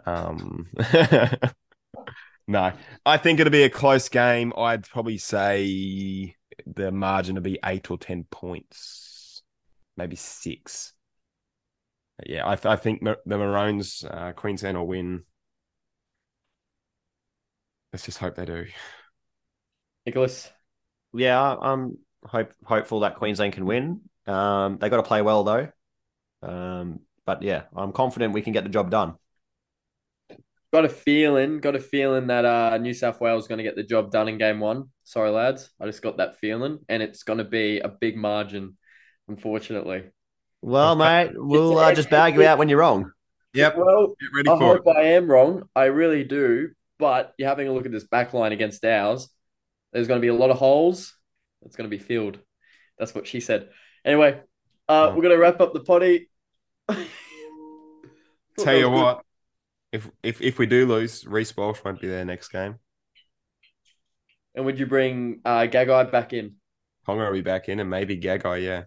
Um, 0.05 0.67
no, 2.47 2.73
I 3.05 3.17
think 3.17 3.39
it'll 3.39 3.51
be 3.51 3.63
a 3.63 3.69
close 3.69 4.09
game. 4.09 4.53
I'd 4.57 4.87
probably 4.87 5.17
say 5.17 6.35
the 6.65 6.91
margin 6.91 7.35
will 7.35 7.41
be 7.41 7.59
eight 7.63 7.89
or 7.89 7.97
10 7.97 8.25
points, 8.29 9.41
maybe 9.97 10.15
six 10.15 10.94
yeah, 12.25 12.47
I, 12.47 12.55
th- 12.55 12.65
I 12.65 12.75
think 12.75 13.03
the 13.03 13.37
Maroons, 13.37 14.05
uh, 14.09 14.31
Queensland 14.33 14.77
will 14.77 14.87
win. 14.87 15.23
Let's 17.91 18.05
just 18.05 18.17
hope 18.17 18.35
they 18.35 18.45
do. 18.45 18.65
Nicholas. 20.05 20.51
Yeah, 21.13 21.41
I'm 21.41 21.97
hope 22.23 22.53
hopeful 22.63 23.01
that 23.01 23.15
Queensland 23.15 23.53
can 23.53 23.65
win. 23.65 24.01
Um, 24.27 24.77
they 24.79 24.89
got 24.89 24.97
to 24.97 25.03
play 25.03 25.21
well 25.21 25.43
though. 25.43 25.69
Um, 26.41 26.99
but 27.25 27.41
yeah, 27.41 27.63
I'm 27.75 27.91
confident 27.91 28.33
we 28.33 28.41
can 28.41 28.53
get 28.53 28.63
the 28.63 28.69
job 28.69 28.91
done. 28.91 29.15
Got 30.73 30.85
a 30.85 30.89
feeling, 30.89 31.59
got 31.59 31.75
a 31.75 31.79
feeling 31.79 32.27
that 32.27 32.43
uh, 32.43 32.77
New 32.77 32.93
South 32.93 33.21
Wales 33.21 33.43
is 33.43 33.47
going 33.47 33.59
to 33.59 33.63
get 33.63 33.77
the 33.77 33.83
job 33.83 34.11
done 34.11 34.27
in 34.27 34.37
game 34.37 34.59
one. 34.59 34.89
Sorry, 35.05 35.29
lads, 35.29 35.69
I 35.79 35.85
just 35.85 36.01
got 36.01 36.17
that 36.17 36.37
feeling, 36.39 36.79
and 36.89 37.01
it's 37.01 37.23
going 37.23 37.37
to 37.37 37.45
be 37.45 37.79
a 37.79 37.87
big 37.87 38.17
margin, 38.17 38.77
unfortunately. 39.29 40.03
Well, 40.65 40.95
mate, 40.95 41.29
we'll 41.35 41.77
uh, 41.77 41.93
just 41.93 42.09
bag 42.09 42.33
you 42.33 42.43
out 42.43 42.57
when 42.57 42.69
you're 42.69 42.79
wrong. 42.79 43.11
Yep. 43.53 43.77
Well, 43.77 44.15
Get 44.19 44.29
ready 44.33 44.49
I 44.49 44.57
for 44.57 44.77
hope 44.77 44.87
it. 44.87 44.97
I 44.97 45.03
am 45.09 45.29
wrong. 45.29 45.69
I 45.75 45.85
really 45.85 46.23
do. 46.23 46.69
But 46.97 47.35
you're 47.37 47.47
having 47.47 47.67
a 47.67 47.71
look 47.71 47.85
at 47.85 47.91
this 47.91 48.05
back 48.05 48.33
line 48.33 48.51
against 48.51 48.83
ours. 48.83 49.29
There's 49.93 50.07
going 50.07 50.19
to 50.19 50.25
be 50.25 50.29
a 50.29 50.33
lot 50.33 50.49
of 50.49 50.57
holes. 50.57 51.13
It's 51.61 51.75
going 51.75 51.87
to 51.87 51.95
be 51.95 52.01
filled. 52.01 52.39
That's 52.97 53.13
what 53.13 53.27
she 53.27 53.41
said. 53.41 53.69
Anyway, 54.03 54.41
uh, 54.89 55.11
we're 55.15 55.21
going 55.21 55.35
to 55.35 55.39
wrap 55.39 55.61
up 55.61 55.73
the 55.73 55.81
potty. 55.81 56.31
Tell 58.57 58.75
you 58.75 58.89
what, 58.89 59.23
if 59.91 60.09
if 60.23 60.41
if 60.41 60.57
we 60.57 60.65
do 60.65 60.87
lose, 60.87 61.27
Reece 61.27 61.55
Walsh 61.55 61.83
won't 61.85 62.01
be 62.01 62.07
there 62.07 62.25
next 62.25 62.47
game. 62.47 62.79
And 64.55 64.65
would 64.65 64.79
you 64.79 64.87
bring 64.87 65.41
uh, 65.45 65.67
Gagai 65.67 66.11
back 66.11 66.33
in? 66.33 66.55
Ponga 67.07 67.27
will 67.27 67.33
be 67.33 67.41
back 67.41 67.69
in, 67.69 67.79
and 67.79 67.89
maybe 67.89 68.17
Gagai, 68.17 68.63
yeah. 68.63 68.83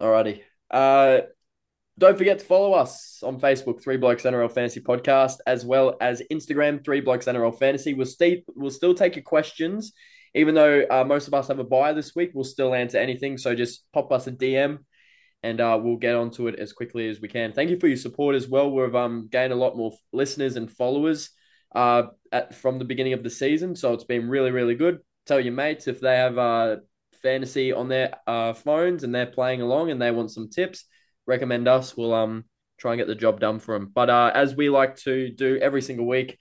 Alrighty. 0.00 0.42
Uh, 0.70 1.20
don't 1.98 2.16
forget 2.16 2.38
to 2.38 2.44
follow 2.44 2.74
us 2.74 3.20
on 3.24 3.40
Facebook, 3.40 3.82
Three 3.82 3.96
Blokes 3.96 4.22
NRL 4.22 4.52
Fantasy 4.52 4.80
Podcast, 4.80 5.38
as 5.46 5.64
well 5.64 5.96
as 6.00 6.22
Instagram, 6.30 6.84
Three 6.84 7.00
Blokes 7.00 7.26
NRL 7.26 7.58
Fantasy. 7.58 7.94
We'll, 7.94 8.06
stay, 8.06 8.44
we'll 8.54 8.70
still 8.70 8.94
take 8.94 9.16
your 9.16 9.24
questions, 9.24 9.92
even 10.34 10.54
though 10.54 10.84
uh, 10.88 11.04
most 11.04 11.26
of 11.26 11.34
us 11.34 11.48
have 11.48 11.58
a 11.58 11.64
bye 11.64 11.92
this 11.92 12.14
week. 12.14 12.30
We'll 12.34 12.44
still 12.44 12.74
answer 12.74 12.98
anything. 12.98 13.36
So 13.36 13.56
just 13.56 13.84
pop 13.92 14.12
us 14.12 14.28
a 14.28 14.32
DM 14.32 14.78
and 15.42 15.60
uh, 15.60 15.78
we'll 15.82 15.96
get 15.96 16.14
onto 16.14 16.46
it 16.46 16.58
as 16.58 16.72
quickly 16.72 17.08
as 17.08 17.20
we 17.20 17.28
can. 17.28 17.52
Thank 17.52 17.70
you 17.70 17.80
for 17.80 17.88
your 17.88 17.96
support 17.96 18.36
as 18.36 18.48
well. 18.48 18.70
We've 18.70 18.94
um, 18.94 19.28
gained 19.30 19.52
a 19.52 19.56
lot 19.56 19.76
more 19.76 19.92
listeners 20.12 20.56
and 20.56 20.70
followers 20.70 21.30
uh, 21.74 22.04
at, 22.30 22.54
from 22.54 22.78
the 22.78 22.84
beginning 22.84 23.12
of 23.12 23.24
the 23.24 23.30
season. 23.30 23.74
So 23.74 23.92
it's 23.92 24.04
been 24.04 24.28
really, 24.28 24.52
really 24.52 24.74
good. 24.74 24.98
Tell 25.26 25.40
your 25.40 25.52
mates 25.52 25.88
if 25.88 26.00
they 26.00 26.16
have 26.16 26.38
uh, 26.38 26.76
fantasy 27.22 27.72
on 27.72 27.88
their 27.88 28.14
uh, 28.26 28.52
phones 28.52 29.04
and 29.04 29.14
they're 29.14 29.26
playing 29.26 29.62
along 29.62 29.90
and 29.90 30.00
they 30.00 30.10
want 30.10 30.30
some 30.30 30.48
tips, 30.48 30.84
recommend 31.26 31.68
us. 31.68 31.96
We'll 31.96 32.14
um 32.14 32.44
try 32.78 32.92
and 32.92 32.98
get 32.98 33.08
the 33.08 33.14
job 33.14 33.40
done 33.40 33.58
for 33.58 33.78
them. 33.78 33.90
But 33.92 34.10
uh, 34.10 34.30
as 34.34 34.54
we 34.54 34.70
like 34.70 34.96
to 34.98 35.30
do 35.30 35.58
every 35.58 35.82
single 35.82 36.06
week, 36.06 36.38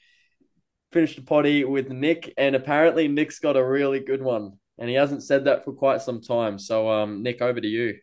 finish 0.91 1.15
the 1.15 1.21
potty 1.21 1.63
with 1.65 1.89
Nick, 1.89 2.33
and 2.37 2.55
apparently 2.55 3.07
Nick's 3.07 3.39
got 3.39 3.57
a 3.57 3.65
really 3.65 3.99
good 3.99 4.21
one, 4.21 4.53
and 4.77 4.89
he 4.89 4.95
hasn't 4.95 5.23
said 5.23 5.45
that 5.45 5.65
for 5.65 5.73
quite 5.73 6.01
some 6.01 6.21
time. 6.21 6.59
So 6.59 6.89
um, 6.89 7.23
Nick, 7.23 7.41
over 7.41 7.59
to 7.59 7.67
you. 7.67 7.95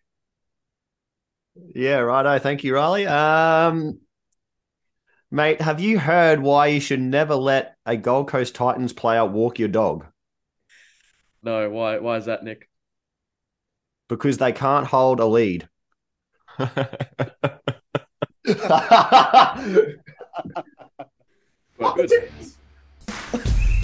Yeah, 1.75 1.99
righto. 1.99 2.39
Thank 2.39 2.65
you, 2.65 2.75
Riley. 2.75 3.07
Um, 3.07 4.01
mate, 5.31 5.61
have 5.61 5.81
you 5.81 5.99
heard 5.99 6.41
why 6.41 6.67
you 6.67 6.81
should 6.81 7.01
never 7.01 7.37
let 7.37 7.77
a 7.87 7.97
Gold 7.97 8.29
Coast 8.29 8.55
Titans 8.55 8.93
player 8.93 9.25
walk 9.25 9.59
your 9.59 9.69
dog? 9.69 10.07
No, 11.45 11.69
why? 11.71 11.99
Why 11.99 12.17
is 12.17 12.25
that, 12.25 12.43
Nick? 12.43 12.69
Because 14.09 14.39
they 14.39 14.53
can't 14.53 14.87
hold 14.87 15.21
a 15.21 15.27
lead. 15.27 15.69
Well, 21.77 21.95
good. 21.97 22.13